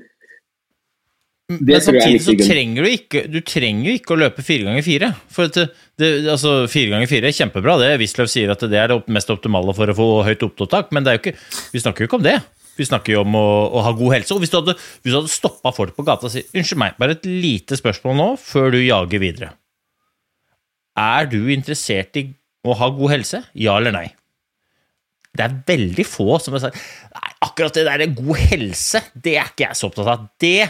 Det 1.53 1.75
Men 1.75 1.83
samtidig 1.83 2.21
så 2.23 2.33
trenger 2.39 2.85
du 2.85 2.87
ikke 2.87 3.21
Du 3.27 3.41
trenger 3.43 3.89
jo 3.89 3.93
ikke 3.99 4.13
å 4.15 4.19
løpe 4.19 4.43
fire 4.43 4.67
ganger 4.67 4.83
fire. 4.83 5.09
For 5.31 5.51
det, 5.51 5.67
det, 5.99 6.09
altså, 6.31 6.55
fire 6.71 6.95
ganger 6.95 7.11
fire 7.11 7.29
er 7.29 7.37
kjempebra. 7.37 7.77
det 7.79 7.93
Wisløff 8.01 8.31
sier 8.31 8.51
at 8.51 8.63
det 8.67 8.79
er 8.79 8.91
det 8.91 8.99
mest 9.15 9.31
optimale 9.31 9.75
for 9.77 9.91
å 9.91 9.95
få 9.95 10.09
høyt 10.27 10.43
opptak, 10.47 10.91
men 10.95 11.07
ikke, 11.13 11.35
vi 11.71 11.83
snakker 11.83 12.03
jo 12.03 12.11
ikke 12.11 12.19
om 12.19 12.27
det. 12.27 12.37
Vi 12.79 12.87
snakker 12.87 13.15
jo 13.15 13.23
om 13.23 13.35
å, 13.37 13.47
å 13.69 13.83
ha 13.85 13.91
god 13.95 14.15
helse. 14.17 14.33
Og 14.35 14.43
hvis 14.43 14.51
du 14.51 14.59
hadde, 14.59 14.75
hvis 15.03 15.13
du 15.13 15.19
hadde 15.19 15.31
stoppa 15.31 15.71
folk 15.75 15.95
på 15.95 16.05
gata 16.07 16.27
og 16.27 16.33
sagt 16.33 16.55
Unnskyld 16.57 16.81
meg, 16.81 16.95
bare 16.99 17.15
et 17.19 17.27
lite 17.27 17.77
spørsmål 17.77 18.17
nå, 18.17 18.29
før 18.41 18.73
du 18.73 18.79
jager 18.81 19.21
videre. 19.21 19.51
Er 20.99 21.29
du 21.29 21.39
interessert 21.53 22.17
i 22.17 22.27
å 22.63 22.75
ha 22.79 22.91
god 22.95 23.15
helse? 23.17 23.43
Ja 23.59 23.77
eller 23.79 23.95
nei? 23.95 24.07
Det 25.33 25.47
er 25.47 25.55
veldig 25.65 26.05
få 26.05 26.37
som 26.41 26.53
har 26.53 26.67
sagt 26.67 26.77
Nei, 26.77 27.29
akkurat 27.41 27.75
det 27.75 27.87
der 27.87 28.05
god 28.13 28.39
helse, 28.51 29.01
det 29.17 29.37
er 29.39 29.49
ikke 29.49 29.65
jeg 29.67 29.79
så 29.79 29.89
opptatt 29.89 30.11
av. 30.13 30.27
Det 30.41 30.69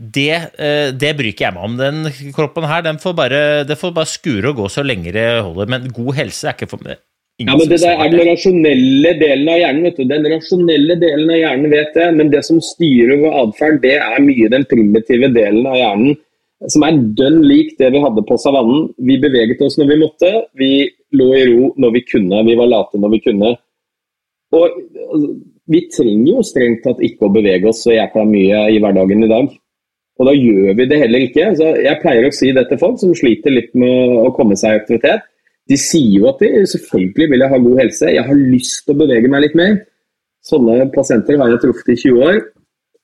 det, 0.00 0.56
eh, 0.56 0.90
det 0.96 1.12
bryr 1.12 1.34
ikke 1.34 1.44
jeg 1.44 1.54
meg 1.54 1.66
om. 1.66 1.76
Den 1.76 2.32
kroppen 2.32 2.64
her, 2.64 2.80
den 2.86 2.96
får 3.02 3.12
bare, 3.18 3.40
det 3.68 3.76
får 3.76 3.92
bare 3.92 4.08
skure 4.08 4.48
og 4.48 4.62
gå 4.62 4.68
så 4.72 4.84
lenge 4.86 5.12
det 5.12 5.26
holder. 5.44 5.68
Men 5.68 5.90
god 5.92 6.14
helse 6.16 6.48
er 6.48 6.56
ikke 6.56 6.70
for 6.70 6.80
meg. 6.86 7.02
Ja, 7.40 7.56
men 7.56 7.68
Det 7.68 7.80
der 7.80 8.00
er 8.00 8.08
den 8.12 8.28
rasjonelle 8.28 9.12
delen 9.20 9.48
av 9.48 9.60
hjernen. 9.60 9.84
vet 9.84 9.96
du. 9.96 10.04
Den 10.08 10.26
rasjonelle 10.28 10.96
delen 11.00 11.30
av 11.30 11.38
hjernen 11.40 11.70
vet 11.72 11.94
det, 11.94 12.08
men 12.16 12.32
det 12.32 12.42
som 12.44 12.60
styrer 12.60 13.20
vår 13.20 13.36
atferd, 13.44 13.80
det 13.84 13.96
er 13.96 14.24
mye 14.24 14.50
den 14.52 14.64
primitive 14.68 15.30
delen 15.36 15.68
av 15.68 15.76
hjernen. 15.76 16.18
Som 16.68 16.84
er 16.84 16.98
dønn 17.16 17.40
lik 17.46 17.76
det 17.78 17.88
vi 17.94 18.02
hadde 18.02 18.24
på 18.28 18.36
savannen. 18.40 18.90
Vi 19.00 19.16
beveget 19.22 19.62
oss 19.64 19.78
når 19.80 19.88
vi 19.92 20.00
måtte, 20.02 20.32
vi 20.60 20.72
lå 21.16 21.30
i 21.38 21.46
ro 21.48 21.70
når 21.80 21.94
vi 21.96 22.04
kunne, 22.04 22.42
vi 22.46 22.56
var 22.58 22.68
late 22.68 23.00
når 23.00 23.14
vi 23.14 23.22
kunne. 23.24 23.54
Og 24.56 24.66
altså, 24.66 25.30
Vi 25.70 25.84
trenger 25.94 26.32
jo 26.32 26.40
strengt 26.42 26.80
tatt 26.82 26.98
ikke 27.06 27.28
å 27.28 27.30
bevege 27.30 27.68
oss 27.70 27.84
så 27.84 27.92
jækla 27.94 28.24
mye 28.26 28.64
i 28.74 28.80
hverdagen 28.82 29.22
i 29.22 29.28
dag. 29.30 29.52
Og 30.18 30.26
da 30.26 30.32
gjør 30.34 30.74
vi 30.76 30.86
det 30.90 30.98
heller 30.98 31.24
ikke. 31.28 31.44
Så 31.54 31.68
jeg 31.78 32.00
pleier 32.02 32.26
å 32.26 32.32
si 32.34 32.50
det 32.56 32.64
til 32.66 32.80
folk 32.80 32.98
som 32.98 33.12
sliter 33.14 33.54
litt 33.54 33.70
med 33.78 34.16
å 34.18 34.32
komme 34.34 34.58
seg 34.58 34.74
i 34.74 34.80
aktivitet. 34.80 35.22
De 35.70 35.78
sier 35.78 36.16
jo 36.18 36.26
at 36.26 36.42
de 36.42 36.64
selvfølgelig 36.72 37.28
vil 37.30 37.44
jeg 37.44 37.52
ha 37.52 37.60
god 37.62 37.78
helse, 37.84 38.10
jeg 38.10 38.26
har 38.26 38.42
lyst 38.56 38.82
til 38.82 38.96
å 38.96 39.00
bevege 39.04 39.30
meg 39.30 39.44
litt 39.46 39.54
mer. 39.60 39.78
Sånne 40.42 40.88
pasienter 40.90 41.38
har 41.38 41.52
jeg 41.52 41.62
truffet 41.62 41.94
i 41.94 41.98
20 42.02 42.26
år. 42.26 42.42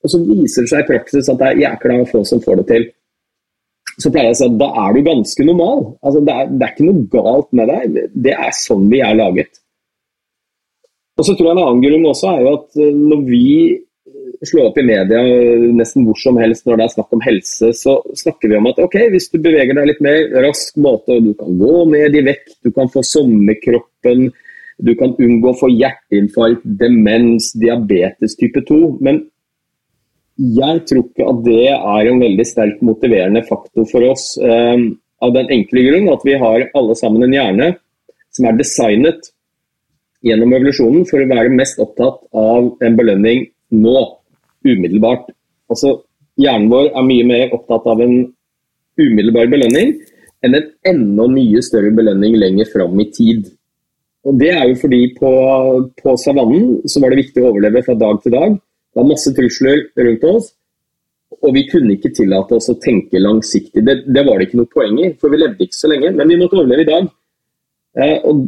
Og 0.03 0.13
så 0.13 0.21
viser 0.27 0.67
det 0.67 0.73
seg 0.73 0.83
i 0.83 0.89
praksis 0.91 1.31
at 1.31 1.39
det 1.41 1.53
er 1.53 1.63
jækla 1.63 2.01
få 2.11 2.25
som 2.27 2.43
får 2.43 2.61
det 2.61 2.67
til. 2.73 2.89
Så 3.97 4.11
pleier 4.13 4.29
jeg 4.29 4.37
å 4.37 4.41
si 4.41 4.49
at 4.51 4.59
da 4.61 4.69
er 4.85 4.93
du 4.93 5.07
ganske 5.07 5.47
normal. 5.49 5.79
Altså, 6.05 6.21
det, 6.27 6.35
er, 6.35 6.51
det 6.53 6.67
er 6.67 6.75
ikke 6.75 6.89
noe 6.89 7.07
galt 7.13 7.49
med 7.57 7.71
deg. 7.73 7.99
Det 8.27 8.35
er 8.37 8.53
sånn 8.57 8.91
vi 8.93 9.01
er 9.05 9.17
laget. 9.17 9.63
Og 11.17 11.25
så 11.25 11.33
tror 11.33 11.49
jeg 11.49 11.57
En 11.57 11.63
annen 11.65 11.85
grunn 11.85 12.09
også 12.11 12.33
er 12.35 12.43
jo 12.45 12.55
at 12.59 12.81
eh, 12.83 12.97
når 13.13 13.23
vi 13.29 13.45
slår 14.45 14.69
opp 14.69 14.79
i 14.81 14.85
media 14.85 15.21
eh, 15.25 15.69
nesten 15.77 16.05
hvor 16.07 16.19
som 16.21 16.37
helst 16.41 16.67
når 16.67 16.81
det 16.81 16.87
er 16.87 16.95
snakk 16.97 17.15
om 17.17 17.23
helse, 17.25 17.71
så 17.79 17.95
snakker 18.21 18.53
vi 18.53 18.59
om 18.59 18.69
at 18.69 18.81
ok, 18.85 18.99
hvis 19.15 19.31
du 19.33 19.39
beveger 19.41 19.79
deg 19.79 19.89
litt 19.89 20.03
mer 20.05 20.19
rask 20.45 20.77
måte, 20.83 21.17
du 21.25 21.33
kan 21.39 21.57
gå 21.61 21.87
ned 21.95 22.19
i 22.19 22.25
vekt, 22.27 22.59
du 22.67 22.73
kan 22.77 22.91
få 22.93 23.05
sommerkroppen, 23.07 24.29
du 24.85 24.93
kan 25.01 25.17
unngå 25.17 25.55
å 25.55 25.57
få 25.57 25.71
hjerteinfarkt, 25.73 26.67
demens, 26.81 27.55
diabetes 27.57 28.37
type 28.37 28.61
2. 28.69 28.81
Men 29.01 29.23
jeg 30.37 30.83
tror 30.89 31.05
ikke 31.07 31.27
at 31.31 31.43
det 31.47 31.63
er 31.73 32.11
en 32.11 32.21
veldig 32.21 32.45
sterkt 32.47 32.83
motiverende 32.85 33.43
faktor 33.49 33.89
for 33.89 34.05
oss. 34.11 34.37
eh, 34.39 34.77
av 35.25 35.33
den 35.33 35.49
enkle 35.49 35.81
grunn 35.87 36.11
at 36.13 36.25
vi 36.29 36.35
har 36.37 36.67
alle 36.77 36.95
sammen 36.99 37.25
en 37.25 37.33
hjerne 37.33 37.71
som 38.37 38.49
er 38.49 38.59
designet 38.59 39.31
gjennom 40.27 40.53
evolusjonen 40.53 41.07
for 41.09 41.23
å 41.23 41.29
være 41.31 41.55
mest 41.55 41.81
opptatt 41.81 42.21
av 42.37 42.69
en 42.85 42.99
belønning 42.99 43.47
nå, 43.73 43.97
umiddelbart. 44.67 45.31
Altså, 45.73 46.03
Hjernen 46.37 46.69
vår 46.69 46.91
er 46.93 47.07
mye 47.07 47.25
mer 47.25 47.55
opptatt 47.57 47.87
av 47.89 48.01
en 48.05 48.19
umiddelbar 49.01 49.49
belønning 49.49 49.95
enn 50.45 50.57
en 50.59 50.67
enda 50.91 51.25
mye 51.33 51.63
større 51.65 51.95
belønning 51.97 52.37
lenger 52.37 52.69
fram 52.75 53.01
i 53.01 53.07
tid. 53.09 53.47
Og 54.27 54.37
Det 54.37 54.51
er 54.53 54.67
jo 54.69 54.77
fordi 54.83 55.01
på, 55.17 55.31
på 55.97 56.17
savannen 56.21 56.83
så 56.85 57.01
var 57.01 57.15
det 57.15 57.23
viktig 57.23 57.41
å 57.41 57.55
overleve 57.55 57.85
fra 57.87 57.97
dag 57.97 58.21
til 58.21 58.35
dag. 58.37 58.59
Det 58.97 59.03
var 59.03 59.11
masse 59.11 59.29
trusler 59.37 59.83
rundt 60.01 60.23
oss, 60.25 60.47
og 61.37 61.51
vi 61.53 61.67
kunne 61.69 61.99
ikke 61.99 62.15
tillate 62.17 62.57
oss 62.57 62.71
å 62.73 62.79
tenke 62.81 63.21
langsiktig. 63.21 63.83
Det, 63.85 63.97
det 64.09 64.23
var 64.25 64.39
det 64.41 64.47
ikke 64.47 64.61
noe 64.63 64.71
poeng 64.73 64.97
i, 65.05 65.11
for 65.21 65.29
vi 65.29 65.43
levde 65.43 65.67
ikke 65.67 65.77
så 65.77 65.91
lenge, 65.93 66.15
men 66.17 66.31
vi 66.33 66.39
måtte 66.41 66.57
overleve 66.57 66.87
i 66.87 66.89
dag. 66.89 67.11
Eh, 68.01 68.15
og 68.25 68.41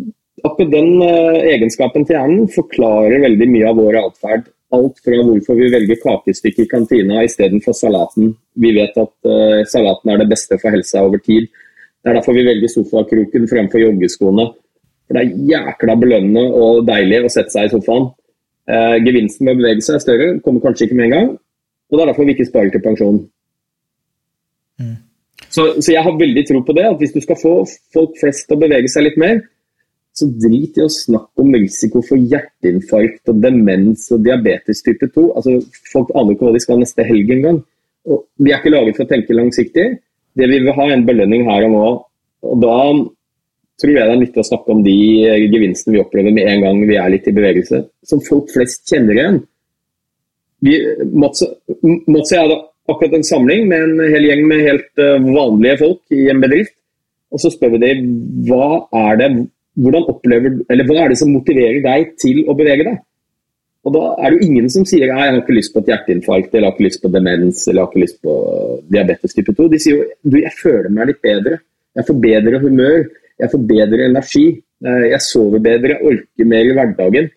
akkurat 0.48 0.72
den 0.72 1.02
eh, 1.04 1.50
egenskapen 1.52 2.06
til 2.08 2.16
hjernen 2.16 2.48
forklarer 2.54 3.26
veldig 3.26 3.48
mye 3.52 3.68
av 3.68 3.76
vår 3.82 3.98
atferd. 4.00 4.48
Alt 4.78 5.02
fra 5.04 5.20
hvorfor 5.20 5.61
vi 5.61 5.68
velger 5.74 6.00
kakestykke 6.00 6.64
i 6.64 6.70
kantina 6.72 7.20
istedenfor 7.28 7.76
salaten. 7.76 8.32
Vi 8.56 8.72
vet 8.76 8.96
at 9.04 9.28
eh, 9.28 9.66
salaten 9.68 10.14
er 10.14 10.22
det 10.22 10.30
beste 10.32 10.56
for 10.56 10.72
helsa 10.72 11.04
over 11.04 11.20
tid. 11.28 11.50
Det 12.00 12.08
er 12.08 12.16
derfor 12.22 12.37
vi 12.40 12.46
velger 12.48 12.72
sofakroken 12.72 13.44
fremfor 13.52 13.84
joggeskoene. 13.84 14.48
For 15.04 15.16
Det 15.16 15.26
er 15.26 15.48
jækla 15.52 16.00
belønnende 16.00 16.48
og 16.56 16.87
deilig 16.88 17.26
å 17.26 17.34
sette 17.37 17.52
seg 17.52 17.68
i 17.68 17.74
sofaen. 17.76 18.08
Eh, 18.68 18.96
gevinsten 19.00 19.46
med 19.46 19.57
å 19.57 19.62
bevege 19.62 19.85
seg 19.85 19.96
er 19.96 20.04
større, 20.04 20.31
kommer 20.44 20.64
kanskje 20.64 20.88
ikke 20.88 20.96
med 20.98 21.09
en 21.09 21.14
gang. 21.16 21.28
Og 21.88 21.96
det 21.96 22.02
er 22.04 22.11
derfor 22.11 22.26
vi 22.28 22.35
ikke 22.37 22.48
sparer 22.50 22.72
til 22.74 22.85
pensjon. 22.85 23.20
Så, 25.48 25.62
så 25.81 25.94
jeg 25.94 26.04
har 26.04 26.18
veldig 26.20 26.44
tro 26.48 26.61
på 26.66 26.74
det, 26.76 26.85
at 26.85 27.00
hvis 27.00 27.14
du 27.14 27.22
skal 27.24 27.38
få 27.40 27.54
folk 27.94 28.18
flest 28.20 28.44
til 28.48 28.59
å 28.59 28.61
bevege 28.61 28.90
seg 28.92 29.07
litt 29.07 29.16
mer, 29.20 29.40
så 30.18 30.26
drit 30.42 30.76
i 30.76 30.85
å 30.85 30.90
snakke 30.90 31.44
om 31.44 31.54
risiko 31.54 32.02
for 32.04 32.20
hjerteinfarkt 32.20 33.31
og 33.31 33.40
demens 33.40 34.09
og 34.14 34.24
diabetes 34.26 34.83
type 34.85 35.09
2. 35.14 35.26
Altså, 35.38 35.57
folk 35.92 36.11
aner 36.18 36.35
ikke 36.35 36.48
hva 36.48 36.54
de 36.57 36.62
skal 36.64 36.81
neste 36.83 37.07
helg 37.07 37.31
engang. 37.33 37.62
Vi 38.04 38.52
er 38.52 38.59
ikke 38.59 38.74
laget 38.74 38.98
for 38.98 39.07
å 39.07 39.12
tenke 39.12 39.37
langsiktig. 39.37 39.87
Det 40.38 40.48
vi 40.50 40.59
vil 40.59 40.74
ha, 40.74 40.88
er 40.88 40.96
en 40.98 41.07
belønning 41.07 41.46
her 41.48 41.68
og 41.68 41.74
nå. 41.74 41.87
Og 42.48 42.61
da 42.62 42.76
tror 43.78 43.94
jeg 43.94 44.08
det 44.08 44.14
er 44.14 44.22
nyttig 44.22 44.42
å 44.42 44.48
snakke 44.48 44.74
om 44.74 44.80
de 44.86 44.96
eh, 45.26 45.44
gevinstene 45.52 45.96
vi 45.96 46.02
opplever 46.02 46.34
med 46.34 46.50
en 46.50 46.64
gang 46.66 46.80
vi 46.88 46.98
er 46.98 47.12
litt 47.14 47.28
i 47.30 47.34
bevegelse, 47.36 47.84
som 48.06 48.22
folk 48.26 48.50
flest 48.54 48.84
kjenner 48.90 49.18
igjen. 49.18 49.38
Vi, 50.66 50.74
Mats, 51.14 51.44
Mats 52.10 52.32
og 52.32 52.34
jeg 52.34 52.42
hadde 52.42 52.58
akkurat 52.90 53.14
en 53.18 53.26
samling 53.26 53.68
med 53.70 53.84
en 53.84 54.14
hel 54.14 54.26
gjeng 54.26 54.46
med 54.50 54.64
helt 54.66 55.04
eh, 55.04 55.28
vanlige 55.28 55.78
folk 55.84 56.18
i 56.18 56.26
en 56.32 56.42
bedrift. 56.42 56.74
Og 57.28 57.42
så 57.42 57.52
spør 57.52 57.76
vi 57.76 57.82
dem 57.84 58.06
hva 58.48 58.88
er 58.96 59.20
det, 59.20 59.28
opplever, 60.00 60.56
hva 60.64 60.96
er 61.04 61.12
det 61.12 61.18
som 61.20 61.31
motiverer 61.31 61.83
deg 61.85 62.16
til 62.18 62.40
å 62.48 62.56
bevege 62.58 62.87
deg? 62.88 62.98
Og 63.87 63.94
da 63.94 64.02
er 64.18 64.33
det 64.33 64.40
jo 64.40 64.48
ingen 64.48 64.66
som 64.72 64.85
sier 64.88 65.06
«Nei, 65.06 65.29
jeg 65.29 65.35
har 65.37 65.42
ikke 65.42 65.54
lyst 65.54 65.72
på 65.72 65.81
et 65.85 65.92
hjerteinfarkt, 65.92 66.50
eller 66.50 66.66
jeg 66.66 66.72
har 66.72 66.74
ikke 66.76 66.87
lyst 66.88 67.02
på 67.04 67.10
demens, 67.14 67.62
eller 67.68 67.79
jeg 67.79 67.85
har 67.85 67.92
ikke 67.92 68.02
lyst 68.02 68.18
på 68.24 68.35
diabetes 68.96 69.37
type 69.37 69.54
2. 69.54 69.68
De 69.72 69.81
sier 69.81 69.94
jo 69.94 70.08
du, 70.24 70.37
jeg 70.42 70.54
føler 70.58 70.90
meg 70.92 71.12
litt 71.12 71.20
bedre. 71.24 71.60
Jeg 71.96 72.08
får 72.08 72.18
bedre 72.24 72.60
humør, 72.64 73.06
jeg 73.38 73.52
får 73.52 73.66
bedre 73.70 74.06
energi, 74.10 74.46
eh, 74.84 75.04
jeg 75.12 75.24
sover 75.24 75.62
bedre, 75.64 75.98
orker 76.02 76.48
mer 76.48 76.68
i 76.68 76.76
hverdagen. 76.76 77.28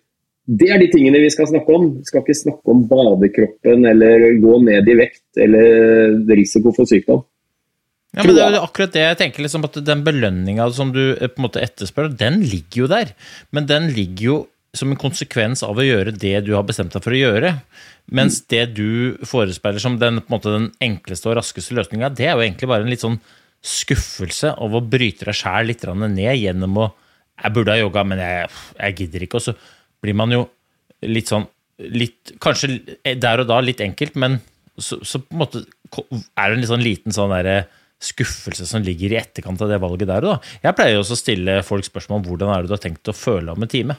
Det 0.42 0.70
er 0.74 0.80
de 0.82 0.88
tingene 0.90 1.20
vi 1.22 1.30
skal 1.30 1.46
snakke 1.46 1.74
om. 1.74 1.90
Vi 2.00 2.08
skal 2.08 2.24
ikke 2.24 2.34
snakke 2.34 2.72
om 2.72 2.82
badekroppen 2.90 3.86
eller 3.86 4.24
gå 4.42 4.56
ned 4.66 4.88
i 4.90 4.96
vekt 4.98 5.38
eller 5.44 6.16
risiko 6.34 6.74
for 6.74 6.90
sykdom. 6.90 7.22
Ja, 8.12 8.26
men 8.26 8.36
det 8.36 8.42
er 8.44 8.58
akkurat 8.60 8.92
det 8.92 9.04
jeg 9.06 9.18
tenker, 9.22 9.44
liksom, 9.46 9.62
at 9.64 9.78
den 9.86 10.02
belønninga 10.04 10.66
som 10.76 10.90
du 10.92 11.14
eh, 11.14 11.30
på 11.30 11.40
en 11.40 11.46
måte 11.46 11.62
etterspør, 11.64 12.10
den 12.12 12.42
ligger 12.44 12.84
jo 12.84 12.90
der. 12.90 13.14
Men 13.54 13.70
den 13.70 13.88
ligger 13.96 14.26
jo 14.26 14.36
som 14.76 14.92
en 14.92 15.00
konsekvens 15.00 15.62
av 15.64 15.76
å 15.76 15.84
gjøre 15.84 16.14
det 16.16 16.34
du 16.46 16.54
har 16.56 16.64
bestemt 16.68 16.94
deg 16.96 17.04
for 17.04 17.14
å 17.14 17.20
gjøre. 17.20 17.54
Mens 18.12 18.40
det 18.50 18.72
du 18.76 19.20
forespeiler 19.28 19.80
som 19.80 19.98
den, 20.00 20.20
på 20.24 20.40
en 20.40 20.44
den 20.48 20.68
enkleste 20.84 21.30
og 21.30 21.38
raskeste 21.38 21.76
løsninga, 21.76 22.10
det 22.12 22.26
er 22.28 22.34
jo 22.34 22.44
egentlig 22.44 22.68
bare 22.70 22.86
en 22.86 22.92
litt 22.92 23.04
sånn 23.04 23.20
skuffelse 23.62 24.56
over 24.62 24.80
å 24.80 24.90
bryte 24.94 25.28
deg 25.28 25.38
sjæl 25.38 25.70
litt 25.70 25.84
ned 25.86 26.36
gjennom 26.36 26.82
å 26.82 26.92
Jeg 27.42 27.54
burde 27.54 27.72
ha 27.72 27.80
yoga, 27.80 28.02
men 28.04 28.20
jeg, 28.20 28.48
jeg 28.76 28.94
gidder 28.98 29.22
ikke. 29.24 29.38
Og 29.40 29.42
så 29.42 29.54
blir 30.04 30.14
man 30.14 30.30
jo 30.30 30.42
litt 31.08 31.30
sånn 31.32 31.46
litt, 31.90 32.34
Kanskje 32.42 32.98
der 33.02 33.42
og 33.42 33.48
da 33.48 33.60
litt 33.64 33.80
enkelt, 33.80 34.14
men 34.20 34.36
så, 34.78 34.98
så 35.02 35.18
på 35.18 35.32
en 35.34 35.40
måte 35.40 35.62
er 35.64 36.50
det 36.50 36.54
en 36.54 36.60
litt 36.60 36.70
sånn 36.70 36.84
liten 36.84 37.14
sånn 37.14 37.32
derre 37.32 37.64
skuffelse 38.02 38.66
som 38.66 38.82
ligger 38.84 39.14
i 39.14 39.18
etterkant 39.20 39.60
av 39.62 39.70
det 39.70 39.80
valget 39.82 40.10
der 40.10 40.24
og 40.26 40.34
da. 40.34 40.52
Jeg 40.64 40.76
pleier 40.78 41.00
også 41.00 41.16
å 41.16 41.20
stille 41.20 41.58
folk 41.66 41.86
spørsmål 41.86 42.20
om 42.20 42.26
hvordan 42.28 42.52
er 42.52 42.62
det 42.62 42.70
du 42.70 42.76
har 42.76 42.82
tenkt 42.82 43.10
å 43.10 43.16
føle 43.16 43.54
om 43.54 43.62
en 43.62 43.70
time. 43.70 43.96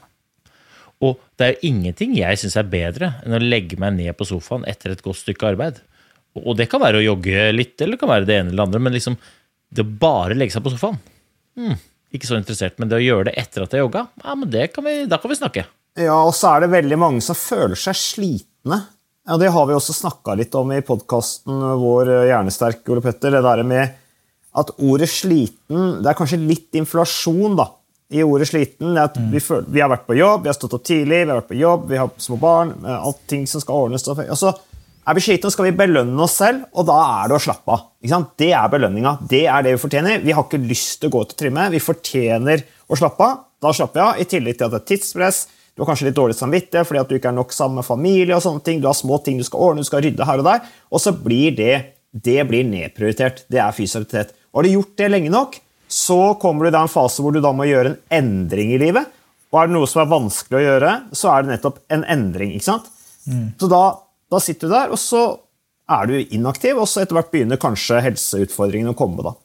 Og 1.03 1.19
det 1.39 1.45
er 1.45 1.53
jo 1.55 1.71
ingenting 1.71 2.15
jeg 2.17 2.39
syns 2.39 2.57
er 2.59 2.69
bedre 2.69 3.13
enn 3.23 3.37
å 3.37 3.41
legge 3.41 3.79
meg 3.79 3.95
ned 3.97 4.15
på 4.19 4.27
sofaen 4.27 4.65
etter 4.69 4.93
et 4.93 5.03
godt 5.03 5.21
stykke 5.21 5.53
arbeid. 5.53 5.79
Og 6.39 6.57
det 6.57 6.67
kan 6.71 6.81
være 6.81 6.99
å 6.99 7.05
jogge 7.05 7.49
litt, 7.53 7.75
eller 7.79 7.95
det 7.95 8.01
kan 8.01 8.11
være 8.11 8.27
det 8.27 8.37
ene 8.39 8.53
eller 8.53 8.65
andre, 8.65 8.81
men 8.81 8.95
liksom 8.95 9.17
det 9.73 9.85
å 9.85 9.95
bare 10.03 10.37
legge 10.37 10.55
seg 10.55 10.65
på 10.65 10.73
sofaen 10.73 10.99
hmm, 11.57 11.77
Ikke 12.13 12.29
så 12.29 12.37
interessert, 12.39 12.77
men 12.79 12.91
det 12.91 12.99
å 12.99 13.03
gjøre 13.03 13.29
det 13.29 13.37
etter 13.41 13.65
at 13.65 13.73
jeg 13.73 13.85
jogga, 13.85 14.07
ja, 14.23 14.35
men 14.37 14.51
det 14.53 14.67
kan 14.73 14.85
vi, 14.85 14.99
da 15.09 15.19
kan 15.21 15.33
vi 15.33 15.39
snakke. 15.39 15.65
Ja, 15.99 16.17
og 16.25 16.33
så 16.37 16.55
er 16.55 16.63
det 16.63 16.73
veldig 16.73 16.99
mange 17.01 17.21
som 17.25 17.37
føler 17.37 17.77
seg 17.79 17.97
slitne. 17.97 18.79
Ja, 19.23 19.37
Det 19.39 19.51
har 19.55 19.67
vi 19.69 19.75
også 19.75 19.95
snakka 19.95 20.35
litt 20.35 20.55
om 20.59 20.71
i 20.75 20.81
podkasten 20.85 21.61
vår 21.79 22.09
eh, 22.11 22.25
Hjernesterk, 22.31 22.81
Ole 22.91 23.03
Petter. 23.05 23.31
Det 23.31 23.43
der 23.45 23.63
med 23.63 23.99
at 24.53 24.73
ordet 24.77 25.09
'sliten' 25.09 26.03
Det 26.03 26.09
er 26.09 26.17
kanskje 26.17 26.41
litt 26.41 26.75
inflasjon 26.77 27.55
da, 27.57 27.69
i 28.11 28.21
ordet 28.21 28.49
'sliten'. 28.49 28.97
at 28.99 29.17
vi, 29.17 29.39
føler, 29.39 29.65
vi, 29.69 29.81
har 29.81 29.89
vært 29.89 30.05
på 30.05 30.17
jobb, 30.17 30.43
vi 30.43 30.51
har 30.51 30.57
stått 30.57 30.75
opp 30.77 30.83
tidlig, 30.83 31.23
vi 31.23 31.31
har 31.31 31.41
vært 31.41 31.53
på 31.53 31.61
jobb, 31.61 31.87
vi 31.89 31.97
har 31.97 32.09
små 32.17 32.37
barn. 32.37 32.73
alt 32.85 33.21
ting 33.27 33.47
som 33.47 33.61
skal 33.61 33.87
ordnes. 33.87 34.07
Og 34.07 34.37
så 34.37 34.53
er 35.03 35.17
vi 35.17 35.23
slitne, 35.25 35.51
skal 35.51 35.67
vi 35.67 35.75
belønne 35.75 36.23
oss 36.23 36.37
selv, 36.39 36.63
og 36.71 36.85
da 36.87 36.99
er 37.19 37.31
det 37.31 37.35
å 37.35 37.43
slappe 37.43 37.75
av. 37.75 37.81
Det 38.39 38.51
er 38.55 38.69
belønninga. 38.71 39.17
Det 39.29 39.43
er 39.51 39.65
det 39.65 39.73
vi 39.75 39.81
fortjener. 39.81 40.21
Vi 40.23 40.35
har 40.35 40.45
ikke 40.45 40.61
lyst 40.63 41.01
til 41.01 41.11
å 41.11 41.15
gå 41.17 41.23
til 41.29 41.39
trimme. 41.41 41.65
Vi 41.73 41.81
fortjener 41.83 42.63
å 42.87 42.99
slappe 42.99 43.27
av. 43.27 43.41
Da 43.63 43.73
slapper 43.75 43.99
vi 43.99 44.03
av, 44.05 44.21
i 44.21 44.27
tillegg 44.29 44.59
til 44.59 44.67
at 44.67 44.75
det 44.75 44.81
er 44.81 44.87
tidspress. 44.91 45.41
Du 45.73 45.81
har 45.81 45.89
kanskje 45.89 46.07
litt 46.09 46.17
dårlig 46.19 46.37
samvittighet 46.37 46.87
fordi 46.87 47.01
at 47.01 47.09
du 47.09 47.17
ikke 47.17 47.31
er 47.31 47.35
nok 47.35 47.55
sammen 47.55 47.81
med 47.81 47.87
familie. 47.87 48.35
og 48.35 48.43
sånne 48.45 48.63
ting. 48.63 48.79
Du 48.79 48.87
har 48.87 48.97
små 48.97 49.17
ting 49.25 49.39
du 49.39 49.45
skal 49.47 49.63
ordne, 49.67 49.83
du 49.83 49.89
skal 49.89 50.03
rydde 50.05 50.27
her 50.29 50.43
og 50.43 50.47
der. 50.47 50.71
Og 50.91 51.01
så 51.01 51.15
blir 51.15 51.55
det, 51.57 51.75
det 52.13 52.39
blir 52.47 52.67
nedprioritert. 52.67 53.43
Det 53.51 53.59
er 53.59 53.75
fysisk 53.75 54.05
aktivitet. 54.05 54.35
Har 54.53 54.63
du 54.63 54.69
gjort 54.69 54.95
det 55.01 55.09
lenge 55.09 55.33
nok, 55.33 55.57
så 55.89 56.19
kommer 56.41 56.65
du 56.65 56.71
i 56.71 56.79
en 56.79 56.91
fase 56.91 57.23
hvor 57.23 57.33
du 57.33 57.41
da 57.41 57.51
må 57.55 57.67
gjøre 57.67 57.93
en 57.93 57.99
endring 58.21 58.75
i 58.75 58.79
livet. 58.81 59.09
Og 59.53 59.59
er 59.61 59.69
det 59.69 59.75
noe 59.75 59.89
som 59.89 60.01
er 60.03 60.11
vanskelig 60.13 60.59
å 60.59 60.63
gjøre, 60.63 60.93
så 61.13 61.33
er 61.33 61.43
det 61.43 61.53
nettopp 61.53 61.81
en 61.93 62.05
endring. 62.09 62.53
ikke 62.55 62.69
sant? 62.69 62.89
Mm. 63.29 63.53
Så 63.57 63.69
da, 63.71 63.83
da, 64.33 64.41
sitter 64.43 64.69
du 64.69 64.75
der, 64.75 64.93
og 64.93 64.99
så 65.01 65.23
er 65.93 66.09
du 66.09 66.17
inaktiv, 66.21 66.79
og 66.79 66.89
så 66.89 67.03
etter 67.03 67.17
hvert 67.17 67.31
begynner 67.33 67.59
kanskje 67.61 68.01
helseutfordringene 68.03 68.93
å 68.93 68.97
komme. 68.97 69.25
da. 69.25 69.35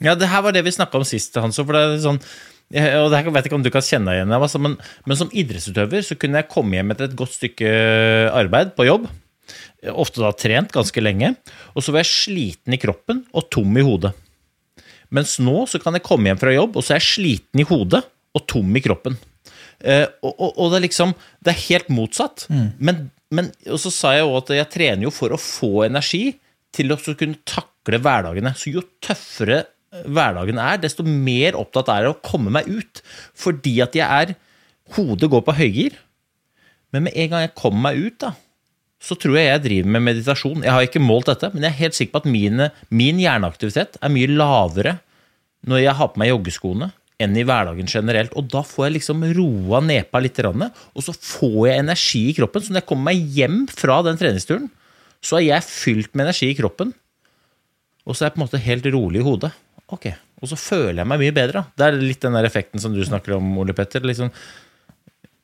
Ja, 0.00 0.16
det 0.16 0.30
her 0.32 0.44
var 0.44 0.56
det 0.56 0.64
vi 0.66 0.72
snakka 0.74 1.00
om 1.00 1.06
sist, 1.06 1.36
Hanso. 1.40 1.66
for 1.66 1.76
det 1.76 1.84
er 1.84 2.00
sånn 2.04 2.22
og 2.70 3.08
det 3.10 3.24
vet 3.34 3.48
ikke 3.48 3.56
om 3.58 3.64
du 3.66 3.72
kan 3.74 3.82
kjenne 3.82 4.12
deg 4.12 4.20
igjen 4.20 4.34
altså, 4.36 4.60
men, 4.62 4.76
men, 5.02 5.18
som 5.18 5.32
idrettsutøver 5.34 6.04
så 6.06 6.14
kunne 6.14 6.38
jeg 6.38 6.50
komme 6.52 6.76
hjem 6.76 6.92
etter 6.94 7.08
et 7.08 7.16
godt 7.18 7.34
stykke 7.34 7.70
arbeid 8.30 8.76
på 8.76 8.86
jobb. 8.86 9.08
Ofte 9.90 10.22
da 10.22 10.30
trent 10.38 10.70
ganske 10.70 11.02
lenge. 11.02 11.32
Og 11.74 11.82
så 11.82 11.90
var 11.90 12.04
jeg 12.04 12.12
sliten 12.12 12.76
i 12.76 12.78
kroppen 12.78 13.24
og 13.34 13.48
tom 13.50 13.74
i 13.74 13.82
hodet. 13.82 14.12
Mens 15.10 15.34
nå 15.42 15.64
så 15.66 15.80
kan 15.82 15.98
jeg 15.98 16.06
komme 16.06 16.30
hjem 16.30 16.38
fra 16.38 16.54
jobb, 16.54 16.78
og 16.78 16.86
så 16.86 16.94
er 16.94 17.02
jeg 17.02 17.08
sliten 17.08 17.64
i 17.64 17.66
hodet 17.66 18.04
og 18.38 18.46
tom 18.46 18.70
i 18.78 18.82
kroppen. 18.84 19.18
Eh, 19.80 20.06
og, 20.22 20.30
og, 20.30 20.50
og, 20.52 20.66
det 20.70 20.76
er 20.76 20.84
liksom 20.84 21.14
Det 21.40 21.50
er 21.50 21.62
helt 21.64 21.88
motsatt. 21.90 22.46
Mm. 22.52 22.68
Men, 22.78 23.08
men, 23.34 23.50
så 23.78 23.92
sa 23.94 24.14
jeg 24.16 24.26
òg 24.26 24.40
at 24.40 24.54
jeg 24.58 24.70
trener 24.74 25.06
jo 25.06 25.12
for 25.14 25.34
å 25.34 25.40
få 25.40 25.84
energi 25.86 26.34
til 26.74 26.94
å 26.94 26.98
kunne 26.98 27.38
takle 27.48 28.00
hverdagene. 28.02 28.52
Så 28.58 28.72
jo 28.74 28.84
tøffere 29.02 29.64
hverdagen 29.90 30.58
er, 30.62 30.78
desto 30.82 31.06
mer 31.06 31.58
opptatt 31.58 31.90
er 31.92 32.06
jeg 32.06 32.14
å 32.14 32.20
komme 32.26 32.52
meg 32.54 32.68
ut. 32.70 33.02
Fordi 33.38 33.80
at 33.86 33.98
jeg 33.98 34.06
er 34.06 34.36
Hodet 34.90 35.28
går 35.30 35.42
på 35.46 35.54
høygir. 35.54 35.98
Men 36.90 37.04
med 37.06 37.14
en 37.14 37.28
gang 37.30 37.44
jeg 37.44 37.58
kommer 37.58 37.84
meg 37.84 38.00
ut, 38.02 38.16
da, 38.24 38.32
så 39.00 39.14
tror 39.14 39.36
jeg 39.38 39.46
jeg 39.46 39.62
driver 39.68 39.92
med 39.94 40.02
meditasjon. 40.08 40.64
Jeg 40.66 40.74
har 40.74 40.86
ikke 40.86 41.02
målt 41.02 41.30
dette, 41.30 41.52
men 41.54 41.62
jeg 41.62 41.70
er 41.70 41.82
helt 41.84 41.96
sikker 41.96 42.16
på 42.16 42.22
at 42.24 42.32
mine, 42.32 42.66
min 42.90 43.20
hjerneaktivitet 43.22 44.00
er 44.02 44.12
mye 44.12 44.32
lavere 44.32 44.96
når 45.70 45.84
jeg 45.84 45.94
har 46.00 46.10
på 46.10 46.20
meg 46.20 46.32
joggeskoene, 46.32 46.90
enn 47.20 47.36
i 47.36 47.44
hverdagen 47.46 47.88
generelt. 47.90 48.34
Og 48.38 48.48
da 48.52 48.62
får 48.66 48.88
jeg 48.88 48.96
liksom 48.98 49.24
roa 49.36 49.82
nepa 49.84 50.22
litt, 50.22 50.40
og 50.40 51.04
så 51.04 51.14
får 51.14 51.60
jeg 51.68 51.82
energi 51.84 52.22
i 52.30 52.36
kroppen. 52.38 52.64
Så 52.64 52.72
når 52.72 52.82
jeg 52.82 52.88
kommer 52.90 53.10
meg 53.12 53.36
hjem 53.36 53.62
fra 53.68 54.00
den 54.06 54.20
treningsturen, 54.20 54.70
så 55.20 55.38
er 55.38 55.46
jeg 55.50 55.68
fylt 55.68 56.14
med 56.16 56.28
energi 56.28 56.50
i 56.50 56.56
kroppen. 56.58 56.94
Og 58.08 58.16
så 58.16 58.24
er 58.24 58.30
jeg 58.30 58.36
på 58.36 58.40
en 58.40 58.46
måte 58.46 58.64
helt 58.64 58.88
rolig 58.94 59.20
i 59.20 59.26
hodet. 59.26 59.52
Ok, 59.90 60.12
Og 60.40 60.48
så 60.48 60.56
føler 60.56 61.02
jeg 61.02 61.10
meg 61.10 61.20
mye 61.20 61.36
bedre. 61.36 61.64
Det 61.76 61.84
er 61.86 61.98
litt 62.00 62.22
den 62.22 62.36
der 62.36 62.46
effekten 62.48 62.80
som 62.80 62.94
du 62.96 63.02
snakker 63.04 63.36
om, 63.36 63.50
Ole 63.60 63.74
Petter. 63.76 64.00
Liksom, 64.06 64.30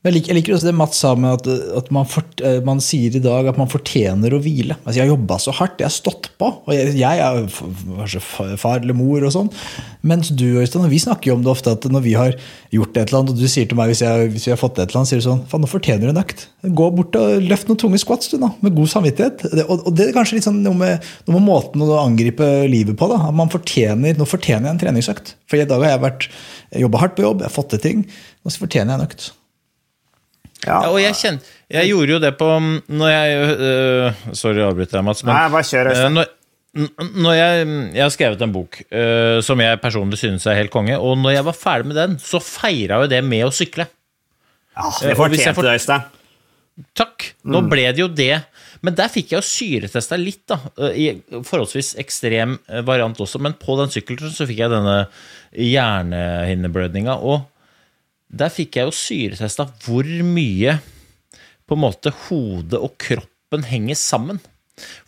jeg 0.06 0.14
liker, 0.14 0.30
jeg 0.30 0.38
liker, 0.38 0.54
også 0.56 0.68
det 0.68 0.76
Mats 0.76 1.00
sa 1.02 1.12
med 1.18 1.40
at, 1.40 1.48
at 1.80 1.88
man, 1.94 2.06
for, 2.08 2.26
eh, 2.44 2.58
man, 2.66 2.80
sier 2.84 3.16
i 3.16 3.22
dag 3.22 3.48
at 3.50 3.58
man 3.58 3.70
fortjener 3.70 4.34
å 4.36 4.40
hvile. 4.42 4.76
Altså, 4.82 5.00
jeg 5.00 5.04
har 5.06 5.12
jobba 5.12 5.38
så 5.42 5.54
hardt, 5.56 5.80
jeg 5.82 5.88
har 5.88 5.94
stått 5.94 6.28
på. 6.38 6.50
Og 6.66 6.72
jeg, 6.74 6.92
jeg 7.00 7.22
er 7.24 7.48
kanskje 7.50 8.22
far 8.60 8.82
eller 8.82 8.96
mor 8.96 9.26
og 9.26 9.34
sånn. 9.34 9.50
Mens 10.06 10.30
du 10.30 10.44
Øystein, 10.60 10.86
vi 10.92 11.00
snakker 11.02 11.32
jo 11.32 11.36
om 11.38 11.42
det 11.42 11.50
ofte 11.50 11.74
at 11.74 11.88
når 11.90 12.04
vi 12.04 12.12
har 12.18 12.36
gjort 12.74 12.92
et 12.94 13.08
eller 13.08 13.20
annet, 13.22 13.32
og 13.34 13.40
du 13.40 13.50
sier 13.50 13.66
til 13.66 13.78
meg 13.78 13.90
hvis, 13.90 14.02
jeg, 14.04 14.28
hvis 14.34 14.46
vi 14.46 14.52
har 14.52 14.60
fått 14.60 14.78
et 14.78 14.84
eller 14.84 15.00
annet, 15.00 15.10
sier 15.10 15.22
du 15.22 15.26
sånn 15.26 15.42
Faen, 15.50 15.64
nå 15.64 15.70
fortjener 15.70 16.06
du 16.06 16.12
en 16.12 16.22
økt. 16.22 16.44
Gå 16.80 16.90
bort 16.98 17.18
og 17.18 17.46
løft 17.46 17.70
noen 17.70 17.80
tunge 17.82 18.02
squats, 18.02 18.30
du, 18.30 18.36
da. 18.42 18.52
Med 18.62 18.76
god 18.76 18.92
samvittighet. 18.92 19.46
Det, 19.48 19.64
og, 19.66 19.80
og, 19.80 19.96
det 19.96 20.10
er 20.10 20.14
kanskje 20.16 20.38
litt 20.38 20.46
sånn 20.46 20.60
noe 20.66 20.78
med, 20.78 21.08
noe 21.26 21.38
med 21.38 21.46
måten 21.48 21.82
å 21.82 21.90
angripe 22.02 22.46
livet 22.70 22.98
på. 23.00 23.10
da, 23.10 23.24
at 23.30 23.40
man 23.42 23.50
fortjener, 23.52 24.14
Nå 24.16 24.28
fortjener 24.28 24.68
jeg 24.68 24.76
en 24.76 24.84
treningsøkt. 24.84 25.34
For 25.50 25.58
i 25.58 25.66
dag 25.66 25.82
har 25.82 25.96
jeg 25.96 26.04
vært 26.04 26.30
jobba 26.86 27.02
hardt 27.02 27.18
på 27.18 27.26
jobb, 27.26 27.42
jeg 27.42 27.50
har 27.50 27.56
fått 27.56 27.74
til 27.74 27.82
ting. 27.88 28.06
Og 28.44 28.54
så 28.54 28.62
fortjener 28.62 28.94
jeg 28.94 29.00
en 29.00 29.10
økt. 29.10 29.28
Ja. 30.66 30.80
og 30.90 30.98
jeg, 30.98 31.14
kjenner, 31.14 31.52
jeg 31.70 31.92
gjorde 31.92 32.16
jo 32.16 32.22
det 32.24 32.32
på 32.40 32.46
når 32.58 33.12
jeg 33.12 33.44
uh, 33.60 34.24
Sorry, 34.34 34.64
avbryter 34.66 34.98
jeg, 34.98 35.06
Mats. 35.06 35.22
Men, 35.22 35.36
Nei, 35.36 35.52
bare 35.54 35.68
kjør, 35.68 35.90
øh, 35.92 36.08
når, 36.10 36.32
når 37.14 37.36
jeg, 37.38 37.68
jeg, 37.68 38.02
har 38.02 38.12
skrevet 38.14 38.42
en 38.42 38.56
bok 38.56 38.80
uh, 38.90 39.38
som 39.46 39.62
jeg 39.62 39.80
personlig 39.84 40.20
synes 40.20 40.46
er 40.50 40.58
helt 40.58 40.74
konge, 40.74 40.98
og 40.98 41.16
når 41.22 41.38
jeg 41.38 41.46
var 41.46 41.58
ferdig 41.60 41.92
med 41.92 42.00
den, 42.02 42.18
så 42.22 42.42
feira 42.42 43.00
jo 43.04 43.10
det 43.14 43.22
med 43.24 43.46
å 43.46 43.54
sykle. 43.54 43.88
Ja, 44.76 44.90
det 45.00 45.16
fortjente 45.16 45.64
du, 45.64 45.72
Øystein. 45.72 46.12
Takk. 46.96 47.30
Nå 47.48 47.62
mm. 47.64 47.68
ble 47.72 47.86
det 47.88 48.02
jo 48.02 48.10
det. 48.12 48.34
Men 48.84 48.96
der 48.98 49.08
fikk 49.08 49.32
jeg 49.32 49.40
jo 49.40 49.48
syretesta 49.48 50.18
litt, 50.20 50.42
da. 50.50 50.58
I 50.92 51.22
forholdsvis 51.32 51.94
ekstrem 52.02 52.58
variant 52.84 53.20
også. 53.24 53.40
Men 53.42 53.56
på 53.56 53.78
den 53.80 53.92
sykkelturen 53.94 54.34
så 54.36 54.44
fikk 54.48 54.60
jeg 54.60 54.72
denne 54.74 54.98
hjernehinneblødninga. 55.56 57.16
Og 57.24 57.46
der 58.26 58.52
fikk 58.52 58.78
jeg 58.78 58.88
jo 58.88 58.94
syretesta 58.94 59.68
hvor 59.84 60.06
mye 60.26 60.78
på 61.66 61.76
en 61.76 61.82
måte 61.82 62.12
hodet 62.26 62.78
og 62.78 62.94
kroppen 63.02 63.66
henger 63.66 63.98
sammen. 63.98 64.40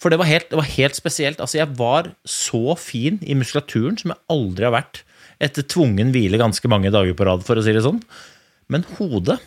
For 0.00 0.10
det 0.10 0.18
var 0.20 0.30
helt, 0.30 0.48
det 0.50 0.58
var 0.58 0.70
helt 0.70 0.96
spesielt. 0.96 1.42
Altså, 1.42 1.60
jeg 1.60 1.74
var 1.78 2.12
så 2.24 2.74
fin 2.80 3.18
i 3.22 3.36
muskulaturen 3.38 3.98
som 4.00 4.14
jeg 4.14 4.24
aldri 4.32 4.66
har 4.68 4.74
vært 4.78 5.02
etter 5.44 5.66
tvungen 5.70 6.10
hvile 6.14 6.40
ganske 6.40 6.70
mange 6.70 6.90
dager 6.94 7.14
på 7.14 7.26
rad, 7.28 7.44
for 7.46 7.58
å 7.58 7.62
si 7.62 7.74
det 7.74 7.84
sånn. 7.84 8.00
Men 8.72 8.86
hodet, 8.96 9.38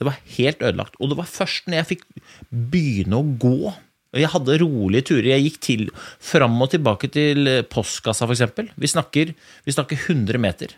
det 0.00 0.08
var 0.08 0.20
helt 0.36 0.62
ødelagt. 0.62 0.96
Og 1.00 1.10
det 1.10 1.18
var 1.18 1.28
først 1.28 1.68
når 1.68 1.80
jeg 1.80 1.90
fikk 1.94 2.06
begynne 2.50 3.20
å 3.20 3.28
gå 3.40 3.74
Jeg 4.16 4.30
hadde 4.32 4.54
rolige 4.62 5.04
turer. 5.10 5.26
Jeg 5.34 5.42
gikk 5.44 5.56
til, 5.60 5.82
fram 6.24 6.54
og 6.64 6.70
tilbake 6.72 7.10
til 7.12 7.50
postkassa, 7.68 8.24
f.eks. 8.24 8.46
Vi, 8.78 9.26
vi 9.66 9.74
snakker 9.74 9.98
100 9.98 10.40
meter. 10.40 10.72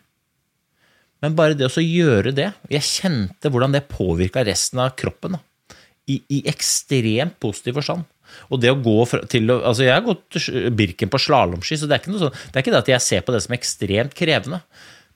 Men 1.24 1.34
bare 1.38 1.56
det 1.58 1.66
å 1.66 1.82
gjøre 1.82 2.30
det 2.34 2.52
Jeg 2.70 2.86
kjente 2.86 3.50
hvordan 3.50 3.74
det 3.74 3.88
påvirka 3.90 4.44
resten 4.46 4.82
av 4.82 4.94
kroppen. 4.98 5.38
I, 6.08 6.20
I, 6.32 6.44
ekstremt 6.48 7.36
positiv 7.42 7.76
forstand. 7.80 8.06
Og 8.52 8.60
det 8.62 8.70
å 8.72 8.78
gå 8.80 8.94
til 9.28 9.50
altså 9.52 9.84
Jeg 9.84 9.96
har 9.96 10.06
gått 10.06 10.38
Birken 10.76 11.10
på 11.12 11.20
slalåmski, 11.20 11.76
så 11.80 11.88
det 11.88 11.96
er, 11.96 12.04
ikke 12.04 12.14
noe 12.14 12.22
sånn, 12.26 12.38
det 12.38 12.56
er 12.56 12.64
ikke 12.64 12.76
det 12.76 12.84
at 12.84 12.92
jeg 12.94 13.04
ser 13.04 13.26
på 13.26 13.34
det 13.34 13.42
som 13.44 13.56
ekstremt 13.56 14.16
krevende. 14.16 14.62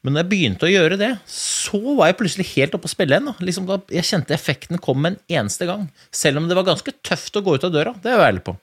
Men 0.03 0.17
når 0.17 0.25
jeg 0.25 0.31
begynte 0.33 0.67
å 0.67 0.73
gjøre 0.73 0.99
det, 0.99 1.11
så 1.31 1.79
var 1.95 2.11
jeg 2.11 2.19
plutselig 2.19 2.49
helt 2.57 2.73
oppe 2.75 2.89
å 2.89 2.93
spille 2.93 3.15
igjen. 3.15 3.37
Liksom 3.47 3.69
jeg 3.95 4.09
kjente 4.09 4.35
effekten 4.35 4.81
kom 4.83 4.99
med 4.99 5.15
en 5.15 5.39
eneste 5.39 5.69
gang. 5.69 5.87
Selv 6.11 6.41
om 6.41 6.49
det 6.51 6.59
var 6.59 6.67
ganske 6.67 6.95
tøft 7.07 7.39
å 7.39 7.45
gå 7.47 7.55
ut 7.55 7.67
av 7.69 7.75
døra. 7.75 7.95
Det 8.03 8.11
er 8.11 8.19
jeg 8.19 8.33
ærlig 8.33 8.43
på. 8.49 8.57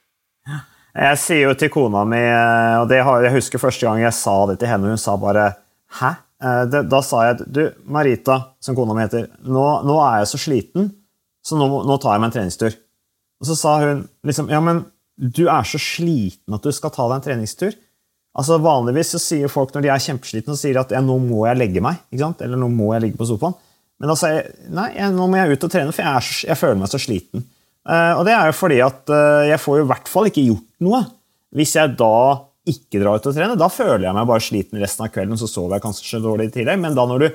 Jeg 0.99 1.19
sier 1.21 1.45
jo 1.45 1.53
til 1.55 1.71
kona 1.71 2.01
mi, 2.09 2.19
og 2.81 2.91
har, 2.91 3.23
jeg 3.23 3.35
husker 3.37 3.61
første 3.61 3.87
gang 3.87 4.01
jeg 4.01 4.17
sa 4.17 4.35
det 4.49 4.57
til 4.59 4.71
henne, 4.71 4.89
hun 4.91 4.99
sa 4.99 5.15
bare 5.21 5.53
'hæ'? 5.95 6.17
Eh, 6.39 6.61
da 6.87 7.01
sa 7.03 7.25
jeg 7.27 7.47
du, 7.51 7.63
Marita, 7.91 8.37
som 8.63 8.77
kona 8.77 8.95
mi 8.95 9.03
heter, 9.03 9.27
nå, 9.43 9.65
nå, 9.87 9.97
er 10.05 10.21
jeg 10.21 10.31
så 10.31 10.39
sliten, 10.45 10.87
så 11.43 11.57
nå, 11.59 11.67
nå, 11.87 11.97
tar 11.99 12.15
jeg 12.15 12.23
meg 12.23 12.29
en 12.31 12.35
treningstur. 12.37 12.77
Og 13.39 13.47
så 13.47 13.55
sa 13.55 13.77
hun 13.83 14.01
liksom 14.27 14.49
Ja, 14.51 14.59
men 14.63 14.83
du 15.19 15.45
er 15.51 15.67
så 15.67 15.79
sliten 15.79 16.55
at 16.55 16.63
du 16.63 16.71
skal 16.75 16.91
ta 16.95 17.07
deg 17.09 17.17
en 17.19 17.25
treningstur. 17.27 17.75
Altså 18.39 18.59
Vanligvis 18.61 19.13
så 19.15 19.19
sier 19.19 19.51
folk 19.51 19.73
når 19.75 19.83
de 19.83 19.91
er 19.91 20.03
kjempeslitne, 20.03 20.53
så 20.55 20.61
sier 20.61 20.75
de 20.77 20.81
at 20.83 20.91
ja, 20.95 21.01
nå 21.03 21.15
må 21.23 21.45
jeg 21.47 21.59
legge 21.59 21.83
meg. 21.83 21.99
ikke 22.11 22.23
sant? 22.23 22.43
Eller 22.45 22.59
nå 22.61 22.69
må 22.71 22.91
jeg 22.93 23.07
ligge 23.07 23.19
på 23.19 23.27
sofaen. 23.27 23.55
Men 23.99 24.11
da 24.11 24.15
sa 24.19 24.29
jeg 24.31 24.69
nei, 24.71 24.89
jeg, 24.95 25.11
nå 25.15 25.25
må 25.27 25.39
jeg 25.39 25.55
ut 25.57 25.65
og 25.67 25.71
trene, 25.73 25.95
for 25.95 26.05
jeg, 26.05 26.23
så- 26.27 26.47
jeg 26.47 26.59
føler 26.59 26.79
meg 26.79 26.91
så 26.91 27.01
sliten. 27.03 27.43
Uh, 27.89 28.13
og 28.19 28.25
det 28.27 28.35
er 28.35 28.51
jo 28.51 28.55
fordi 28.59 28.77
at 28.85 29.11
uh, 29.11 29.43
jeg 29.49 29.59
får 29.63 29.79
jo 29.79 29.83
i 29.85 29.89
hvert 29.89 30.11
fall 30.11 30.27
ikke 30.29 30.43
gjort 30.45 30.65
noe 30.83 30.99
hvis 31.55 31.71
jeg 31.73 31.95
da 31.97 32.11
ikke 32.71 33.01
drar 33.01 33.19
ut 33.19 33.27
og 33.29 33.35
trener. 33.35 33.59
Da 33.59 33.69
føler 33.73 34.07
jeg 34.07 34.15
meg 34.17 34.29
bare 34.29 34.45
sliten 34.45 34.81
resten 34.81 35.05
av 35.05 35.11
kvelden, 35.13 35.39
så 35.39 35.49
sover 35.49 35.77
jeg 35.77 35.85
kanskje 35.85 36.21
dårlig 36.23 36.49
i 36.49 36.55
tillegg. 36.59 36.81
Men 36.81 36.97
da 36.97 37.05
når 37.09 37.25
du 37.25 37.29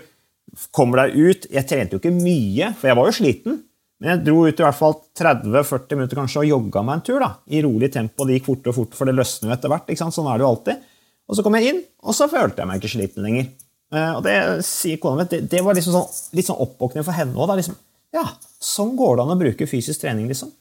kommer 0.77 1.01
deg 1.01 1.15
ut 1.17 1.47
Jeg 1.51 1.67
trente 1.67 1.97
jo 1.97 2.01
ikke 2.03 2.13
mye, 2.15 2.69
for 2.79 2.91
jeg 2.91 2.99
var 2.99 3.09
jo 3.09 3.17
sliten. 3.17 3.61
Men 4.03 4.11
jeg 4.11 4.25
dro 4.27 4.43
ut 4.45 4.61
i 4.61 4.65
hvert 4.67 4.77
fall 4.77 4.97
30-40 5.17 5.99
minutter 5.99 6.19
kanskje 6.19 6.43
og 6.43 6.49
jogga 6.51 6.83
meg 6.85 6.99
en 6.99 7.05
tur. 7.07 7.21
da, 7.23 7.31
I 7.47 7.63
rolig 7.65 7.93
tempo. 7.95 8.27
Det 8.27 8.39
gikk 8.39 8.49
fortere 8.51 8.75
og 8.75 8.79
fortere, 8.81 8.99
for 9.01 9.11
det 9.11 9.17
løsner 9.17 9.51
jo 9.51 9.57
etter 9.57 9.73
hvert. 9.73 9.87
ikke 9.89 10.03
sant? 10.03 10.17
Sånn 10.17 10.29
er 10.31 10.41
det 10.41 10.47
jo 10.47 10.51
alltid. 10.51 10.89
Og 11.25 11.39
så 11.39 11.45
kom 11.47 11.57
jeg 11.57 11.71
inn, 11.71 11.79
og 12.05 12.17
så 12.17 12.29
følte 12.29 12.61
jeg 12.61 12.69
meg 12.69 12.83
ikke 12.83 12.93
sliten 12.93 13.25
lenger. 13.25 13.47
Eh, 13.95 14.11
og 14.19 14.21
det 14.27 14.35
sier 14.67 15.01
kona 15.01 15.23
mi, 15.23 15.29
det, 15.31 15.45
det 15.53 15.63
var 15.65 15.77
liksom 15.77 15.95
sånn, 15.95 16.19
litt 16.37 16.49
sånn 16.51 16.61
oppvåkning 16.61 17.07
for 17.07 17.17
henne 17.17 17.39
òg. 17.39 17.55
Liksom, 17.61 17.79
ja, 18.15 18.27
sånn 18.63 18.93
går 18.99 19.17
det 19.17 19.25
an 19.25 19.35
å 19.35 19.41
bruke 19.41 19.71
fysisk 19.71 20.03
trening, 20.05 20.29
liksom. 20.31 20.53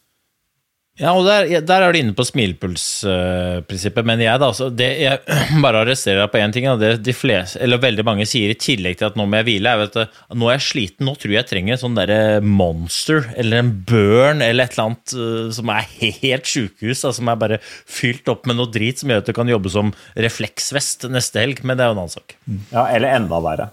Ja, 1.01 1.15
og 1.17 1.25
der, 1.25 1.47
der 1.65 1.81
er 1.81 1.89
du 1.89 1.97
inne 1.97 2.13
på 2.13 2.21
smilpulsprinsippet, 2.27 4.05
men 4.05 4.19
jeg 4.21 4.37
da, 4.37 4.51
altså, 4.51 4.67
det 4.69 4.89
jeg 5.01 5.39
bare 5.65 5.81
arresterer 5.81 6.21
deg 6.21 6.29
på 6.29 6.37
én 6.37 6.53
ting, 6.53 6.67
det 6.77 6.91
de 7.01 7.15
fleste, 7.17 7.57
eller 7.65 7.81
veldig 7.81 8.05
mange 8.05 8.27
sier 8.29 8.53
i 8.53 8.57
tillegg 8.61 8.99
til 8.99 9.09
at 9.09 9.17
nå 9.17 9.25
må 9.25 9.39
jeg 9.39 9.47
hvile, 9.47 9.73
er 9.73 9.87
at 9.87 10.37
nå 10.37 10.51
er 10.51 10.59
jeg 10.59 10.67
sliten, 10.67 11.09
nå 11.09 11.15
tror 11.17 11.33
jeg 11.33 11.39
jeg 11.39 11.49
trenger 11.49 11.73
en 11.73 11.81
sånn 11.81 11.97
derre 11.97 12.21
monster, 12.45 13.25
eller 13.41 13.63
en 13.63 13.73
burn, 13.89 14.45
eller 14.45 14.69
et 14.69 14.77
eller 14.77 14.85
annet 14.85 15.17
uh, 15.17 15.49
som 15.57 15.73
er 15.73 15.91
helt 15.97 16.53
sjukehus, 16.53 17.01
da, 17.07 17.15
som 17.17 17.33
er 17.33 17.41
bare 17.41 17.61
fylt 17.65 18.29
opp 18.29 18.45
med 18.45 18.61
noe 18.61 18.69
drit 18.69 19.01
som 19.01 19.09
gjør 19.09 19.25
at 19.25 19.33
du 19.33 19.37
kan 19.41 19.49
jobbe 19.49 19.73
som 19.73 19.95
refleksvest 20.13 21.09
neste 21.09 21.41
helg, 21.41 21.65
men 21.65 21.79
det 21.79 21.87
er 21.87 21.89
jo 21.89 21.97
en 21.97 22.05
annen 22.05 22.17
sak. 22.19 22.37
Ja, 22.69 22.85
Eller 22.85 23.17
enda 23.17 23.41
verre. 23.41 23.71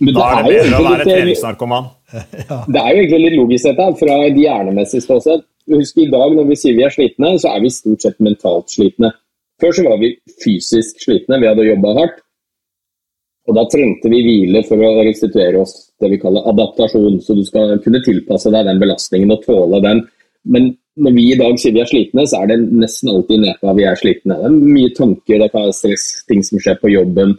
Men 0.00 0.16
Da 0.16 0.30
er 0.32 0.46
det 0.48 0.56
bedre 0.56 0.78
å 0.80 0.86
være 0.88 1.04
treningsnarkoman. 1.12 1.92
Det 2.72 2.78
er 2.80 2.88
jo 2.94 3.02
egentlig 3.02 3.18
litt 3.20 3.36
logisk 3.36 3.68
dette, 3.68 3.86
fra 4.00 4.16
et 4.26 4.38
hjernemessig 4.38 5.02
ståsted. 5.04 5.44
Husk 5.72 5.98
i 5.98 6.10
dag 6.12 6.34
når 6.36 6.48
vi 6.50 6.56
sier 6.60 6.76
vi 6.76 6.84
er 6.84 6.92
slitne, 6.92 7.34
så 7.40 7.54
er 7.54 7.62
vi 7.64 7.72
stort 7.72 8.04
sett 8.04 8.20
mentalt 8.24 8.72
slitne. 8.72 9.14
Før 9.62 9.72
så 9.72 9.84
var 9.86 10.00
vi 10.02 10.12
fysisk 10.42 11.00
slitne, 11.04 11.38
vi 11.40 11.48
hadde 11.48 11.66
jobba 11.68 11.94
hardt. 12.00 12.20
Og 13.44 13.56
da 13.58 13.64
trengte 13.68 14.08
vi 14.08 14.22
hvile 14.24 14.62
for 14.64 14.80
å 14.80 15.04
restituere 15.04 15.60
oss, 15.60 15.74
det 16.00 16.08
vi 16.14 16.20
kaller 16.20 16.46
adaptasjon. 16.48 17.18
Så 17.20 17.36
du 17.36 17.42
skal 17.44 17.76
kunne 17.84 18.00
tilpasse 18.04 18.52
deg 18.52 18.68
den 18.68 18.80
belastningen 18.80 19.34
og 19.34 19.44
tåle 19.44 19.80
den. 19.84 20.00
Men 20.48 20.70
når 21.00 21.16
vi 21.16 21.24
i 21.32 21.38
dag 21.40 21.58
sier 21.60 21.74
vi 21.76 21.82
er 21.82 21.90
slitne, 21.90 22.24
så 22.28 22.40
er 22.40 22.52
det 22.52 22.60
nesten 22.70 23.10
alltid 23.12 23.42
nedpå 23.44 23.74
vi 23.76 23.88
er 23.88 24.00
slitne. 24.00 24.38
Det 24.40 24.48
er 24.48 24.56
mye 24.76 24.94
tanker, 24.96 25.40
det 25.42 25.50
kan 25.52 25.66
være 25.66 25.76
stress, 25.76 26.06
ting 26.30 26.44
som 26.46 26.62
skjer 26.62 26.80
på 26.80 26.92
jobben. 26.92 27.34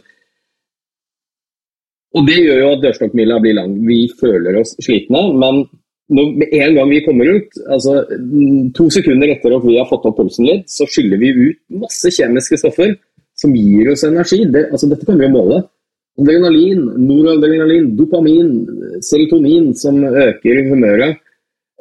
Og 2.16 2.28
det 2.28 2.38
gjør 2.38 2.62
jo 2.62 2.68
at 2.74 2.84
dørstokkmila 2.84 3.40
blir 3.42 3.58
lang. 3.58 3.74
Vi 3.88 4.06
føler 4.20 4.60
oss 4.60 4.76
slitne, 4.84 5.26
men 5.36 5.64
når, 6.06 6.26
med 6.38 6.52
en 6.54 6.76
gang 6.76 6.90
vi 6.92 7.02
kommer 7.02 7.30
ut, 7.34 7.56
altså 7.66 7.96
mm, 8.06 8.72
to 8.76 8.86
sekunder 8.94 9.32
etter 9.32 9.56
at 9.56 9.64
vi 9.66 9.78
har 9.78 9.88
fått 9.90 10.06
opp 10.06 10.20
pulsen 10.20 10.46
litt, 10.46 10.68
så 10.70 10.86
skyller 10.86 11.18
vi 11.18 11.32
ut 11.34 11.58
masse 11.82 12.12
kjemiske 12.14 12.60
stoffer 12.62 12.94
som 13.36 13.54
gir 13.56 13.90
oss 13.92 14.06
energi. 14.06 14.44
Det, 14.52 14.68
altså 14.70 14.90
dette 14.92 15.08
kan 15.08 15.18
vi 15.18 15.26
jo 15.26 15.34
måle. 15.34 15.60
Adrenalin, 16.16 16.84
noradrenalin, 17.08 17.90
dopamin, 17.98 18.52
serotonin 19.04 19.72
som 19.76 19.98
øker 20.06 20.62
humøret. 20.70 21.18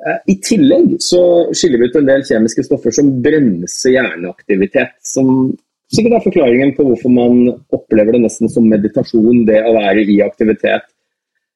Eh, 0.02 0.18
I 0.34 0.36
tillegg 0.44 0.98
så 1.04 1.22
skiller 1.56 1.80
vi 1.80 1.92
ut 1.92 2.02
en 2.02 2.10
del 2.10 2.26
kjemiske 2.28 2.66
stoffer 2.66 2.98
som 2.98 3.14
bremser 3.24 3.96
hjerneaktivitet. 3.96 4.98
Som 5.06 5.54
sikkert 5.94 6.18
er 6.18 6.26
forklaringen 6.26 6.74
på 6.76 6.90
hvorfor 6.90 7.14
man 7.14 7.46
opplever 7.78 8.18
det 8.18 8.26
nesten 8.26 8.52
som 8.52 8.68
meditasjon, 8.74 9.46
det 9.48 9.62
å 9.64 9.78
være 9.78 10.04
i 10.10 10.20
aktivitet. 10.26 10.90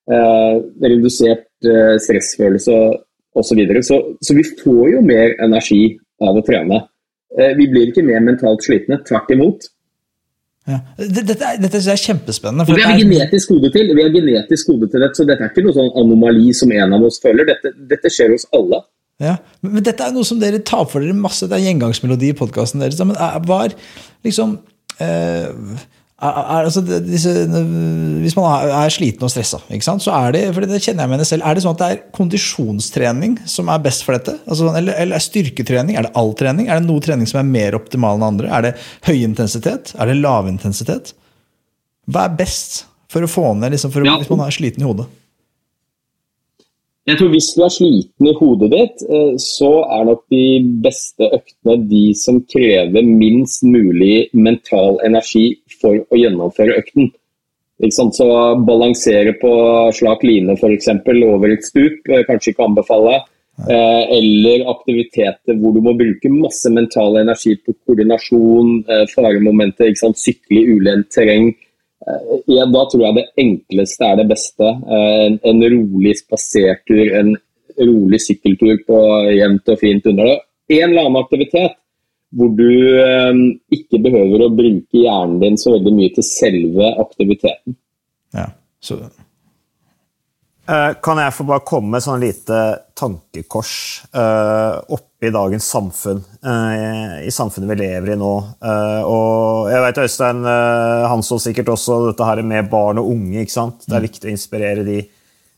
Eh, 0.09 0.55
redusert 0.85 1.48
eh, 1.65 1.95
stressfølelse 2.05 2.77
osv. 3.35 3.49
Så, 3.49 3.55
videre. 3.55 3.83
så 3.83 3.99
Så 4.21 4.35
vi 4.35 4.43
får 4.63 4.93
jo 4.93 5.01
mer 5.05 5.35
energi 5.43 5.97
av 6.21 6.35
å 6.35 6.45
trene. 6.45 6.83
Eh, 7.37 7.53
vi 7.55 7.67
blir 7.71 7.91
ikke 7.91 8.03
mer 8.05 8.23
mentalt 8.25 8.63
slitne, 8.65 8.99
tvert 9.07 9.29
imot. 9.35 9.69
Ja. 10.69 10.79
Dette, 10.97 11.37
er- 11.41 11.57
dette 11.61 11.79
jeg 11.81 11.93
er 11.95 12.01
kjempespennende. 12.03 12.65
Vi 12.67 12.81
er 12.81 12.91
er, 12.91 12.99
genetisk 12.99 13.49
kode 13.53 13.71
til. 13.73 13.89
Vi 13.95 14.03
har 14.03 14.11
genetisk 14.13 14.67
kode 14.69 14.89
til 14.91 15.01
dette, 15.01 15.17
så 15.17 15.25
dette 15.25 15.41
er 15.45 15.49
ikke 15.49 15.63
noe 15.65 15.73
sånn 15.77 15.93
anomali 15.97 16.51
som 16.53 16.71
en 16.71 16.93
av 16.93 17.05
oss 17.07 17.19
føler. 17.23 17.47
Dette, 17.47 17.71
dette 17.89 18.11
skjer 18.13 18.33
hos 18.35 18.45
alle. 18.53 18.83
ja. 19.19 19.37
Men 19.61 19.83
dette 19.83 20.03
er 20.03 20.11
noe 20.13 20.23
som 20.27 20.39
dere 20.39 20.59
tar 20.59 20.85
for 20.85 21.01
dere 21.01 21.13
masse. 21.17 21.47
Det 21.47 21.57
er 21.57 21.65
gjengangsmelodi 21.65 22.29
i 22.29 22.37
podkasten 22.37 22.81
deres. 22.83 22.99
Men 23.01 23.15
er, 23.17 23.39
var 23.47 23.73
liksom 24.25 24.59
eh, 24.99 25.49
er, 26.19 26.65
altså, 26.67 26.81
disse, 26.83 27.31
Hvis 28.23 28.35
man 28.35 28.47
er, 28.51 28.73
er 28.81 28.91
sliten 28.93 29.23
og 29.23 29.31
stressa, 29.31 29.61
så 30.03 30.15
er 30.17 30.33
det 30.35 30.41
for 30.55 30.65
det 30.67 30.81
kjenner 30.83 31.05
jeg 31.05 31.11
med 31.13 31.21
det 31.23 31.27
selv, 31.29 31.45
er 31.47 31.55
det 31.55 31.63
sånn 31.63 31.77
at 31.77 31.81
det 31.83 31.89
er 31.93 32.01
kondisjonstrening 32.15 33.37
som 33.49 33.71
er 33.71 33.79
best 33.85 34.03
for 34.03 34.17
dette? 34.17 34.35
Altså, 34.49 34.67
eller, 34.75 34.97
eller 34.99 35.19
er 35.19 35.23
styrketrening? 35.23 35.95
Er 35.95 36.07
det 36.07 36.13
all 36.19 36.33
trening? 36.39 36.67
Er 36.67 36.81
det 36.81 36.89
noe 36.89 37.03
trening 37.03 37.29
som 37.29 37.39
er 37.41 37.47
mer 37.47 37.77
optimal 37.79 38.19
enn 38.19 38.27
andre? 38.33 38.51
Er 38.51 38.67
det 38.67 38.75
høy 39.07 39.21
intensitet? 39.23 39.93
Er 39.95 40.11
det 40.11 40.19
lav 40.19 40.49
intensitet? 40.51 41.13
Hva 42.09 42.27
er 42.27 42.37
best 42.39 42.83
for 43.09 43.25
å 43.25 43.29
få 43.31 43.53
ned 43.57 43.73
liksom, 43.73 43.93
for, 43.93 44.05
Ja. 44.05 44.17
hvis 44.19 44.29
man 44.29 44.45
er 44.45 44.53
sliten 44.53 44.83
i 44.83 44.89
hodet? 44.89 45.07
Jeg 47.09 47.17
tror 47.17 47.31
Hvis 47.33 47.53
du 47.55 47.63
er 47.65 47.71
sliten 47.73 48.27
i 48.29 48.35
hodet 48.37 48.69
ditt, 48.69 49.03
eh, 49.09 49.31
så 49.41 49.69
er 49.95 50.05
nok 50.05 50.21
de 50.29 50.43
beste 50.83 51.25
øktene 51.39 51.77
de 51.89 52.03
som 52.13 52.37
krever 52.53 53.07
minst 53.07 53.63
mulig 53.65 54.27
mental 54.33 54.99
energi 55.07 55.47
for 55.81 55.97
å 55.97 56.19
gjennomføre 56.19 56.77
økten. 56.83 57.09
Så 57.79 58.27
balansere 58.67 59.33
på 59.39 59.51
slak 59.95 60.25
line 60.27 60.53
f.eks. 60.59 60.89
over 61.31 61.49
et 61.49 61.65
stup, 61.65 61.97
eh, 62.09 62.25
kanskje 62.27 62.53
ikke 62.53 62.67
anbefale. 62.67 63.15
Eh, 63.59 64.03
Eller 64.19 64.67
aktiviteter 64.69 65.57
hvor 65.57 65.73
du 65.73 65.81
må 65.81 65.97
bruke 65.97 66.29
masse 66.29 66.69
mental 66.69 67.17
energi 67.17 67.55
på 67.57 67.73
koordinasjon, 67.87 68.85
faremomenter, 69.15 69.95
sykle 69.97 70.61
i 70.61 70.77
ulendt 70.77 71.09
terreng. 71.09 71.55
Eh, 72.09 72.39
Ja, 72.49 72.65
da 72.65 72.85
tror 72.89 73.05
jeg 73.05 73.17
det 73.19 73.27
enkleste 73.43 74.07
er 74.07 74.15
det 74.21 74.27
beste. 74.31 74.65
Eh, 74.65 75.25
En, 75.27 75.39
en 75.43 75.61
rolig 75.75 76.15
spasertur, 76.19 77.05
en 77.19 77.35
rolig 77.79 78.19
sykkeltur 78.25 78.81
på 78.87 78.97
jevnt 79.37 79.69
og 79.69 79.79
fint 79.79 80.05
under 80.09 80.25
det. 80.33 80.39
En 80.79 80.89
eller 80.89 81.05
annen 81.07 81.23
aktivitet 81.23 81.77
hvor 82.35 82.51
du 82.53 82.67
eh, 83.01 83.39
ikke 83.73 84.01
behøver 84.05 84.45
å 84.45 84.51
bruke 84.53 85.01
hjernen 85.05 85.39
din 85.41 85.57
så 85.57 85.73
veldig 85.77 85.95
mye 85.95 86.13
til 86.13 86.27
selve 86.27 86.91
aktiviteten. 87.01 87.77
Ja, 88.37 88.51
så 88.81 88.99
Eh, 90.69 90.93
Kan 91.01 91.17
jeg 91.17 91.33
få 91.33 91.45
bare 91.49 91.65
komme 91.65 91.95
med 91.95 92.03
sånn 92.05 92.21
lite 92.21 92.57
tankekors 92.99 93.71
eh, 94.13 94.75
oppi 95.19 95.31
dagens 95.35 95.67
samfunn? 95.67 96.21
eh, 96.47 97.27
I 97.27 97.31
samfunnet 97.31 97.69
vi 97.73 97.75
lever 97.81 98.13
i 98.13 98.17
nå. 98.19 98.31
Eh, 98.63 99.01
og 99.03 99.67
jeg 99.67 99.83
vet 99.83 99.97
Øystein 100.05 100.45
uh, 100.47 101.07
Hansson 101.11 101.41
sikkert 101.43 101.73
også 101.73 101.97
dette 102.07 102.23
her 102.23 102.39
med 102.41 102.69
barn 102.71 103.01
og 103.01 103.09
unge. 103.11 103.41
ikke 103.41 103.51
sant? 103.51 103.83
Det 103.83 103.97
er 103.97 104.05
viktig 104.07 104.29
å 104.29 104.31
inspirere 104.31 104.85
de. 104.87 104.99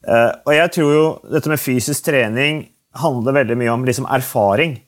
Eh, 0.02 0.32
og 0.48 0.54
jeg 0.56 0.72
tror 0.74 0.94
jo 0.96 1.04
dette 1.30 1.50
med 1.52 1.62
fysisk 1.62 2.08
trening 2.08 2.64
handler 2.98 3.36
veldig 3.38 3.58
mye 3.62 3.74
om 3.76 3.86
liksom 3.86 4.08
erfaring. 4.10 4.80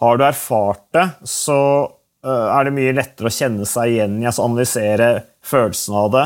Har 0.00 0.16
du 0.16 0.22
erfart 0.24 0.84
det, 0.94 1.08
så 1.26 1.58
eh, 2.22 2.46
er 2.54 2.68
det 2.68 2.74
mye 2.76 2.94
lettere 2.94 3.28
å 3.32 3.34
kjenne 3.34 3.66
seg 3.66 3.96
igjen 3.96 4.20
i, 4.22 4.28
altså 4.30 4.46
analysere 4.46 5.08
følelsen 5.42 5.98
av 6.04 6.12
det. 6.14 6.22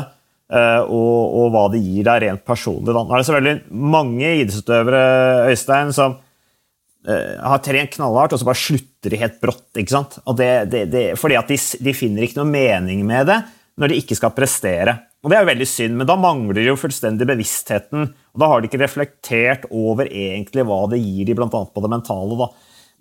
eh, 0.53 0.83
og, 0.85 1.33
og 1.41 1.49
hva 1.55 1.65
det 1.73 1.81
gir 1.81 2.05
deg 2.05 2.21
rent 2.27 2.45
personlig. 2.45 2.93
Da. 2.93 3.01
Nå 3.01 3.17
er 3.17 3.25
det 3.25 3.39
veldig 3.39 3.55
mange 3.97 4.29
idrettsutøvere 4.43 5.03
Øystein, 5.49 5.89
som 5.97 6.13
eh, 6.13 6.24
har 7.05 7.61
trent 7.65 7.93
knallhardt, 7.93 8.33
og 8.33 8.41
så 8.41 8.47
bare 8.47 8.59
slutter 8.59 9.13
de 9.13 9.19
helt 9.21 9.37
brått. 9.41 9.67
ikke 9.77 9.93
sant? 9.93 10.17
Det, 10.37 10.49
det, 10.71 10.85
det, 10.93 11.03
fordi 11.21 11.37
at 11.39 11.51
de, 11.51 11.57
de 11.85 11.93
finner 11.93 12.25
ikke 12.25 12.39
noe 12.41 12.49
mening 12.49 13.05
med 13.07 13.29
det 13.29 13.41
når 13.79 13.91
de 13.91 13.99
ikke 13.99 14.17
skal 14.17 14.33
prestere. 14.35 14.95
Og 15.25 15.31
Det 15.31 15.37
er 15.37 15.43
jo 15.43 15.49
veldig 15.49 15.67
synd, 15.67 15.97
men 15.99 16.07
da 16.07 16.15
mangler 16.21 16.59
de 16.59 16.67
jo 16.69 16.77
fullstendig 16.77 17.25
bevisstheten. 17.27 18.07
og 18.33 18.41
Da 18.41 18.49
har 18.51 18.61
de 18.61 18.69
ikke 18.69 18.81
reflektert 18.83 19.65
over 19.73 20.05
egentlig 20.05 20.65
hva 20.69 20.83
det 20.91 21.01
gir 21.01 21.25
de, 21.25 21.35
bl.a. 21.37 21.49
på 21.49 21.83
det 21.83 21.91
mentale. 21.91 22.37
da. 22.39 22.49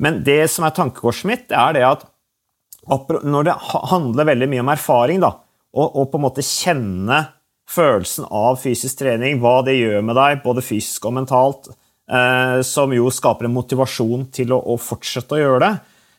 Men 0.01 0.23
det 0.27 0.43
som 0.51 0.67
er 0.67 0.75
tankekorset 0.75 1.29
mitt, 1.29 1.53
er 1.53 1.77
det 1.77 1.85
at 1.87 2.09
når 3.25 3.47
det 3.47 3.55
handler 3.93 4.29
veldig 4.29 4.49
mye 4.51 4.65
om 4.65 4.73
erfaring, 4.73 5.23
da, 5.23 5.31
og, 5.75 5.95
og 5.97 6.11
på 6.11 6.19
en 6.19 6.25
måte 6.27 6.45
kjenne 6.45 7.21
følelsen 7.71 8.27
av 8.29 8.59
fysisk 8.61 9.01
trening, 9.01 9.39
hva 9.41 9.63
det 9.65 9.79
gjør 9.79 10.05
med 10.05 10.19
deg, 10.19 10.43
både 10.45 10.65
fysisk 10.65 11.07
og 11.09 11.17
mentalt, 11.21 11.71
eh, 11.71 11.79
som 12.65 12.93
jo 12.93 13.09
skaper 13.09 13.47
en 13.49 13.55
motivasjon 13.55 14.27
til 14.35 14.51
å, 14.53 14.59
å 14.61 14.75
fortsette 14.77 15.33
å 15.33 15.39
gjøre 15.41 15.61
det, 15.63 15.71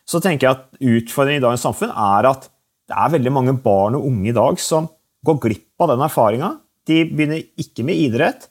så 0.06 0.18
tenker 0.22 0.46
jeg 0.48 0.56
at 0.56 0.64
utfordringen 0.82 1.38
i 1.38 1.44
dagens 1.44 1.62
samfunn 1.62 1.92
er 1.94 2.26
at 2.30 2.48
det 2.86 2.94
er 2.94 3.12
veldig 3.16 3.32
mange 3.34 3.54
barn 3.62 3.96
og 3.98 4.06
unge 4.06 4.30
i 4.30 4.34
dag 4.34 4.58
som 4.62 4.88
går 5.26 5.38
glipp 5.42 5.82
av 5.82 5.90
den 5.92 6.04
erfaringa. 6.06 6.50
De 6.86 7.00
begynner 7.10 7.42
ikke 7.58 7.84
med 7.86 7.98
idrett. 7.98 8.46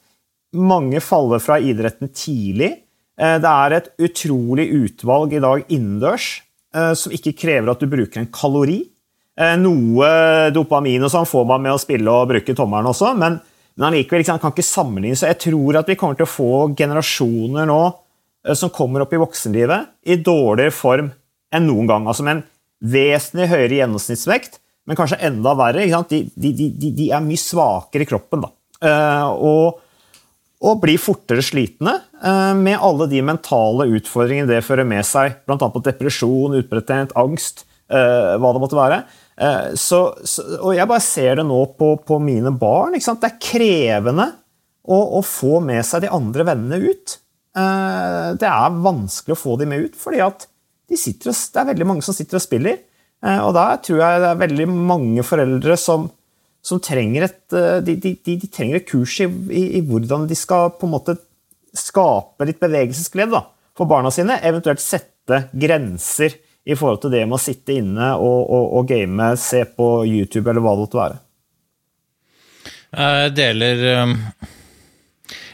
Mange 0.55 0.99
faller 1.03 1.43
fra 1.43 1.59
idretten 1.59 2.11
tidlig. 2.11 2.71
Eh, 3.17 3.37
Det 3.39 3.51
er 3.51 3.77
et 3.77 3.89
utrolig 3.99 4.67
utvalg 4.75 5.33
i 5.33 5.43
dag 5.43 5.63
innendørs 5.71 6.41
eh, 6.75 6.93
som 6.99 7.15
ikke 7.15 7.35
krever 7.39 7.71
at 7.71 7.79
du 7.79 7.87
bruker 7.87 8.19
en 8.19 8.31
kalori. 8.31 8.81
Eh, 9.39 9.55
Noe 9.59 10.51
dopamin 10.51 11.03
og 11.03 11.11
sånn 11.11 11.27
får 11.27 11.47
man 11.47 11.63
med 11.63 11.75
å 11.75 11.79
spille 11.79 12.11
og 12.11 12.27
bruke 12.31 12.55
tommelen 12.55 12.91
også, 12.91 13.15
men, 13.19 13.39
Men 13.75 13.89
allikevel 13.89 14.23
liksom, 14.23 14.39
kan 14.39 14.53
ikke 14.55 14.65
sammenligne. 14.65 15.19
Så 15.19 15.29
jeg 15.29 15.41
tror 15.49 15.79
at 15.81 15.89
vi 15.91 15.97
kommer 15.99 16.17
til 16.17 16.27
å 16.27 16.31
få 16.31 16.51
generasjoner 16.79 17.67
nå 17.67 17.79
eh, 18.47 18.55
som 18.55 18.71
kommer 18.73 19.03
opp 19.03 19.15
i 19.15 19.21
voksenlivet, 19.21 19.95
i 20.07 20.19
dårligere 20.23 20.75
form 20.75 21.09
enn 21.55 21.67
noen 21.67 21.89
gang. 21.89 22.07
Altså 22.07 22.25
med 22.25 22.37
en 22.37 22.45
vesentlig 22.95 23.49
høyere 23.51 23.81
gjennomsnittsvekt, 23.81 24.61
men 24.85 24.99
kanskje 24.99 25.19
enda 25.27 25.55
verre. 25.57 25.87
De, 26.11 26.21
de, 26.35 26.53
de, 26.55 26.91
de, 26.91 27.09
er 27.09 27.25
mye 27.25 27.41
svakere 27.41 28.05
i 28.05 28.09
kroppen. 28.09 28.45
Uh, 28.85 29.27
og, 29.33 29.83
og, 30.61 30.81
blir 30.83 30.99
fortere 31.01 31.43
slitne 31.43 31.95
uh, 32.21 32.53
med 32.55 32.77
alle 32.77 33.07
de 33.09 33.23
mentale 33.25 33.87
utfordringene 33.97 34.51
det 34.51 34.63
fører 34.67 34.87
med 34.87 35.07
seg, 35.07 35.39
bl.a. 35.47 35.71
depresjon, 35.87 36.59
utbrettent 36.59 37.15
angst, 37.17 37.65
hva 37.85 38.49
det 38.49 38.59
måtte 38.63 38.77
være. 38.77 39.03
Så, 39.35 39.97
så, 40.23 40.43
og 40.61 40.77
jeg 40.77 40.87
bare 40.87 41.03
ser 41.03 41.41
det 41.41 41.43
nå 41.43 41.57
på, 41.75 41.89
på 42.07 42.17
mine 42.23 42.53
barn. 42.55 42.93
Det 42.95 43.27
er 43.27 43.33
krevende 43.43 44.29
å, 44.87 44.99
å, 45.19 45.19
få 45.19 45.59
med 45.59 45.83
seg 45.83 46.05
de 46.05 46.11
andre 46.15 46.45
vennene 46.47 46.79
ut. 46.79 47.15
Det 47.51 48.47
er 48.47 48.77
vanskelig 48.85 49.35
å 49.35 49.41
få 49.41 49.57
dem 49.59 49.73
med 49.73 49.89
ut, 49.89 49.97
fordi 49.99 50.23
de 50.23 50.95
det 50.95 51.59
er 51.59 51.67
veldig 51.73 51.89
mange 51.89 52.05
som 52.07 52.15
sitter 52.15 52.39
og 52.39 52.45
spiller. 52.45 52.79
Eh, 53.25 53.41
og 53.41 53.53
da 53.57 53.69
tror 53.81 54.01
jeg 54.01 54.21
det 54.21 54.29
er 54.31 54.41
veldig 54.43 54.67
mange 54.71 55.25
foreldre 55.25 55.77
som, 55.79 56.07
som 56.65 56.81
trenger, 56.83 57.27
et, 57.29 57.41
eh, 57.55 57.79
de, 57.85 57.97
de, 58.01 58.13
de, 58.27 58.49
trenger 58.51 58.79
et 58.79 58.89
kurs 58.89 59.17
i, 59.23 59.29
i, 59.49 59.63
i, 59.79 59.83
hvordan 59.85 60.27
de 60.29 60.37
skal 60.37 60.73
på 60.77 60.87
en 60.87 60.95
måte 60.97 61.17
skape 61.75 62.47
litt 62.47 62.61
bevegelsesglede 62.61 63.41
for 63.75 63.89
barna 63.89 64.11
sine. 64.13 64.37
Eventuelt 64.45 64.83
sette 64.83 65.47
grenser 65.51 66.37
i 66.65 66.75
forhold 66.75 67.03
til 67.03 67.13
det 67.13 67.21
med 67.27 67.37
å 67.37 67.41
sitte 67.41 67.77
inne 67.77 68.09
og, 68.17 68.39
og, 68.49 68.65
og 68.79 68.89
game, 68.89 69.29
se 69.37 69.61
på 69.69 69.89
YouTube 70.09 70.49
eller 70.49 70.65
hva 70.65 70.73
det 70.73 70.85
måtte 70.85 71.01
være. 71.01 71.21
Jeg 72.95 73.31
deler 73.35 73.81
um, 74.05 74.13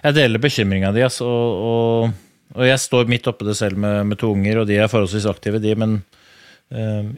Jeg 0.03 0.17
deler 0.17 0.41
bekymringa 0.43 0.91
di, 0.95 1.03
altså. 1.05 1.27
Og, 1.27 2.11
og, 2.53 2.65
jeg 2.67 2.83
står 2.83 3.09
midt 3.11 3.27
oppi 3.31 3.47
det 3.47 3.57
selv 3.57 3.79
med, 3.81 4.05
med, 4.11 4.19
to 4.21 4.31
unger, 4.33 4.61
og 4.61 4.69
de 4.69 4.77
er 4.77 4.91
forholdsvis 4.91 5.27
aktive, 5.29 5.61
de. 5.63 5.73
Men 5.77 5.97
um, 6.69 7.11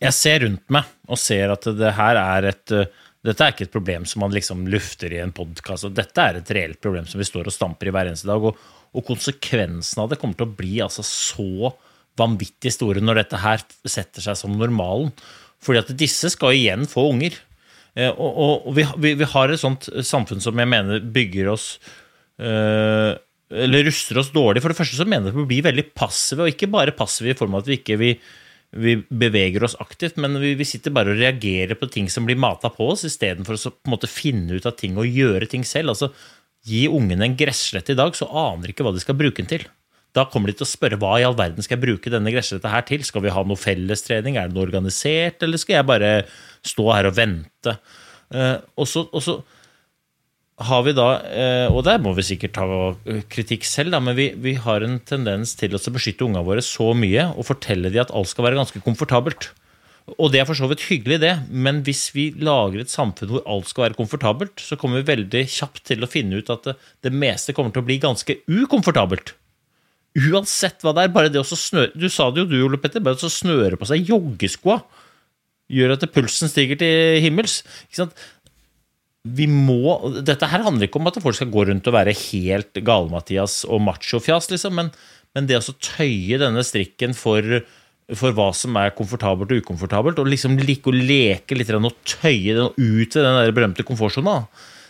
jeg 0.00 0.16
ser 0.16 0.44
rundt 0.44 0.66
meg 0.72 0.90
og 1.10 1.20
ser 1.20 1.54
at 1.54 1.70
det 1.76 1.94
her 1.96 2.18
er 2.20 2.52
et 2.54 2.74
eh, 2.76 2.90
dette 3.20 3.44
er 3.44 3.52
ikke 3.52 3.66
et 3.66 3.74
problem 3.74 4.06
som 4.08 4.22
man 4.24 4.32
liksom 4.32 4.62
lufter 4.72 5.12
i 5.12 5.18
en 5.20 5.32
podkast. 5.36 5.90
Dette 5.92 6.24
er 6.24 6.38
et 6.38 6.52
reelt 6.56 6.78
problem 6.80 7.04
som 7.04 7.20
vi 7.20 7.26
står 7.28 7.50
og 7.50 7.52
stamper 7.52 7.90
i 7.90 7.92
hver 7.92 8.08
eneste 8.08 8.30
dag. 8.30 8.46
Og, 8.48 8.56
og 8.96 9.06
konsekvensen 9.06 10.02
av 10.02 10.10
det 10.10 10.18
kommer 10.20 10.38
til 10.38 10.48
å 10.48 10.56
bli 10.58 10.80
altså 10.82 11.04
så 11.06 11.72
vanvittig 12.18 12.72
store 12.74 13.02
når 13.04 13.22
dette 13.22 13.40
her 13.40 13.62
setter 13.88 14.24
seg 14.24 14.38
som 14.38 14.56
normalen. 14.58 15.12
Fordi 15.62 15.82
at 15.82 15.94
disse 16.00 16.32
skal 16.32 16.56
igjen 16.56 16.86
få 16.90 17.06
unger. 17.12 17.36
Eh, 17.94 18.10
og, 18.10 18.30
og, 18.30 18.68
og 18.68 18.76
vi, 18.76 18.86
vi, 19.02 19.14
vi, 19.20 19.28
har 19.32 19.52
et 19.52 19.60
sånt 19.60 19.88
samfunn 20.06 20.42
som 20.42 20.58
jeg 20.58 20.70
mener 20.70 21.02
bygger 21.14 21.50
oss 21.52 21.72
øh, 22.40 23.18
eller 23.50 23.88
ruster 23.88 24.20
oss 24.20 24.30
dårlig. 24.34 24.62
For 24.62 24.72
det 24.72 24.78
første 24.78 24.98
så 25.00 25.06
mener 25.08 25.28
jeg 25.30 25.34
at 25.34 25.40
vi 25.42 25.48
blir 25.54 25.66
veldig 25.66 25.86
passive, 25.98 26.46
og 26.46 26.52
ikke 26.52 26.70
bare 26.70 26.96
passive 26.96 27.34
i 27.34 27.38
form 27.38 27.56
av 27.56 27.64
at 27.64 27.70
vi 27.70 27.80
ikke 27.80 27.98
vi, 28.00 28.12
vi 28.70 28.96
beveger 29.10 29.66
oss 29.66 29.74
aktivt, 29.82 30.20
men 30.22 30.38
vi, 30.42 30.54
vi, 30.58 30.66
sitter 30.68 30.94
bare 30.94 31.14
og 31.14 31.18
reagerer 31.20 31.78
på 31.78 31.90
ting 31.90 32.10
som 32.12 32.28
blir 32.28 32.38
mata 32.40 32.70
på 32.72 32.92
oss, 32.92 33.02
istedenfor 33.08 33.58
å 33.58 33.72
på 33.74 33.90
en 33.90 33.96
måte 33.96 34.10
finne 34.10 34.60
ut 34.60 34.68
av 34.70 34.76
ting 34.78 34.98
og 35.00 35.10
gjøre 35.10 35.50
ting 35.50 35.66
selv. 35.66 35.96
Altså, 35.96 36.12
Gi 36.68 36.86
ungene 36.92 37.28
en 37.28 37.36
gresslette 37.38 37.94
i 37.94 37.98
dag, 37.98 38.16
så 38.16 38.28
aner 38.28 38.68
de 38.68 38.74
ikke 38.74 38.84
hva 38.84 38.92
de 38.94 39.02
skal 39.02 39.16
bruke 39.18 39.40
den 39.40 39.50
til. 39.50 39.64
Da 40.16 40.26
kommer 40.26 40.50
de 40.50 40.58
til 40.58 40.66
å 40.66 40.70
spørre 40.70 40.98
hva 41.00 41.14
i 41.20 41.24
all 41.24 41.36
verden 41.38 41.62
skal 41.62 41.78
jeg 41.78 41.84
bruke 41.84 42.10
denne 42.12 42.32
gressletta 42.34 42.72
her 42.72 42.82
til? 42.88 43.04
Skal 43.06 43.22
vi 43.24 43.32
ha 43.32 43.44
noe 43.46 43.60
fellestrening? 43.60 44.36
Er 44.36 44.50
det 44.50 44.56
noe 44.56 44.66
organisert, 44.66 45.42
eller 45.46 45.60
skal 45.60 45.78
jeg 45.78 45.88
bare 45.88 46.10
stå 46.66 46.88
her 46.90 47.08
og 47.08 47.16
vente? 47.16 47.76
Uh, 48.34 48.58
og 48.78 48.90
så 48.90 49.38
har 50.60 50.82
vi 50.84 50.92
da, 50.96 51.08
eh, 51.24 51.72
og 51.72 51.84
der 51.86 52.00
må 52.02 52.12
vi 52.16 52.24
sikkert 52.26 52.52
ta 52.58 52.66
kritikk 53.32 53.64
selv, 53.64 53.96
men 54.04 54.16
vi, 54.18 54.28
vi 54.36 54.54
har 54.60 54.84
en 54.84 54.98
tendens 55.08 55.54
til 55.56 55.72
å 55.76 55.80
beskytte 55.94 56.26
ungene 56.26 56.44
våre 56.44 56.64
så 56.64 56.90
mye 56.96 57.30
og 57.32 57.48
fortelle 57.48 57.92
dem 57.92 58.04
at 58.04 58.12
alt 58.12 58.28
skal 58.28 58.44
være 58.44 58.60
ganske 58.60 58.82
komfortabelt. 58.84 59.50
Og 60.16 60.32
det 60.32 60.40
er 60.40 60.48
for 60.48 60.58
så 60.58 60.66
vidt 60.70 60.86
hyggelig, 60.88 61.20
det, 61.22 61.34
men 61.50 61.82
hvis 61.86 62.08
vi 62.14 62.30
lager 62.40 62.82
et 62.82 62.92
samfunn 62.92 63.30
hvor 63.30 63.44
alt 63.48 63.68
skal 63.70 63.86
være 63.86 63.98
komfortabelt, 63.98 64.62
så 64.62 64.78
kommer 64.80 65.00
vi 65.00 65.12
veldig 65.12 65.44
kjapt 65.52 65.84
til 65.90 66.02
å 66.02 66.10
finne 66.10 66.40
ut 66.40 66.50
at 66.50 66.66
det, 66.66 66.74
det 67.06 67.12
meste 67.14 67.54
kommer 67.56 67.74
til 67.74 67.84
å 67.84 67.88
bli 67.88 68.00
ganske 68.02 68.40
ukomfortabelt. 68.48 69.34
Uansett 70.18 70.82
hva 70.82 70.94
det 70.96 71.06
er. 71.06 71.12
Bare 71.14 71.30
det 71.30 71.38
å 71.38 71.46
snøre 71.46 71.92
Du 71.94 72.08
sa 72.10 72.32
det 72.34 72.42
jo, 72.42 72.48
du, 72.50 72.56
Ole 72.66 72.80
Petter. 72.82 73.02
Bare 73.04 73.14
å 73.14 73.30
snøre 73.30 73.78
på 73.78 73.86
seg 73.86 74.08
joggeskoa 74.10 74.80
gjør 75.70 75.94
at 75.94 76.08
pulsen 76.10 76.50
stiger 76.50 76.80
til 76.80 77.20
himmels. 77.22 77.60
Ikke 77.86 78.02
sant? 78.02 78.24
vi 79.28 79.44
må 79.50 79.98
Dette 80.24 80.48
her 80.48 80.64
handler 80.64 80.88
ikke 80.88 81.00
om 81.00 81.10
at 81.10 81.18
folk 81.20 81.36
skal 81.36 81.50
gå 81.52 81.66
rundt 81.68 81.88
og 81.88 81.96
være 81.96 82.16
helt 82.16 82.80
gale-Mathias 82.86 83.62
og 83.68 83.82
machofjas, 83.84 84.48
liksom, 84.52 84.78
men, 84.78 84.88
men, 85.36 85.48
det 85.48 85.60
å 85.60 85.76
tøye 85.76 86.40
denne 86.40 86.64
strikken 86.64 87.12
for, 87.16 87.60
for, 88.18 88.34
hva 88.34 88.50
som 88.56 88.76
er 88.80 88.94
komfortabelt 88.96 89.52
og 89.54 89.64
ukomfortabelt, 89.64 90.20
og 90.20 90.30
liksom 90.30 90.56
like 90.60 90.90
å 90.90 90.94
leke 90.94 91.56
litt 91.56 91.70
og 91.74 91.90
tøye 92.08 92.56
den 92.56 92.70
ut 92.74 93.10
til 93.12 93.22
den 93.22 93.38
der 93.38 93.54
berømte 93.56 93.86
komfortsona, 93.86 94.42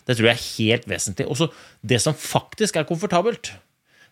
det 0.08 0.16
tror 0.16 0.30
jeg 0.30 0.36
er 0.36 0.46
helt 0.46 0.86
vesentlig. 0.90 1.26
Og 1.28 1.52
det 1.86 2.00
som 2.02 2.16
faktisk 2.16 2.78
er 2.80 2.88
komfortabelt, 2.88 3.52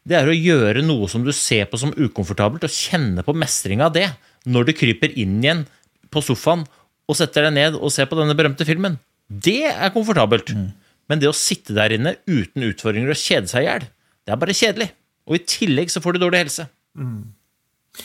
det 0.09 0.17
er 0.17 0.29
å 0.29 0.37
gjøre 0.37 0.85
noe 0.85 1.09
som 1.11 1.25
du 1.27 1.33
ser 1.37 1.67
på 1.69 1.81
som 1.81 1.95
ukomfortabelt, 1.97 2.65
og 2.65 2.73
kjenne 2.73 3.25
på 3.27 3.37
mestringa 3.37 3.89
av 3.89 3.97
det 3.97 4.09
når 4.49 4.69
du 4.69 4.77
kryper 4.79 5.15
inn 5.19 5.41
igjen 5.43 5.65
på 6.13 6.23
sofaen 6.25 6.65
og 7.09 7.17
setter 7.17 7.49
deg 7.49 7.57
ned 7.57 7.79
og 7.79 7.93
ser 7.93 8.09
på 8.09 8.17
denne 8.19 8.37
berømte 8.37 8.67
filmen. 8.69 8.99
Det 9.29 9.67
er 9.69 9.93
komfortabelt. 9.93 10.53
Mm. 10.55 10.71
Men 11.09 11.21
det 11.21 11.29
å 11.31 11.37
sitte 11.37 11.77
der 11.77 11.95
inne 11.97 12.15
uten 12.29 12.67
utfordringer 12.69 13.13
og 13.13 13.21
kjede 13.21 13.51
seg 13.51 13.65
i 13.65 13.69
hjel, 13.69 13.89
det 14.25 14.35
er 14.35 14.41
bare 14.41 14.57
kjedelig. 14.57 14.89
Og 15.29 15.37
i 15.39 15.45
tillegg 15.49 15.93
så 15.93 16.03
får 16.05 16.17
du 16.17 16.23
dårlig 16.23 16.45
helse. 16.45 16.69
Mm. 16.97 17.33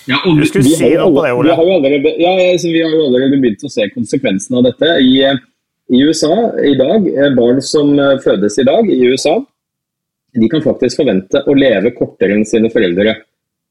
Ja, 0.10 0.20
og 0.26 0.36
du 0.36 0.44
vi, 0.44 0.74
si 0.74 0.90
har, 0.96 1.06
det, 1.06 1.32
Vi 1.46 1.56
har, 1.56 1.64
allerede, 1.78 2.14
ja, 2.20 2.32
vi 2.36 2.82
har 2.82 2.92
jo 2.92 3.06
allerede 3.08 3.40
begynt 3.40 3.64
å 3.64 3.72
se 3.72 3.88
konsekvensene 3.94 4.60
av 4.60 4.68
dette. 4.68 4.90
I, 5.00 5.14
I, 5.94 6.02
USA 6.04 6.34
i 6.60 6.74
dag, 6.80 7.06
eh, 7.14 7.36
barn 7.38 7.62
som 7.64 7.94
eh, 8.00 8.18
fødes 8.24 8.58
i 8.60 8.66
dag 8.68 8.90
i 8.90 9.00
USA, 9.06 9.38
de 10.34 10.50
kan 10.50 10.66
faktisk 10.66 11.04
forvente 11.04 11.44
å 11.46 11.56
leve 11.56 11.94
kortere 11.96 12.36
enn 12.36 12.48
sine 12.48 12.72
foreldre. 12.74 13.16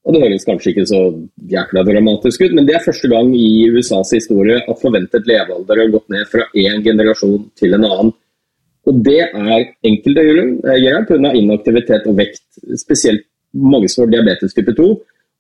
Og 0.03 0.15
Det 0.15 0.23
høres 0.25 0.47
kanskje 0.47 0.73
ikke 0.73 0.89
så 0.91 1.01
jækla 1.51 1.85
dramatisk 1.87 2.43
ut, 2.43 2.55
men 2.57 2.67
det 2.67 2.75
er 2.75 2.87
første 2.87 3.11
gang 3.11 3.31
i 3.39 3.69
USAs 3.71 4.11
historie 4.17 4.59
at 4.59 4.81
forventet 4.83 5.29
levealder 5.31 5.79
har 5.79 5.93
gått 5.93 6.09
ned 6.11 6.27
fra 6.31 6.49
én 6.59 6.83
generasjon 6.83 7.45
til 7.59 7.77
en 7.77 7.87
annen. 7.87 8.11
Og 8.91 8.99
Det 9.07 9.21
er 9.29 9.69
enkelt 9.87 10.19
å 10.19 10.25
gjøre 10.27 11.05
pga. 11.07 11.35
inaktivitet 11.39 12.07
og 12.11 12.17
vekt. 12.19 12.43
Spesielt 12.75 13.23
mange 13.55 13.89
som 13.89 14.05
har 14.05 14.11
diabetes 14.11 14.55
type 14.55 14.75
2, 14.75 14.89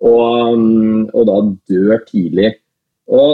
og, 0.03 0.59
mm, 0.59 1.11
og, 1.15 1.27
da 1.29 1.37
dør 1.71 1.99
tidlig. 2.09 2.55
Og 3.13 3.31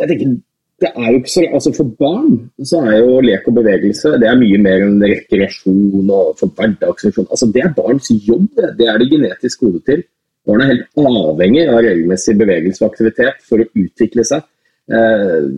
jeg 0.00 0.08
tenker, 0.10 0.34
det 0.80 0.90
er 0.92 1.06
jo 1.08 1.20
ikke 1.22 1.32
så, 1.32 1.44
altså 1.56 1.70
For 1.72 1.88
barn 1.98 2.34
så 2.68 2.82
er 2.84 2.98
jo 2.98 3.20
lek 3.24 3.46
og 3.48 3.54
bevegelse 3.56 4.10
det 4.20 4.28
er 4.28 4.36
mye 4.36 4.58
mer 4.60 4.82
enn 4.84 4.98
rekreasjon 5.00 6.10
og 6.10 6.34
for 6.40 6.52
hverdagsfunksjon. 6.52 7.30
Altså, 7.30 7.48
det 7.54 7.62
er 7.64 7.72
barns 7.78 8.12
jobb, 8.28 8.50
det. 8.58 8.74
det 8.80 8.90
er 8.92 9.00
det 9.00 9.08
genetisk 9.12 9.64
gode 9.64 9.80
til. 9.88 10.04
Barn 10.46 10.62
er 10.62 10.74
helt 10.74 11.00
avhengig 11.00 11.64
av 11.66 11.80
regelmessig 11.80 12.36
bevegelse 12.38 12.84
og 12.84 12.92
aktivitet 12.92 13.40
for 13.48 13.62
å 13.62 13.70
utvikle 13.82 14.24
seg. 14.28 14.44
Eh, 14.86 15.48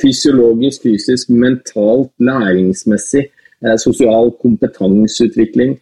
fysiologisk, 0.00 0.86
fysisk, 0.86 1.34
mentalt, 1.42 2.14
læringsmessig, 2.16 3.26
eh, 3.66 3.76
sosial 3.76 4.30
kompetanseutvikling. 4.40 5.74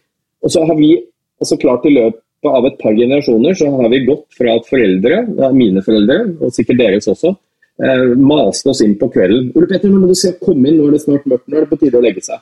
Og 0.43 0.51
så 0.51 0.65
har 0.65 0.75
vi 0.75 0.97
altså 1.39 1.55
klart 1.61 1.85
i 1.85 1.93
løpet 1.93 2.25
av 2.47 2.65
et 2.69 2.77
par 2.79 2.95
generasjoner 2.95 3.57
så 3.57 3.69
har 3.73 3.89
vi 3.91 4.05
gått 4.07 4.27
fra 4.37 4.55
at 4.55 4.67
foreldre, 4.69 5.23
mine 5.55 5.83
foreldre, 5.83 6.21
og 6.39 6.53
sikkert 6.55 6.79
deres 6.79 7.09
også, 7.11 7.33
eh, 7.83 8.15
maste 8.15 8.71
oss 8.71 8.81
inn 8.85 8.95
på 8.99 9.11
kvelden. 9.11 9.51
'Ole 9.55 9.67
Petter, 9.67 9.89
nå 9.89 9.99
må 9.99 10.07
du 10.07 10.15
se, 10.15 10.31
komme 10.39 10.69
inn, 10.69 10.77
nå 10.79 10.87
er 10.87 10.91
det 10.95 11.01
snart 11.03 11.27
mørkt, 11.27 11.47
nå 11.47 11.57
er 11.57 11.65
det 11.65 11.71
på 11.73 11.79
tide 11.83 11.99
å 11.99 12.05
legge 12.05 12.23
seg'. 12.23 12.41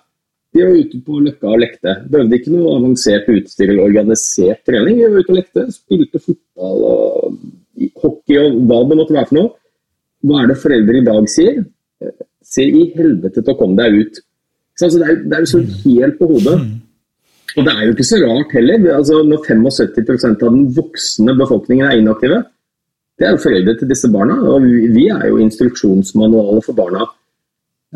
Vi 0.54 0.64
var 0.64 0.74
ute 0.74 1.00
på 1.06 1.20
Løkka 1.22 1.50
og 1.52 1.60
lekte. 1.60 1.94
Behøvde 2.10 2.38
ikke 2.40 2.54
noe 2.54 2.76
avansert 2.80 3.28
utstyr 3.30 3.70
eller 3.70 3.84
organisert 3.84 4.64
trening. 4.66 4.96
Vi 4.96 5.10
var 5.12 5.20
ute 5.20 5.34
og 5.34 5.38
lekte, 5.38 5.66
spilte 5.76 6.22
fotball 6.24 6.86
og 6.88 7.38
hockey 8.02 8.40
og 8.42 8.62
hva 8.70 8.80
det 8.88 8.98
måtte 8.98 9.18
være 9.18 9.30
for 9.30 9.38
noe. 9.38 9.52
Hva 10.26 10.42
er 10.42 10.48
det 10.48 10.58
foreldre 10.64 10.98
i 10.98 11.06
dag 11.06 11.30
sier? 11.30 11.60
Se 12.42 12.64
i 12.64 12.88
helvete 12.96 13.44
til 13.44 13.54
å 13.54 13.58
komme 13.60 13.78
deg 13.78 14.00
ut. 14.02 14.22
Så 14.80 14.90
er, 15.02 15.20
det 15.26 15.36
er 15.36 15.46
jo 15.46 15.62
helt 15.84 16.18
på 16.18 16.30
hodet. 16.32 16.58
Og 17.58 17.66
det 17.66 17.74
er 17.74 17.88
jo 17.88 17.94
ikke 17.96 18.06
så 18.06 18.20
rart 18.22 18.54
heller. 18.54 18.84
Altså, 18.94 19.24
når 19.26 19.46
75% 19.48 20.46
av 20.46 20.54
den 20.54 20.68
voksne 20.78 21.34
befolkningen 21.40 21.88
er 21.88 21.98
inaktive, 21.98 22.44
det 23.18 23.26
er 23.26 23.34
jo 23.34 23.42
foreldre 23.42 23.74
til 23.80 23.90
disse 23.90 24.10
barna. 24.14 24.36
Og 24.46 24.66
vi, 24.94 25.08
er 25.10 25.26
jo 25.32 25.40
instruksjonsmanualer 25.42 26.62
for 26.66 26.78
barna. 26.78 27.08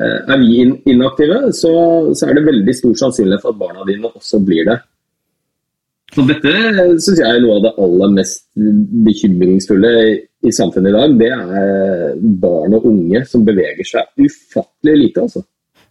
Eh, 0.01 0.17
er 0.33 0.39
vi 0.41 0.63
inaktive, 0.89 1.51
så, 1.53 1.73
så, 2.15 2.25
er 2.25 2.39
det 2.39 2.47
veldig 2.47 2.75
stor 2.77 2.95
sannsynlighet 3.03 3.43
for 3.43 3.53
at 3.53 3.61
barna 3.61 3.85
dine 3.85 4.09
også 4.09 4.41
blir 4.45 4.65
det. 4.65 4.79
Så 6.11 6.25
Dette 6.27 6.51
syns 6.99 7.21
jeg 7.21 7.27
er 7.27 7.39
noe 7.43 7.59
av 7.59 7.63
det 7.67 7.75
aller 7.85 8.15
mest 8.17 8.41
bekymringsfulle 9.05 9.91
i 10.43 10.51
samfunnet 10.51 10.89
i 10.89 10.97
dag. 10.97 11.13
Det 11.21 11.29
er 11.37 12.17
barn 12.41 12.75
og 12.75 12.89
unge 12.89 13.21
som 13.29 13.45
beveger 13.47 13.87
seg 13.87 14.25
ufattelig 14.25 14.97
lite. 15.05 15.27
altså. 15.27 15.45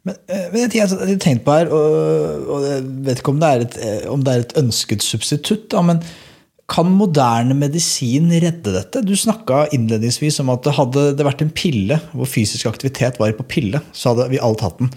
Men, 0.06 0.16
eh, 0.32 0.48
men 0.52 0.64
jeg 0.64 0.88
har 0.88 1.14
tenkt 1.20 1.44
på 1.44 1.54
her, 1.58 1.70
og, 1.76 2.48
og 2.48 2.66
jeg 2.66 2.84
vet 3.06 3.20
ikke 3.20 3.34
om 3.34 3.40
det 3.42 3.50
er 3.50 3.64
et, 3.66 3.78
eh, 3.84 4.10
det 4.24 4.34
er 4.34 4.44
et 4.46 4.58
ønsket 4.62 5.04
substitutt, 5.04 5.68
da, 5.74 5.84
men 5.84 6.02
kan 6.70 6.86
moderne 6.94 7.56
medisin 7.58 8.30
redde 8.30 8.72
dette? 8.76 9.02
Du 9.02 9.16
snakka 9.18 9.64
innledningsvis 9.74 10.38
om 10.42 10.52
at 10.54 10.68
hadde 10.76 11.08
det 11.18 11.26
vært 11.26 11.42
en 11.42 11.50
pille 11.50 11.98
hvor 12.12 12.30
fysisk 12.30 12.68
aktivitet 12.70 13.18
var 13.20 13.34
på 13.36 13.48
pille, 13.56 13.82
så 13.92 14.12
hadde 14.12 14.28
vi 14.30 14.38
alle 14.38 14.60
tatt 14.60 14.78
den. 14.78 14.92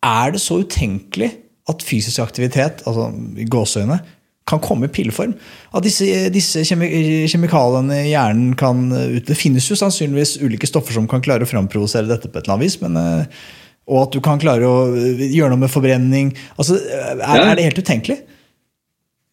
Er 0.00 0.32
det 0.32 0.40
så 0.40 0.62
utenkelig 0.64 1.34
at 1.68 1.84
fysisk 1.84 2.24
aktivitet, 2.24 2.80
altså 2.88 3.10
gåseøyne, 3.52 4.00
kan 4.48 4.62
komme 4.64 4.88
i 4.88 4.90
pilleform? 4.90 5.36
At 5.76 5.84
disse, 5.84 6.08
disse 6.32 6.64
kjemikaliene 6.64 8.00
i 8.00 8.14
hjernen 8.14 8.56
kan 8.58 8.88
Det 9.20 9.36
finnes 9.38 9.68
jo 9.68 9.76
sannsynligvis 9.78 10.38
ulike 10.40 10.66
stoffer 10.66 10.96
som 10.96 11.06
kan 11.06 11.22
klare 11.22 11.44
å 11.44 11.50
framprovosere 11.52 12.08
dette 12.08 12.32
på 12.32 12.40
et 12.40 12.48
eller 12.48 12.56
annet 12.56 12.64
vis, 12.64 12.80
men 12.80 12.96
eh, 12.96 13.44
og 13.88 14.02
at 14.04 14.12
du 14.14 14.20
kan 14.24 14.40
klare 14.42 14.66
å 14.68 14.90
gjøre 14.94 15.52
noe 15.52 15.64
med 15.64 15.72
forbrenning. 15.72 16.34
Altså, 16.56 16.76
er, 16.80 17.22
er 17.24 17.56
det 17.58 17.66
helt 17.70 17.80
utenkelig? 17.82 18.20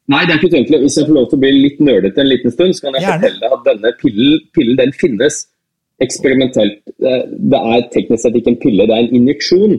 Nei, 0.07 0.23
det 0.23 0.33
er 0.33 0.39
ikke 0.39 0.53
utenkelig. 0.53 0.79
Hvis 0.85 0.97
jeg 0.97 1.09
får 1.09 1.17
lov 1.17 1.27
til 1.29 1.37
å 1.37 1.43
bli 1.43 1.53
litt 1.57 1.79
nerdete 1.83 2.23
en 2.23 2.31
liten 2.31 2.53
stund, 2.53 2.75
så 2.75 2.87
kan 2.87 2.97
jeg 2.97 3.03
Gjerne. 3.03 3.21
fortelle 3.27 3.53
at 3.57 3.65
denne 3.67 3.93
pillen, 3.99 4.41
pillen 4.55 4.79
den 4.79 4.93
finnes 4.95 5.41
eksperimentelt. 6.03 6.79
Det 7.03 7.61
er 7.75 7.87
teknisk 7.93 8.23
sett 8.23 8.37
ikke 8.39 8.53
en 8.53 8.61
pille, 8.61 8.87
det 8.87 8.95
er 8.95 9.03
en 9.03 9.17
injeksjon. 9.19 9.73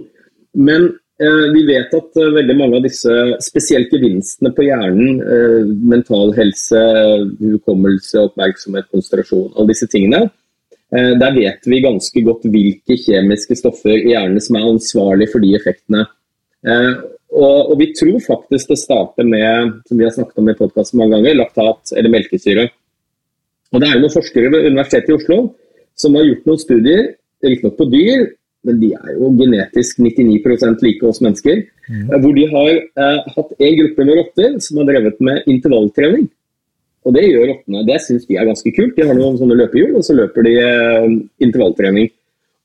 Men 0.58 0.88
eh, 1.22 1.44
vi 1.54 1.62
vet 1.70 1.94
at 1.96 2.20
eh, 2.20 2.32
veldig 2.36 2.56
mange 2.58 2.80
av 2.80 2.84
disse 2.84 3.14
spesielt 3.46 3.94
gevinstene 3.94 4.52
på 4.52 4.66
hjernen, 4.66 5.22
eh, 5.22 5.72
mental 5.94 6.34
helse, 6.36 6.82
hukommelse, 7.40 8.26
oppmerksomhet, 8.28 8.90
konsentrasjon, 8.92 9.54
alle 9.54 9.72
disse 9.72 9.88
tingene, 9.90 10.26
Eh, 10.26 10.47
der 10.90 11.34
vet 11.36 11.66
vi 11.68 11.82
ganske 11.84 12.22
godt 12.24 12.46
hvilke 12.48 12.96
kjemiske 12.96 13.58
stoffer 13.58 13.92
i 13.92 14.14
hjernen 14.14 14.40
som 14.40 14.56
er 14.56 14.68
ansvarlig 14.70 15.26
for 15.28 15.44
de 15.44 15.50
effektene. 15.58 16.06
Og, 17.28 17.58
og, 17.70 17.74
vi 17.76 17.90
tror 17.92 18.16
faktisk 18.24 18.70
det 18.72 18.78
starter 18.80 19.26
med 19.28 19.74
som 19.88 20.00
vi 20.00 20.06
har 20.06 20.14
snakket 20.14 20.40
om 20.40 20.48
i 20.48 20.56
podcasten 20.56 21.00
mange 21.00 21.18
ganger, 21.18 21.36
laktat 21.42 21.92
eller 21.92 22.14
melkesyre. 22.14 22.64
Og 23.72 23.82
Det 23.82 23.88
er 23.90 24.00
noen 24.00 24.14
forskere 24.14 24.52
ved 24.54 24.70
Universitetet 24.70 25.12
i 25.12 25.16
Oslo 25.18 25.38
som 25.98 26.16
har 26.16 26.28
gjort 26.28 26.48
noen 26.48 26.62
studier, 26.62 27.06
riktignok 27.44 27.76
på 27.78 27.88
dyr, 27.92 28.28
men 28.66 28.80
de 28.80 28.92
er 28.96 29.12
jo 29.16 29.30
genetisk 29.38 30.00
99% 30.02 30.82
like 30.84 31.06
oss 31.06 31.20
mennesker. 31.24 31.60
Mm. 31.88 32.08
Hvor 32.22 32.34
de 32.36 32.46
har 32.52 32.70
eh, 32.74 33.28
hatt 33.34 33.54
en 33.58 33.78
gruppe 33.80 34.06
med 34.06 34.18
rotter 34.20 34.56
som 34.64 34.80
har 34.80 34.88
drevet 34.88 35.20
med 35.24 35.50
intervalltrening. 35.50 36.28
Og 37.08 37.14
det 37.16 37.24
gjør 37.24 37.46
rottene. 37.48 37.84
Det 37.88 37.98
syns 38.04 38.26
de 38.28 38.36
er 38.36 38.48
ganske 38.48 38.72
kult. 38.76 38.96
De 38.96 39.06
har 39.08 39.16
noen 39.16 39.38
sånne 39.40 39.56
løpehjul, 39.56 39.94
og 39.96 40.04
så 40.04 40.16
løper 40.16 40.44
de 40.44 40.56
eh, 40.60 41.12
intervalltrening. 41.46 42.10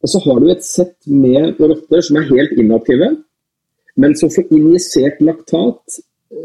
Og 0.03 0.11
så 0.11 0.19
har 0.25 0.41
du 0.41 0.49
et 0.51 0.65
sett 0.67 0.97
med 1.07 1.61
rotter 1.63 2.03
som 2.03 2.19
er 2.19 2.27
helt 2.27 2.57
inaktive, 2.59 3.13
men 3.95 4.17
som 4.19 4.31
får 4.33 4.51
injisert 4.51 5.21
laktat. 5.23 6.01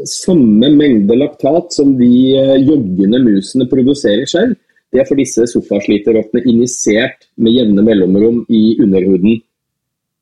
Samme 0.07 0.69
mengde 0.71 1.17
laktat 1.17 1.75
som 1.75 1.91
de 1.99 2.13
eh, 2.39 2.55
joggende 2.63 3.19
musene 3.25 3.67
produserer 3.67 4.29
selv. 4.31 4.55
Det 4.95 5.03
for 5.05 5.19
disse 5.19 5.43
sofasliterrottene 5.51 6.45
injisert 6.49 7.27
med 7.37 7.57
jevne 7.57 7.83
mellomrom 7.85 8.45
i 8.47 8.79
underhuden. 8.79 9.41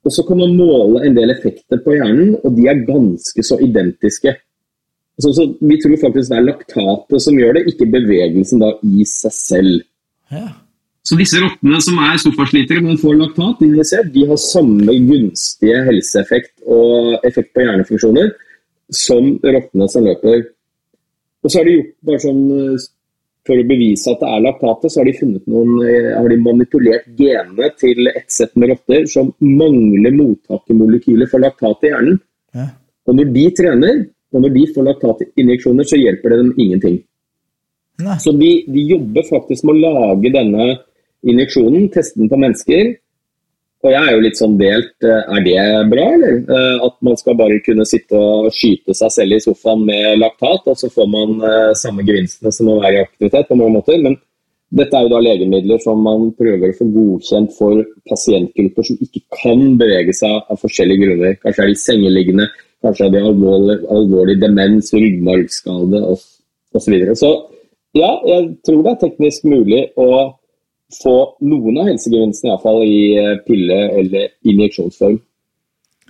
Og 0.08 0.12
Så 0.12 0.24
kan 0.24 0.40
man 0.40 0.58
måle 0.58 1.06
en 1.06 1.16
del 1.16 1.30
effekter 1.30 1.78
på 1.84 1.94
hjernen, 1.94 2.36
og 2.42 2.56
de 2.58 2.68
er 2.72 2.86
ganske 2.88 3.44
så 3.44 3.60
identiske. 3.62 4.34
Så, 5.18 5.34
så, 5.34 5.48
Vi 5.60 5.80
tror 5.82 5.98
faktisk 6.02 6.30
det 6.30 6.38
er 6.38 6.46
laktatet 6.46 7.24
som 7.24 7.38
gjør 7.40 7.58
det, 7.58 7.68
ikke 7.72 7.90
bevegelsen 7.90 8.62
da 8.62 8.74
i 8.86 9.06
seg 9.10 9.34
selv. 9.34 9.86
Ja. 10.34 10.50
Så 11.08 11.16
disse 11.16 11.40
rottene 11.40 11.80
som 11.82 11.98
er 12.04 12.20
sofaslitere, 12.20 12.84
men 12.84 13.00
får 13.00 13.16
laktat, 13.16 13.64
de 14.14 14.26
har 14.28 14.42
samme 14.44 14.98
gunstige 15.08 15.80
helseeffekt 15.88 16.54
og 16.68 17.24
effekt 17.28 17.54
på 17.56 17.64
hjernefunksjoner 17.64 18.34
som 18.94 19.34
rottene 19.44 19.88
som 19.92 20.06
løper. 20.06 20.44
Og 21.44 21.52
så 21.52 21.62
har 21.62 21.68
de 21.68 21.78
gjort 21.78 21.94
bare 22.10 22.24
sånn 22.24 22.46
For 23.48 23.56
å 23.62 23.64
bevise 23.64 24.12
at 24.12 24.20
det 24.20 24.28
er 24.28 24.42
laktatet, 24.44 24.92
så 24.92 25.00
har 25.00 25.08
de, 25.08 25.14
funnet 25.16 25.46
noen, 25.48 25.78
har 26.12 26.26
de 26.28 26.38
manipulert 26.44 27.06
genene 27.16 27.70
til 27.80 28.10
ett 28.12 28.28
sett 28.28 28.52
med 28.60 28.74
rotter 28.74 29.06
som 29.08 29.30
mangler 29.40 30.12
mottakermolekyler 30.18 31.30
for 31.32 31.40
laktat 31.40 31.88
i 31.88 31.94
hjernen. 31.94 32.18
Ja. 32.52 32.66
Og 33.08 33.16
når 33.16 33.32
de 33.38 33.46
trener, 33.56 34.02
og 34.34 34.44
når 34.44 34.54
de 34.56 34.66
får 34.76 34.88
laktatinjeksjoner, 34.90 35.88
så 35.88 36.00
hjelper 36.00 36.34
det 36.34 36.40
dem 36.42 36.54
ingenting. 36.58 36.98
Nei. 38.04 38.18
Så 38.22 38.34
de, 38.38 38.52
de, 38.70 38.84
jobber 38.92 39.26
faktisk 39.26 39.66
med 39.66 39.80
å 39.80 39.98
lage 39.98 40.32
denne 40.34 40.70
injeksjonen, 41.26 41.88
teste 41.94 42.20
den 42.22 42.30
på 42.30 42.40
mennesker. 42.42 42.94
Og 43.86 43.94
jeg 43.94 44.04
er 44.04 44.14
jo 44.16 44.22
litt 44.26 44.40
sånn 44.40 44.56
delt. 44.60 44.94
Eh, 45.06 45.34
er 45.38 45.44
det 45.46 45.64
bra, 45.92 46.06
eller? 46.18 46.38
Eh, 46.44 46.86
at 46.86 46.96
man 47.06 47.18
skal 47.20 47.38
bare 47.40 47.60
kunne 47.66 47.86
sitte 47.90 48.18
og 48.18 48.52
skyte 48.54 48.96
seg 48.98 49.14
selv 49.14 49.38
i 49.38 49.42
sofaen 49.42 49.86
med 49.88 50.22
laktat, 50.22 50.70
og 50.70 50.78
så 50.78 50.90
får 50.94 51.10
man 51.14 51.36
eh, 51.46 51.74
samme 51.78 52.06
gevinstene 52.06 52.54
som 52.54 52.72
å 52.74 52.80
være 52.82 53.00
i 53.00 53.06
aktivitet 53.06 53.50
på 53.50 53.58
mange 53.58 53.78
måter. 53.78 54.02
Men 54.04 54.18
dette 54.78 54.98
er 54.98 55.06
jo 55.06 55.14
da 55.14 55.24
legemidler 55.24 55.80
som 55.80 56.02
man 56.04 56.32
prøver 56.38 56.74
å 56.74 56.78
få 56.78 56.90
godkjent 56.92 57.54
for 57.56 57.86
pasientgrupper 58.10 58.90
som 58.90 58.98
ikke 59.06 59.24
kan 59.40 59.62
bevege 59.80 60.16
seg 60.16 60.42
av 60.42 60.60
forskjellige 60.60 61.06
grunner. 61.06 61.38
Kanskje 61.44 61.64
er 61.64 61.72
de 61.72 61.78
sengeliggende, 61.80 62.50
Kanskje 62.86 63.08
hadde 63.08 63.22
har 63.24 63.32
alvorlig, 63.32 63.78
alvorlig 63.90 64.36
demens, 64.42 64.92
ryggmargskade 64.94 66.02
osv. 66.06 66.34
Så, 66.78 66.92
videre. 66.92 67.16
så 67.18 67.30
ja, 67.98 68.10
jeg 68.28 68.52
tror 68.68 68.84
det 68.86 68.92
er 68.92 69.00
teknisk 69.02 69.48
mulig 69.50 69.80
å 69.98 70.10
få 70.94 71.14
noen 71.42 71.80
av 71.82 71.88
helsegevinstene 71.90 72.52
iallfall 72.52 72.84
i 72.86 73.00
eh, 73.18 73.40
pille- 73.48 73.88
eller 73.98 74.28
injeksjonsform. 74.48 75.18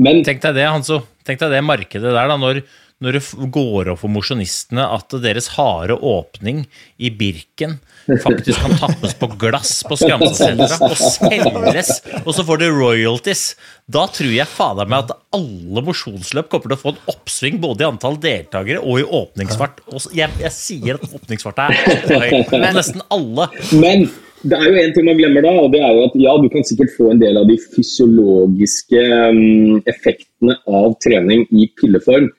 Men 0.03 0.19
Tenk 0.27 0.43
deg 0.43 0.57
det, 0.59 0.65
Hanso. 0.67 0.99
Tenk 1.25 1.39
deg 1.41 1.55
det 1.55 1.63
markedet 1.65 2.11
der, 2.11 2.27
da, 2.29 2.35
når 2.41 2.59
når 3.03 3.17
det 3.17 3.49
går 3.53 3.91
opp 3.91 4.01
for 4.01 4.11
mosjonistene 4.11 4.85
at 4.95 5.13
deres 5.21 5.51
harde 5.53 5.97
åpning 6.01 6.63
i 6.97 7.11
Birken 7.13 7.77
faktisk 8.23 8.57
kan 8.63 8.77
tappes 8.79 9.13
på 9.19 9.29
glass 9.39 9.73
på 9.87 9.97
Skansesentra 9.99 10.79
og 10.87 10.97
selges, 10.97 11.91
og 12.23 12.31
så 12.33 12.45
får 12.47 12.63
det 12.63 12.69
royalties. 12.73 13.43
Da 13.85 14.07
tror 14.11 14.31
jeg 14.33 14.49
fader 14.49 14.89
meg 14.89 15.05
at 15.05 15.17
alle 15.37 15.83
mosjonsløp 15.85 16.49
kommer 16.51 16.71
til 16.71 16.77
å 16.77 16.81
få 16.81 16.93
en 16.95 17.01
oppsving 17.13 17.59
både 17.63 17.85
i 17.85 17.89
antall 17.89 18.17
deltakere 18.23 18.81
og 18.81 19.01
i 19.03 19.09
åpningsfart. 19.21 19.83
Og 19.91 20.07
jeg, 20.17 20.33
jeg 20.41 20.55
sier 20.55 20.97
at 20.97 21.05
åpningsfart 21.19 21.67
er 21.67 21.75
høy 22.07 22.47
på 22.49 22.63
nesten 22.63 23.03
alle. 23.13 23.51
Men 23.75 24.07
det 24.45 24.57
er 24.57 24.67
jo 24.69 24.81
en 24.81 24.91
ting 24.93 25.07
man 25.07 25.17
glemmer 25.17 25.45
da, 25.45 25.51
og 25.63 25.71
det 25.73 25.79
er 25.81 25.95
jo 25.97 26.03
at 26.07 26.17
ja, 26.21 26.33
du 26.39 26.47
kan 26.53 26.65
sikkert 26.67 26.93
få 26.97 27.11
en 27.11 27.21
del 27.21 27.39
av 27.39 27.47
de 27.49 27.57
fysiologiske 27.73 29.05
um, 29.33 29.79
effektene 29.89 30.57
av 30.69 30.93
trening 31.03 31.47
i 31.49 31.65
pilleform. 31.79 32.29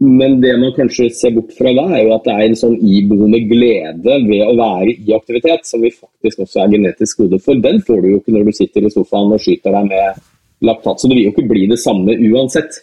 Men 0.00 0.38
det 0.40 0.54
man 0.56 0.72
kanskje 0.72 1.10
ser 1.12 1.34
bort 1.36 1.50
fra 1.52 1.74
da, 1.76 1.82
er 1.92 2.06
jo 2.06 2.14
at 2.14 2.24
det 2.24 2.32
er 2.32 2.46
en 2.46 2.56
sånn 2.56 2.76
iboende 2.80 3.42
glede 3.50 4.14
ved 4.24 4.44
å 4.46 4.54
være 4.56 4.94
i 4.96 5.12
aktivitet, 5.12 5.66
som 5.68 5.82
vi 5.84 5.92
faktisk 5.92 6.40
også 6.46 6.62
er 6.62 6.70
genetisk 6.72 7.20
gode 7.20 7.40
for. 7.44 7.60
Den 7.60 7.82
får 7.84 8.00
du 8.00 8.14
jo 8.14 8.20
ikke 8.22 8.32
når 8.32 8.48
du 8.48 8.54
sitter 8.56 8.86
i 8.86 8.92
sofaen 8.94 9.34
og 9.36 9.42
skyter 9.44 9.76
deg 9.76 9.90
med 9.90 10.22
laktat. 10.64 11.02
Så 11.02 11.10
det 11.10 11.18
vil 11.18 11.28
jo 11.28 11.34
ikke 11.34 11.50
bli 11.50 11.66
det 11.68 11.76
samme 11.82 12.16
uansett. 12.30 12.80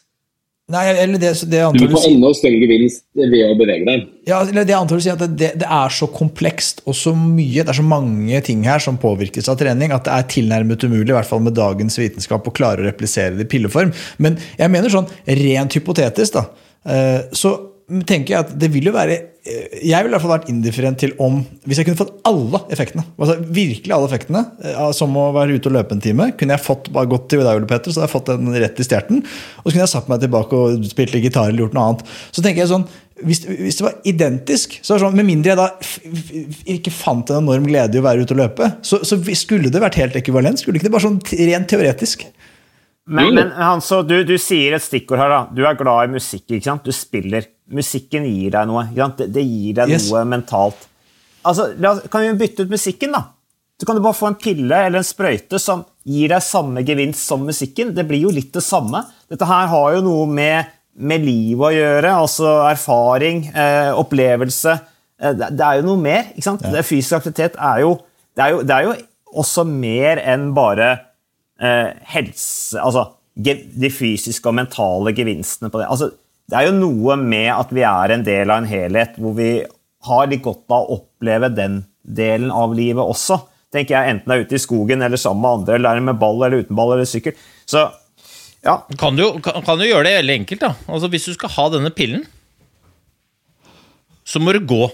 Nei, 0.70 0.84
eller 0.92 1.16
det, 1.16 1.32
det 1.48 1.62
du 1.80 1.86
får 1.88 2.06
enda 2.10 2.30
større 2.36 2.60
gevinst 2.60 3.06
ved 3.16 3.34
å 3.48 3.56
bevege 3.58 3.88
deg. 3.88 4.04
Ja, 4.28 4.42
eller 4.44 4.68
det 4.68 4.76
antar 4.76 5.00
du 5.00 5.06
sier 5.06 5.16
at 5.16 5.24
det, 5.40 5.54
det, 5.64 5.70
er 5.78 5.96
så 5.96 6.10
komplekst 6.12 6.84
og 6.84 6.98
så 7.00 7.16
mye, 7.18 7.64
det 7.64 7.72
er 7.72 7.80
så 7.80 7.88
mange 7.88 8.42
ting 8.46 8.66
her 8.68 8.84
som 8.84 9.00
påvirkes 9.02 9.48
av 9.50 9.58
trening, 9.62 9.96
at 9.96 10.06
det 10.06 10.14
er 10.14 10.30
tilnærmet 10.36 10.84
umulig, 10.86 11.08
i 11.08 11.18
hvert 11.18 11.32
fall 11.32 11.42
med 11.48 11.56
dagens 11.58 11.98
vitenskap, 11.98 12.46
å 12.46 12.54
klare 12.54 12.84
å 12.84 12.90
replisere 12.92 13.40
det 13.40 13.48
i 13.48 13.52
pilleform. 13.56 13.96
Men 14.22 14.38
jeg 14.60 14.76
mener 14.76 14.92
sånn 14.92 15.08
rent 15.40 15.80
hypotetisk, 15.80 16.36
da 16.36 16.67
så 17.36 17.52
tenker 17.88 18.34
jeg 18.34 18.44
at 18.44 18.50
det 18.60 18.68
vil 18.74 18.90
jo 18.90 18.94
være 18.96 19.16
eh, 19.16 19.78
Jeg 19.88 20.04
ville 20.04 20.12
i 20.12 20.16
hvert 20.16 20.24
fall 20.26 20.34
vært 20.34 20.50
indifferent 20.52 21.00
til 21.00 21.14
om 21.24 21.40
Hvis 21.64 21.80
jeg 21.80 21.88
kunne 21.88 22.00
fått 22.02 22.14
alle 22.28 22.60
effektene, 22.74 23.06
altså 23.16 23.38
virkelig 23.40 23.96
alle 23.96 24.10
effektene, 24.10 24.44
eh, 24.60 24.80
som 24.96 25.16
å 25.16 25.30
være 25.36 25.56
ute 25.56 25.72
og 25.72 25.78
løpe 25.78 25.96
en 25.96 26.04
time, 26.04 26.30
kunne 26.40 26.58
jeg 26.58 26.66
fått 26.66 26.92
bare 26.96 27.08
gått 27.12 27.30
til 27.32 27.44
deg, 27.44 27.56
Ole 27.56 27.70
Petter, 27.70 27.94
så 27.94 28.02
hadde 28.02 28.10
jeg 28.10 28.16
fått 28.18 28.32
den 28.34 28.58
rett 28.60 28.82
i 28.82 28.86
stjerten. 28.86 29.22
Og 29.24 29.68
så 29.68 29.72
kunne 29.72 29.86
jeg 29.86 29.94
satt 29.94 30.10
meg 30.12 30.24
tilbake 30.24 30.60
og 30.60 30.88
spilt 30.90 31.16
litt 31.16 31.30
gitar 31.30 31.48
eller 31.48 31.64
gjort 31.64 31.78
noe 31.78 31.86
annet. 31.92 32.16
Så 32.36 32.44
tenker 32.44 32.66
jeg 32.66 32.72
sånn 32.74 32.88
hvis, 33.24 33.40
hvis, 33.48 33.80
det 33.80 33.86
var 33.88 33.96
identisk, 34.06 34.76
så 34.84 34.94
er 34.94 35.00
det 35.00 35.06
sånn, 35.08 35.16
med 35.18 35.26
mindre 35.26 35.56
jeg 35.56 35.58
da 35.58 35.70
ikke 36.76 36.94
fant 36.94 37.32
en 37.32 37.40
enorm 37.40 37.66
glede 37.66 37.98
i 37.98 38.02
å 38.04 38.06
være 38.06 38.28
ute 38.28 38.36
og 38.36 38.44
løpe, 38.44 38.68
så, 38.86 39.00
så 39.08 39.18
skulle 39.32 39.72
det 39.74 39.82
vært 39.82 39.98
helt 39.98 40.20
ekvivalent. 40.20 40.62
Skulle 40.62 40.78
ikke 40.78 40.92
det 40.92 40.94
bare 40.94 41.08
sånn 41.08 41.22
rent 41.24 41.72
teoretisk? 41.72 42.28
Men, 43.08 43.32
men 43.36 43.52
Hanso, 43.56 44.02
du, 44.04 44.20
du, 44.28 44.36
sier 44.42 44.76
et 44.76 44.84
stikkord 44.84 45.22
her. 45.22 45.32
da. 45.32 45.40
Du 45.56 45.64
er 45.66 45.80
glad 45.80 46.10
i 46.10 46.18
musikk. 46.18 46.44
ikke 46.50 46.68
sant? 46.68 46.84
Du 46.84 46.96
spiller. 46.96 47.48
Musikken 47.72 48.28
gir 48.28 48.52
deg 48.56 48.68
noe. 48.68 48.84
ikke 48.90 49.04
sant? 49.06 49.22
Det, 49.22 49.28
det 49.38 49.46
gir 49.48 49.78
deg 49.80 49.96
yes. 49.96 50.10
noe 50.12 50.26
mentalt. 50.28 50.88
Altså, 51.48 51.70
Kan 52.12 52.26
vi 52.26 52.36
bytte 52.44 52.68
ut 52.68 52.74
musikken, 52.74 53.16
da? 53.16 53.24
Så 53.78 53.86
kan 53.86 53.96
du 53.96 54.02
bare 54.02 54.18
få 54.18 54.32
en 54.32 54.40
pille 54.42 54.78
eller 54.88 55.00
en 55.00 55.06
sprøyte 55.06 55.60
som 55.62 55.84
gir 56.08 56.32
deg 56.34 56.44
samme 56.44 56.82
gevinst 56.86 57.30
som 57.30 57.44
musikken. 57.46 57.94
Det 57.96 58.08
blir 58.10 58.26
jo 58.26 58.34
litt 58.34 58.50
det 58.56 58.66
samme. 58.66 59.04
Dette 59.30 59.48
her 59.48 59.70
har 59.70 59.96
jo 59.96 60.04
noe 60.04 60.26
med, 60.28 60.72
med 60.98 61.24
livet 61.24 61.68
å 61.70 61.74
gjøre. 61.76 62.14
Altså 62.26 62.54
erfaring, 62.68 63.46
eh, 63.54 63.92
opplevelse. 63.96 64.80
Eh, 65.22 65.36
det, 65.38 65.52
det, 65.54 65.68
er 65.68 65.80
jo 65.80 65.92
noe 65.92 66.02
mer. 66.02 66.32
ikke 66.34 66.48
sant? 66.50 66.66
Ja. 66.66 66.84
Fysisk 66.84 67.20
aktivitet 67.20 67.60
er 67.62 67.84
jo, 67.86 67.94
det 68.36 68.48
er 68.48 68.56
jo, 68.56 68.64
det 68.66 68.80
er 68.80 68.90
jo 68.90 68.98
også 69.38 69.68
mer 69.70 70.24
enn 70.26 70.50
bare 70.58 70.96
helse 71.58 72.78
Altså, 72.78 73.08
de 73.38 73.90
fysiske 73.94 74.50
og 74.50 74.56
mentale 74.58 75.14
gevinstene 75.18 75.72
på 75.74 75.82
det. 75.82 75.88
Altså, 75.90 76.12
det 76.48 76.58
er 76.58 76.70
jo 76.70 76.78
noe 76.78 77.18
med 77.20 77.50
at 77.54 77.74
vi 77.76 77.84
er 77.86 78.14
en 78.14 78.26
del 78.26 78.50
av 78.50 78.62
en 78.62 78.70
helhet 78.70 79.18
hvor 79.20 79.36
vi 79.38 79.52
har 80.08 80.30
litt 80.32 80.44
godt 80.46 80.66
av 80.72 80.86
å 80.86 80.98
oppleve 81.00 81.50
den 81.52 81.82
delen 82.02 82.52
av 82.54 82.76
livet 82.78 83.04
også. 83.04 83.42
tenker 83.74 83.98
jeg, 83.98 84.14
Enten 84.14 84.32
det 84.32 84.36
er 84.36 84.46
ute 84.46 84.56
i 84.56 84.64
skogen 84.64 85.04
eller 85.04 85.20
sammen 85.20 85.44
med 85.44 85.60
andre, 85.60 85.76
eller 85.76 85.98
er 85.98 86.06
med 86.08 86.20
ball 86.22 86.40
eller 86.40 86.64
uten 86.64 86.78
ball 86.78 86.94
eller 86.96 87.10
sykkel. 87.10 87.36
Så 87.68 87.84
ja. 88.64 88.80
Kan 89.00 89.20
du, 89.20 89.26
kan, 89.44 89.62
kan 89.64 89.80
du 89.80 89.86
gjøre 89.86 90.08
det 90.08 90.16
veldig 90.22 90.38
enkelt, 90.42 90.64
da? 90.64 90.72
Altså 90.88 91.10
Hvis 91.12 91.28
du 91.28 91.36
skal 91.36 91.54
ha 91.56 91.68
denne 91.76 91.92
pillen, 91.94 92.24
så 94.28 94.42
må 94.44 94.56
du 94.56 94.64
gå 94.68 94.88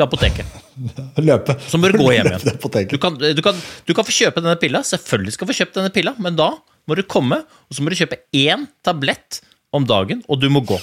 til 0.00 0.08
apoteket. 0.08 0.58
Løpe. 1.28 1.56
Så 1.68 1.80
må 1.80 1.90
du 1.92 2.00
gå 2.00 2.08
hjem 2.16 2.32
igjen. 2.32 2.88
Du 2.90 2.98
kan, 3.02 3.18
du, 3.20 3.44
kan, 3.44 3.60
du 3.86 3.94
kan 3.96 4.08
få 4.08 4.16
kjøpe 4.22 4.42
denne 4.42 4.56
pilla, 4.60 4.82
selvfølgelig 4.86 5.36
skal 5.36 5.46
du 5.46 5.52
få 5.52 5.60
kjøpt 5.62 5.76
denne 5.82 5.92
pilla, 5.94 6.16
men 6.22 6.38
da 6.40 6.54
må 6.88 6.96
du 6.98 7.04
komme, 7.06 7.42
og 7.44 7.76
så 7.76 7.84
må 7.84 7.92
du 7.92 8.00
kjøpe 8.00 8.22
én 8.36 8.66
tablett 8.86 9.42
om 9.76 9.84
dagen, 9.86 10.24
og 10.26 10.40
du 10.42 10.48
må 10.52 10.64
gå. 10.66 10.80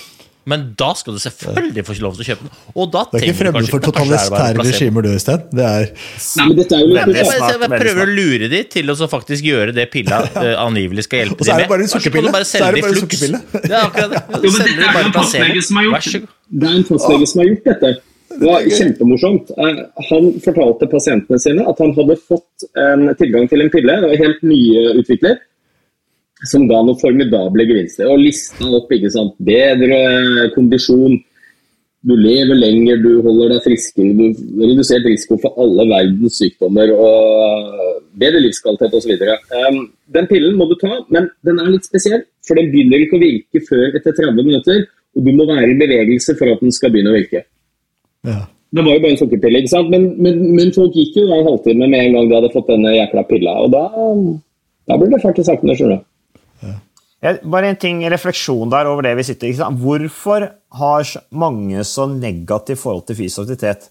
Men 0.48 0.62
da 0.80 0.94
skal 0.96 1.18
du 1.18 1.20
selvfølgelig 1.20 1.84
få 1.84 1.96
lov 2.00 2.14
til 2.16 2.24
å 2.24 2.28
kjøpe 2.30 2.46
den. 2.46 2.60
Og 2.72 2.86
da 2.94 3.02
Det 3.12 3.20
er 3.20 3.26
ikke 3.28 3.40
fremmed 3.42 3.68
for 3.68 3.84
totalitære 3.84 4.64
regimer, 4.64 5.04
du, 5.04 5.10
Øystein. 5.12 5.42
Det 5.52 5.66
er 5.68 5.90
Nei, 5.92 6.46
men 6.46 6.56
dette 6.62 6.78
er 6.78 6.86
jo 6.86 6.94
Veldig 6.96 7.26
Jeg, 7.26 7.72
prøver 7.74 8.00
å 8.06 8.08
lure 8.08 8.50
de 8.54 8.62
til 8.72 8.94
å 8.94 9.10
faktisk 9.12 9.50
gjøre 9.50 9.76
det 9.76 9.90
pilla 9.92 10.22
uh, 10.38 10.54
angivelig 10.64 11.04
skal 11.10 11.26
hjelpe 11.26 11.44
Og 11.44 11.50
så 11.50 11.58
er 11.58 11.66
det 11.66 11.72
bare 11.74 11.84
en 11.84 11.92
sukkerpille. 11.92 12.32
Bare 12.32 12.48
Så 12.48 12.62
er 12.64 12.78
det 12.78 12.86
bare 12.86 12.96
en 12.96 13.04
sukkerpille. 13.04 13.42
Det 13.58 13.74
er 13.74 13.82
akkurat 13.82 14.16
det. 14.16 14.24
Jo, 14.24 14.54
men 14.54 14.64
dette 14.64 14.78
er 14.78 15.90
jo. 15.92 16.24
Det 16.48 16.70
er 16.72 16.80
en 16.80 16.88
fastlege 16.88 17.28
som 17.28 17.44
har 17.44 17.52
gjort 17.52 17.68
dette. 17.74 17.92
Det 18.38 18.46
var 18.46 18.66
kjempemorsomt. 18.80 19.52
Eh, 19.58 19.84
Han 20.10 20.32
fortalte 20.46 20.90
pasientene 20.92 21.40
sine 21.42 21.66
at 21.68 21.80
han 21.84 21.94
hadde 21.98 22.18
fått 22.22 22.68
en 22.78 23.08
tilgang 23.20 23.48
til 23.50 23.64
en 23.64 23.72
pille, 23.74 24.02
det 24.02 24.12
var 24.12 24.24
helt 24.24 24.44
nyutviklet, 24.46 25.42
som 26.52 26.68
ga 26.70 26.84
noen 26.86 27.00
formidable 27.02 27.66
gevinster. 27.66 28.12
Og 28.12 28.22
lista 28.22 28.70
opp 28.78 28.94
ikke 28.94 29.12
sant? 29.14 29.34
bedre 29.42 30.52
kondisjon, 30.54 31.18
du 32.08 32.14
lever 32.16 32.56
lenger, 32.56 33.02
du 33.02 33.22
holder 33.26 33.56
deg 33.56 33.64
friskere, 33.66 34.14
du 34.14 34.62
reduserer 34.62 35.10
risiko 35.10 35.40
for 35.42 35.58
alle 35.60 35.88
verdens 35.90 36.38
sykdommer 36.40 36.94
og 36.94 37.98
bedre 38.22 38.44
livskvalitet 38.46 38.94
osv. 38.96 39.16
Um, 39.52 39.82
den 40.14 40.30
pillen 40.30 40.56
må 40.60 40.70
du 40.70 40.78
ta, 40.80 41.02
men 41.14 41.28
den 41.46 41.60
er 41.60 41.74
litt 41.74 41.90
spesiell, 41.90 42.24
for 42.48 42.60
den 42.60 42.70
begynner 42.72 43.04
ikke 43.04 43.18
å 43.18 43.26
virke 43.26 43.66
før 43.68 43.98
etter 43.98 44.16
30 44.16 44.46
minutter. 44.46 44.86
Og 45.18 45.26
du 45.26 45.32
må 45.34 45.48
være 45.50 45.72
i 45.74 45.80
bevegelse 45.80 46.36
for 46.38 46.54
at 46.54 46.62
den 46.62 46.74
skal 46.76 46.94
begynne 46.94 47.10
å 47.10 47.18
virke. 47.18 47.42
Ja. 48.28 48.44
Det 48.76 48.84
var 48.84 48.98
jo 48.98 49.00
bare 49.00 49.14
en 49.16 49.20
sukkerpille, 49.22 49.62
ikke 49.64 49.72
sant? 49.72 49.90
Men, 49.94 50.10
men, 50.20 50.42
men 50.58 50.74
folk 50.76 50.96
gikk 50.98 51.16
jo 51.16 51.30
en 51.32 51.48
halvtime 51.48 51.88
med 51.88 52.02
en 52.04 52.18
gang 52.18 52.28
de 52.28 52.36
hadde 52.36 52.52
fått 52.52 52.68
denne 52.68 52.92
jækla 52.98 53.24
pilla. 53.30 53.54
Og 53.64 53.72
da, 53.72 53.86
da 54.92 54.98
blir 55.00 55.14
det 55.14 55.22
faktisk 55.24 55.46
i 55.46 55.52
sakene, 55.54 55.76
skjønner 55.80 56.02
du. 56.02 56.06
Ja, 57.24 57.34
bare 57.50 57.72
en 57.72 57.80
ting, 57.82 58.04
refleksjon 58.12 58.70
der 58.70 58.90
over 58.92 59.08
det 59.08 59.16
vi 59.18 59.26
sitter 59.26 59.50
ikke 59.50 59.64
sant? 59.64 59.80
Hvorfor 59.82 60.50
har 60.78 61.14
mange 61.34 61.86
så 61.88 62.06
negativt 62.12 62.84
forhold 62.84 63.08
til 63.08 63.18
fysisk 63.24 63.48
aktivitet? 63.48 63.88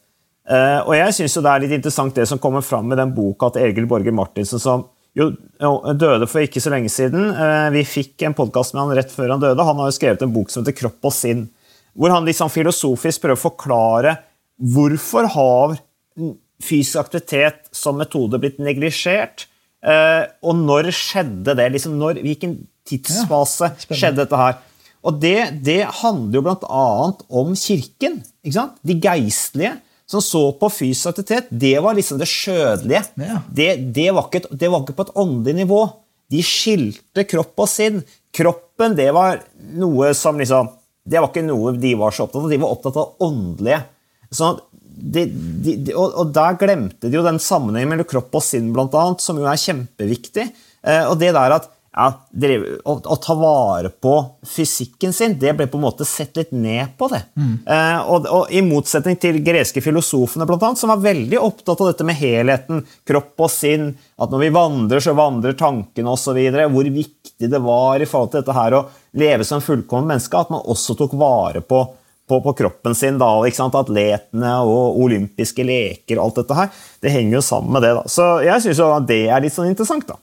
Uh, 0.46 0.84
og 0.86 0.92
jeg 0.94 1.16
syns 1.16 1.34
det 1.42 1.50
er 1.50 1.64
litt 1.64 1.74
interessant 1.74 2.14
det 2.14 2.28
som 2.30 2.38
kommer 2.38 2.62
fram 2.62 2.86
med 2.86 3.00
den 3.00 3.10
boka 3.16 3.48
til 3.50 3.66
Egil 3.66 3.88
Borger 3.90 4.14
Martinsen, 4.14 4.62
som 4.62 4.84
jo 5.16 5.32
jo, 5.58 5.72
døde 5.98 6.28
for 6.30 6.44
ikke 6.44 6.62
så 6.62 6.70
lenge 6.70 6.92
siden. 6.92 7.32
Uh, 7.34 7.66
vi 7.74 7.82
fikk 7.88 8.22
en 8.28 8.36
podkast 8.36 8.76
med 8.76 8.84
han 8.84 8.94
rett 9.00 9.10
før 9.10 9.34
han 9.34 9.42
døde. 9.42 9.66
Han 9.66 9.82
har 9.82 9.90
jo 9.90 9.96
skrevet 9.96 10.22
en 10.22 10.36
bok 10.36 10.52
som 10.52 10.62
heter 10.62 10.76
Kropp 10.84 11.10
og 11.10 11.16
sinn, 11.16 11.48
hvor 11.98 12.14
han 12.14 12.28
sånn 12.30 12.52
filosofisk 12.52 13.24
prøver 13.24 13.40
å 13.40 13.42
forklare 13.48 14.14
hvorfor 14.56 15.28
har 15.34 15.76
fysisk 16.62 17.00
aktivitet 17.02 17.68
som 17.74 17.98
metode 18.00 18.40
blitt 18.40 18.60
neglisjert? 18.62 19.46
Eh, 19.84 20.24
og 20.42 20.56
når 20.58 20.90
skjedde 20.94 21.56
det? 21.58 21.68
Liksom 21.74 21.98
når, 22.00 22.22
hvilken 22.24 22.58
tidsfase 22.88 23.74
skjedde 23.86 24.22
dette 24.24 24.40
her? 24.40 24.60
Og 25.06 25.20
det, 25.22 25.38
det 25.62 25.82
handler 26.00 26.40
jo 26.40 26.44
bl.a. 26.48 26.86
om 27.40 27.52
kirken. 27.58 28.22
De 28.42 28.96
geistlige 29.02 29.76
som 30.06 30.22
så 30.22 30.40
på 30.54 30.70
fysisk 30.70 31.10
aktivitet, 31.10 31.48
det 31.50 31.74
var 31.82 31.96
liksom 31.98 32.18
det 32.20 32.28
skjødelige. 32.30 33.02
Ja. 33.18 33.40
Det, 33.50 33.70
det, 33.94 34.08
var 34.14 34.28
ikke 34.28 34.46
det 34.50 34.70
var 34.70 34.84
ikke 34.84 34.96
på 34.98 35.06
et 35.08 35.16
åndelig 35.18 35.56
nivå. 35.64 35.80
De 36.30 36.42
skilte 36.46 37.26
kropp 37.26 37.62
og 37.62 37.70
sinn. 37.70 38.00
Kroppen, 38.34 38.94
det 38.98 39.08
var 39.14 39.40
noe 39.78 40.10
som 40.14 40.38
liksom 40.38 40.68
Det 41.06 41.20
var 41.22 41.30
ikke 41.30 41.46
noe 41.46 41.70
de 41.78 41.92
var 41.98 42.14
så 42.14 42.26
opptatt 42.26 42.42
av. 42.42 42.50
De 42.50 42.58
var 42.62 42.72
opptatt 42.74 42.96
av 42.98 43.04
det 43.06 43.26
åndelige. 43.26 43.82
Sånn 44.34 44.56
at 44.56 44.64
de, 44.96 45.26
de, 45.28 45.76
de, 45.86 45.94
og, 45.94 46.14
og 46.22 46.34
der 46.34 46.56
glemte 46.60 47.10
de 47.10 47.18
jo 47.18 47.24
den 47.26 47.40
sammenhengen 47.42 47.92
mellom 47.92 48.08
kropp 48.08 48.38
og 48.38 48.44
sinn, 48.44 48.72
blant 48.74 48.94
annet, 48.96 49.24
som 49.24 49.38
jo 49.38 49.48
er 49.48 49.60
kjempeviktig. 49.60 50.46
Eh, 50.86 51.04
og 51.04 51.18
det 51.20 51.34
der 51.36 51.58
at 51.58 51.72
ja, 51.96 52.10
å, 52.12 52.94
å 53.08 53.16
ta 53.24 53.34
vare 53.40 53.88
på 53.88 54.12
fysikken 54.44 55.14
sin, 55.16 55.38
det 55.40 55.54
ble 55.56 55.64
på 55.70 55.78
en 55.78 55.84
måte 55.86 56.04
sett 56.04 56.36
litt 56.36 56.52
ned 56.52 56.92
på 57.00 57.08
det. 57.08 57.22
Eh, 57.72 58.00
og, 58.12 58.28
og 58.28 58.52
I 58.52 58.60
motsetning 58.64 59.16
til 59.20 59.38
greske 59.44 59.80
filosofene, 59.84 60.44
blant 60.48 60.66
annet, 60.66 60.80
som 60.82 60.92
var 60.92 61.00
veldig 61.04 61.40
opptatt 61.40 61.80
av 61.80 61.90
dette 61.92 62.04
med 62.04 62.18
helheten, 62.20 62.84
kropp 63.08 63.46
og 63.46 63.52
sinn, 63.52 63.88
at 64.20 64.32
når 64.32 64.44
vi 64.44 64.52
vandrer, 64.58 65.04
så 65.04 65.16
vandrer 65.16 65.56
tankene 65.56 66.12
osv. 66.12 66.40
Hvor 66.76 66.90
viktig 66.98 67.52
det 67.52 67.62
var 67.64 68.04
i 68.04 68.08
forhold 68.08 68.34
til 68.34 68.44
dette 68.44 68.58
her 68.60 68.76
å 68.76 68.84
leve 69.16 69.48
som 69.48 69.64
fullkomment 69.64 70.12
menneske, 70.12 70.36
at 70.36 70.52
man 70.52 70.68
også 70.68 70.98
tok 71.00 71.16
vare 71.16 71.64
på 71.64 71.80
på, 72.26 72.40
på 72.42 72.54
kroppen 72.58 72.94
sin, 72.98 73.18
da, 73.20 73.30
ikke 73.46 73.60
sant? 73.60 73.78
atletene 73.78 74.52
og 74.66 74.98
olympiske 75.04 75.64
leker 75.66 76.18
og 76.18 76.26
alt 76.26 76.40
dette 76.42 76.58
her. 76.58 76.70
Det 77.02 77.12
henger 77.14 77.38
jo 77.38 77.42
sammen 77.46 77.76
med 77.76 77.86
det. 77.86 77.94
da. 77.98 78.04
Så 78.10 78.28
jeg 78.46 78.64
syns 78.64 78.82
det 79.08 79.22
er 79.30 79.44
litt 79.44 79.54
sånn 79.54 79.70
interessant. 79.70 80.06
da. 80.08 80.18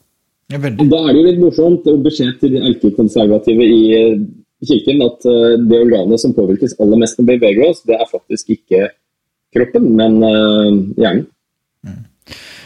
Ja. 0.52 0.60
Og 0.60 0.88
Da 0.92 1.00
er 1.00 1.12
det 1.12 1.18
jo 1.20 1.26
litt 1.30 1.42
morsomt 1.42 1.86
å 1.88 1.96
beskjed 2.04 2.40
til 2.40 2.56
de 2.56 2.64
erkekonservative 2.68 3.64
i 3.64 3.82
eh, 3.96 4.24
kirken 4.68 5.00
at 5.06 5.24
eh, 5.30 5.54
det 5.64 5.80
organet 5.86 6.20
som 6.20 6.36
påvirkes 6.36 6.76
aller 6.84 7.00
mest 7.00 7.18
når 7.18 7.30
vi 7.30 7.38
beveger 7.38 7.70
oss, 7.70 7.84
det 7.88 7.96
er 7.96 8.10
faktisk 8.10 8.52
ikke 8.58 8.90
kroppen, 9.54 9.94
men 9.96 10.18
hjernen. 10.20 10.92
hjernen. 10.98 12.10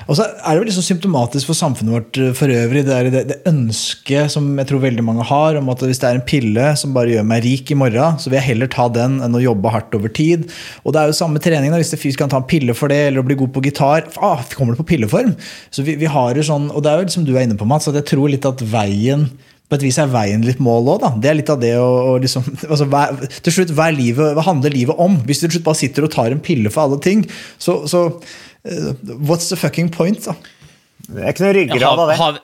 Og 0.08 0.16
så 0.16 0.24
er 0.24 0.56
det 0.56 0.62
vel 0.62 0.70
liksom 0.70 0.86
symptomatisk 0.86 1.50
for 1.50 1.58
samfunnet 1.58 1.92
vårt 1.92 2.18
eh, 2.20 2.30
for 2.36 2.52
øvrig, 2.52 2.84
det, 2.86 2.94
er 2.96 3.10
det, 3.12 3.22
det 3.28 3.38
ønsket 3.50 4.32
som 4.32 4.46
jeg 4.56 4.70
tror 4.70 4.80
veldig 4.86 5.04
mange 5.04 5.26
har, 5.28 5.58
om 5.60 5.68
at 5.72 5.84
hvis 5.84 6.00
det 6.00 6.08
er 6.08 6.20
en 6.20 6.28
pille 6.28 6.70
som 6.80 6.94
bare 6.96 7.12
gjør 7.12 7.26
meg 7.28 7.44
rik 7.44 7.72
i 7.74 7.78
morgen, 7.78 8.16
så 8.20 8.32
vil 8.32 8.38
jeg 8.40 8.48
heller 8.54 8.72
ta 8.72 8.88
den 8.92 9.18
enn 9.24 9.36
å 9.36 9.44
jobbe 9.44 9.72
hardt 9.74 9.98
over 9.98 10.12
tid. 10.16 10.48
Og 10.84 10.96
det 10.96 11.02
er 11.02 11.12
jo 11.12 11.18
samme 11.18 11.42
trening, 11.44 11.74
da, 11.74 11.80
hvis 11.82 11.92
det 11.92 12.00
fysisk 12.00 12.22
kan 12.24 12.32
ta 12.32 12.40
en 12.40 12.48
pille 12.48 12.76
for 12.76 12.92
det, 12.92 13.02
eller 13.10 13.20
å 13.20 13.28
bli 13.28 13.36
god 13.42 13.52
på 13.52 13.64
gitar. 13.68 14.08
Ah, 14.16 14.40
kommer 14.56 14.72
det 14.72 14.80
på 14.80 14.88
pilleform? 14.94 15.36
Så 15.74 15.84
vi, 15.84 15.98
vi 16.00 16.08
har 16.08 16.40
jo 16.40 16.46
sånn, 16.46 16.72
Og 16.72 16.82
det 16.84 16.90
er 16.90 17.02
jo 17.02 17.10
liksom 17.10 17.28
du 17.28 17.34
er 17.36 17.44
inne 17.44 17.58
på, 17.60 17.68
Mats, 17.68 17.90
at 17.90 18.00
jeg 18.00 18.08
tror 18.14 18.32
litt 18.32 18.48
at 18.48 18.64
veien 18.64 19.28
på 19.68 19.76
et 19.76 19.84
vis 19.84 19.98
er 20.00 20.08
veien 20.08 20.44
litt 20.44 20.60
mål 20.64 20.94
òg, 20.94 21.02
da. 21.02 21.10
Det 21.20 21.28
er 21.28 21.36
litt 21.36 21.50
av 21.52 21.60
det 21.60 21.74
å, 21.76 21.88
å 22.14 22.18
liksom 22.22 22.46
altså, 22.72 22.88
hva, 22.88 23.04
Til 23.44 23.52
slutt, 23.58 23.74
hva, 23.76 23.90
livet, 23.92 24.32
hva 24.36 24.46
handler 24.46 24.72
livet 24.72 24.96
om? 24.96 25.18
Hvis 25.28 25.42
du 25.42 25.46
til 25.46 25.58
slutt 25.58 25.66
bare 25.68 25.80
sitter 25.82 26.08
og 26.08 26.14
tar 26.14 26.32
en 26.32 26.44
pille 26.44 26.72
for 26.72 26.86
alle 26.86 27.00
ting, 27.04 27.26
så, 27.60 27.82
så 27.90 28.06
What's 28.64 29.48
the 29.52 29.56
fucking 29.56 29.90
point, 29.94 30.24
da? 30.26 30.34
Det 31.08 31.22
er 31.24 31.30
ikke 31.32 31.46
noe 31.46 31.54
ryggrad 31.56 32.02
av 32.02 32.08
det. 32.10 32.16
har, 32.20 32.40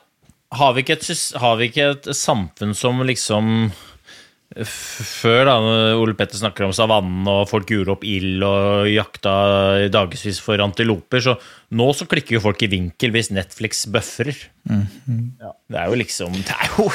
har, 0.60 0.76
vi 0.76 0.84
ikke 0.84 0.96
et, 1.00 1.08
har 1.42 1.56
vi 1.60 1.66
ikke 1.72 1.88
et 1.96 2.06
samfunn 2.16 2.72
som 2.78 3.02
liksom 3.04 3.72
Før 4.54 5.48
da 5.48 5.54
Ole 5.98 6.14
Petter 6.14 6.38
snakker 6.38 6.62
om 6.68 6.72
savannen 6.76 7.26
og 7.26 7.48
folk 7.50 7.72
gjorde 7.72 7.90
opp 7.96 8.04
ild 8.06 8.44
og 8.46 8.86
jakta 8.86 9.32
i 9.82 9.88
dagevis 9.90 10.38
for 10.44 10.62
antiloper, 10.62 11.18
så 11.24 11.34
nå 11.74 11.88
så 11.98 12.06
klikker 12.06 12.36
jo 12.36 12.42
folk 12.44 12.62
i 12.62 12.68
vinkel 12.70 13.10
hvis 13.16 13.32
Netflix 13.34 13.82
bøfrer. 13.90 14.36
Ja, 14.70 15.50
det 15.72 15.80
er 15.80 15.90
jo 15.90 15.98
liksom 15.98 16.36
Det 16.38 16.54
er 16.54 16.70
jo 16.70 16.86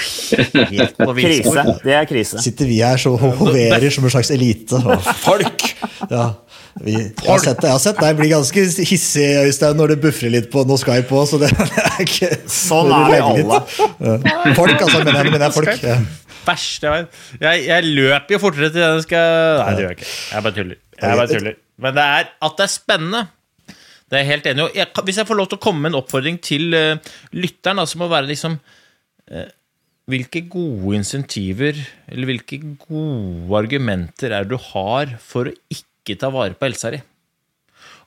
helt 0.71 0.95
på 1.01 1.09
Krise. 1.17 1.19
villspor. 1.19 1.73
Det 1.83 1.97
er 1.97 2.07
krise. 2.07 2.39
Sitter 2.47 2.69
vi 2.69 2.79
her 2.79 3.01
så 3.01 3.17
hoverer 3.19 3.89
som 3.91 4.07
en 4.07 4.15
slags 4.15 4.31
elite. 4.37 4.79
Og 4.79 5.11
folk! 5.25 5.67
Ja, 6.09 6.29
vi, 6.79 6.93
jeg, 6.95 7.25
har 7.25 7.41
sett 7.43 7.63
jeg 7.65 7.73
har 7.73 7.81
sett 7.83 7.99
deg 7.99 8.17
bli 8.19 8.29
ganske 8.31 8.63
hissig 8.87 9.27
Øystein, 9.41 9.75
når 9.79 9.93
det 9.93 9.97
bufrer 10.05 10.31
litt 10.31 10.47
på 10.53 10.63
noe 10.67 10.79
Skype 10.79 11.15
òg, 11.15 11.25
så 11.27 11.39
det 11.41 11.49
er 11.51 12.03
ikke 12.05 12.29
Sånn 12.49 12.91
er 12.95 13.09
vi 13.11 13.19
alle. 13.23 13.61
Ja. 13.99 14.37
Folk, 14.55 14.75
altså, 14.77 15.01
mener 15.03 15.19
jeg, 15.19 15.33
mener 15.33 15.45
jeg 15.47 15.55
folk. 15.57 15.83
Ja. 15.83 15.97
Bæsj, 16.45 16.69
vet. 16.85 17.19
Jeg, 17.41 17.65
jeg 17.67 17.89
løper 17.97 18.35
jo 18.35 18.39
fortere 18.41 18.71
til 18.73 18.85
jeg 18.85 19.03
skal 19.05 19.59
Nei, 19.59 19.73
det 19.75 19.83
gjør 19.83 19.91
jeg 19.91 19.99
ikke. 19.99 20.13
Jeg 20.31 20.45
bare 20.45 20.55
tuller. 20.55 20.79
Jeg 20.95 21.19
bare 21.21 21.33
tuller. 21.33 21.59
Men 21.83 21.95
det 21.99 22.07
er 22.15 22.31
at 22.47 22.57
det 22.57 22.65
er 22.65 22.73
spennende. 22.73 23.23
Det 24.09 24.17
er 24.17 24.23
jeg 24.23 24.31
helt 24.31 24.49
enig 24.49 24.67
i. 24.73 24.87
Hvis 25.05 25.21
jeg 25.21 25.29
får 25.29 25.37
lov 25.37 25.51
til 25.51 25.59
å 25.59 25.63
komme 25.63 25.83
med 25.83 25.93
en 25.93 25.99
oppfordring 26.01 26.39
til 26.41 26.73
uh, 26.73 27.13
lytteren, 27.35 27.83
så 27.85 27.99
må 27.99 28.07
det 28.07 28.15
være 28.15 28.31
liksom 28.31 28.57
uh, 28.59 29.47
Hvilke 30.09 30.41
gode 30.49 30.95
insentiver, 30.97 31.77
eller 32.09 32.25
hvilke 32.31 32.57
gode 32.81 33.59
argumenter 33.59 34.33
er 34.33 34.47
det 34.47 34.55
du 34.55 34.63
har 34.71 35.11
for 35.21 35.51
å 35.51 35.53
ikke 35.69 35.88
ta 36.17 36.31
vare 36.33 36.57
på 36.57 36.65
helsa 36.67 36.91
di? 36.93 37.01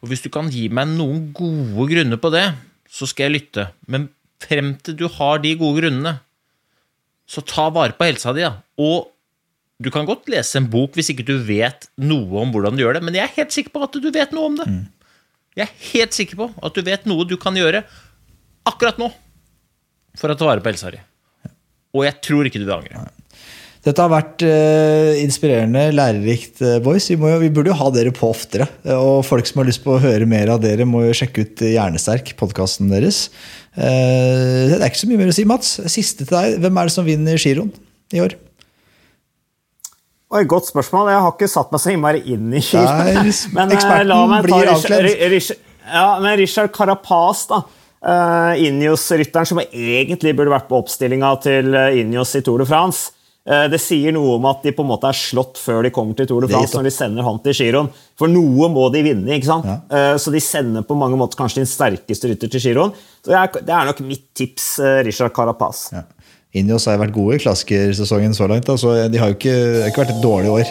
Og 0.03 0.11
hvis 0.11 0.25
du 0.25 0.29
kan 0.35 0.49
gi 0.51 0.67
meg 0.73 0.91
noen 0.97 1.29
gode 1.37 1.87
grunner 1.93 2.19
på 2.19 2.33
det, 2.35 2.49
så 2.91 3.07
skal 3.09 3.29
jeg 3.29 3.37
lytte. 3.37 3.69
Men 3.87 4.09
frem 4.43 4.75
til 4.83 4.97
du 4.99 5.07
har 5.19 5.43
de 5.43 5.55
gode 5.61 5.83
grunnene, 5.83 6.17
så 7.31 7.45
ta 7.47 7.69
vare 7.73 7.95
på 7.97 8.09
helsa 8.09 8.35
di, 8.35 8.43
da. 8.43 8.57
Og 8.83 9.13
du 9.83 9.91
kan 9.95 10.07
godt 10.07 10.29
lese 10.31 10.59
en 10.59 10.69
bok 10.71 10.99
hvis 10.99 11.11
ikke 11.15 11.27
du 11.27 11.37
vet 11.47 11.89
noe 12.03 12.43
om 12.43 12.51
hvordan 12.55 12.77
du 12.77 12.85
gjør 12.85 12.99
det, 12.99 13.05
men 13.07 13.17
jeg 13.17 13.25
er 13.27 13.37
helt 13.39 13.55
sikker 13.55 13.75
på 13.75 13.87
at 13.87 13.97
du 13.99 14.11
vet 14.15 14.35
noe 14.35 14.51
om 14.51 14.59
det. 14.59 14.67
Jeg 15.59 15.67
er 15.69 15.89
helt 15.93 16.17
sikker 16.17 16.39
på 16.39 16.51
at 16.65 16.77
du 16.77 16.85
vet 16.87 17.09
noe 17.09 17.27
du 17.29 17.37
kan 17.41 17.57
gjøre 17.57 17.83
akkurat 18.69 19.01
nå 19.01 19.09
for 20.19 20.33
å 20.33 20.37
ta 20.39 20.49
vare 20.49 20.63
på 20.65 20.71
helsa 20.71 20.93
di. 20.95 21.01
Og 21.93 22.07
jeg 22.07 22.19
tror 22.25 22.49
ikke 22.49 22.61
du 22.61 22.67
vil 22.67 22.77
angre. 22.77 23.07
Dette 23.83 23.99
har 23.99 24.13
vært 24.13 24.43
uh, 24.47 25.17
inspirerende, 25.19 25.89
lærerikt, 25.91 26.61
uh, 26.63 26.77
boys. 26.85 27.09
Vi, 27.11 27.17
må 27.19 27.33
jo, 27.33 27.41
vi 27.43 27.51
burde 27.51 27.73
jo 27.73 27.79
ha 27.81 27.89
dere 27.91 28.13
på 28.15 28.29
oftere. 28.31 28.69
Eh, 28.87 28.95
Og 28.95 29.25
folk 29.27 29.49
som 29.49 29.59
har 29.59 29.67
lyst 29.67 29.83
på 29.83 29.97
å 29.97 30.03
høre 30.03 30.29
mer 30.29 30.53
av 30.55 30.61
dere, 30.63 30.87
må 30.87 31.01
jo 31.03 31.17
sjekke 31.19 31.43
ut 31.43 31.63
Hjernesterk, 31.67 32.31
podkasten 32.39 32.93
deres. 32.93 33.25
Uh, 33.75 34.71
det 34.71 34.77
er 34.79 34.87
ikke 34.87 35.01
så 35.01 35.09
mye 35.11 35.19
mer 35.19 35.33
å 35.33 35.35
si, 35.35 35.45
Mats. 35.51 35.73
Siste 35.91 36.23
til 36.29 36.37
deg. 36.37 36.61
Hvem 36.63 36.79
er 36.79 36.91
det 36.91 36.95
som 36.95 37.09
vinner 37.09 37.43
giroen 37.43 37.73
i 38.15 38.21
år? 38.23 38.37
Oi, 40.33 40.45
Godt 40.49 40.71
spørsmål. 40.71 41.11
Jeg 41.11 41.25
har 41.25 41.35
ikke 41.35 41.49
satt 41.51 41.75
meg 41.75 41.83
så 41.83 41.91
innmari 41.91 42.21
inn 42.37 42.55
i 42.55 42.63
giroen. 42.63 43.33
Men 43.57 43.75
la 44.07 44.19
meg 44.31 44.47
ta 44.47 44.61
Richard. 44.69 45.59
Ja, 45.83 46.05
men 46.23 46.37
Richard 46.39 46.71
Carapaz, 46.71 47.49
da. 47.51 47.59
Uh, 48.03 48.55
Ineos-rytteren 48.63 49.51
som 49.51 49.59
egentlig 49.65 50.37
burde 50.39 50.55
vært 50.55 50.69
på 50.71 50.79
oppstillinga 50.79 51.33
til 51.43 51.75
Injos 51.99 52.37
i 52.39 52.45
Tour 52.47 52.63
de 52.63 52.69
France. 52.71 53.11
Eh, 53.43 53.65
det 53.73 53.81
sier 53.83 54.15
noe 54.15 54.37
om 54.37 54.45
at 54.47 54.63
de 54.63 54.71
på 54.75 54.85
en 54.85 54.91
måte 54.93 55.09
er 55.11 55.19
slått 55.19 55.59
før 55.59 55.83
de 55.83 55.91
kommer 55.95 56.15
til 56.15 56.29
Tour 56.31 56.45
de 56.45 56.51
France. 56.53 56.77
når 56.79 56.87
de 56.87 56.95
sender 56.95 57.27
han 57.27 57.41
til 57.43 57.57
Giron. 57.59 57.89
For 58.19 58.31
noe 58.31 58.69
må 58.71 58.87
de 58.95 59.03
vinne. 59.03 59.27
ikke 59.35 59.49
sant? 59.51 59.67
Ja. 59.67 59.79
Eh, 59.91 60.15
så 60.23 60.31
de 60.31 60.39
sender 60.41 60.87
på 60.87 60.95
mange 60.99 61.19
måter 61.19 61.41
kanskje 61.41 61.63
din 61.65 61.71
sterkeste 61.71 62.31
rytter 62.31 62.49
til 62.49 62.61
Giron. 62.63 62.93
Så 63.25 63.31
Det 63.53 63.69
er 63.69 63.85
nok 63.91 64.01
mitt 64.01 64.33
tips, 64.35 64.79
eh, 64.79 65.03
Richard 65.03 65.33
Carapaz. 65.35 65.91
Ja. 65.93 66.03
Indios 66.55 66.85
har 66.85 66.99
vært 66.99 67.15
gode 67.15 67.37
i 67.37 67.39
klassikersesongen 67.39 68.35
så 68.37 68.47
langt, 68.47 68.69
Altså, 68.69 69.09
de 69.11 69.17
har 69.19 69.29
jo 69.29 69.35
ikke, 69.35 69.89
ikke 69.89 70.05
vært 70.05 70.11
et 70.11 70.23
dårlig 70.23 70.51
år. 70.53 70.67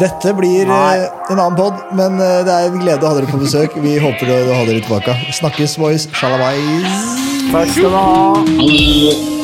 Dette 0.00 0.34
blir 0.34 0.66
Nei. 0.66 1.06
en 1.30 1.38
annen 1.38 1.54
pod, 1.56 1.74
men 1.94 2.18
det 2.18 2.48
er 2.50 2.66
en 2.66 2.80
glede 2.80 3.00
å 3.00 3.14
ha 3.14 3.14
dere 3.14 3.30
på 3.30 3.38
besøk. 3.38 3.80
Vi 3.80 3.96
håper 3.96 4.26
du 4.26 4.32
har 4.32 4.54
ha 4.56 4.64
dere 4.64 4.82
tilbake. 4.82 5.14
Snakkes, 5.30 5.78
boys. 5.78 6.08
Shalabais. 6.08 7.22
Takk 7.52 7.68
skal 7.68 7.90
du 7.90 7.96
ha. 7.96 9.43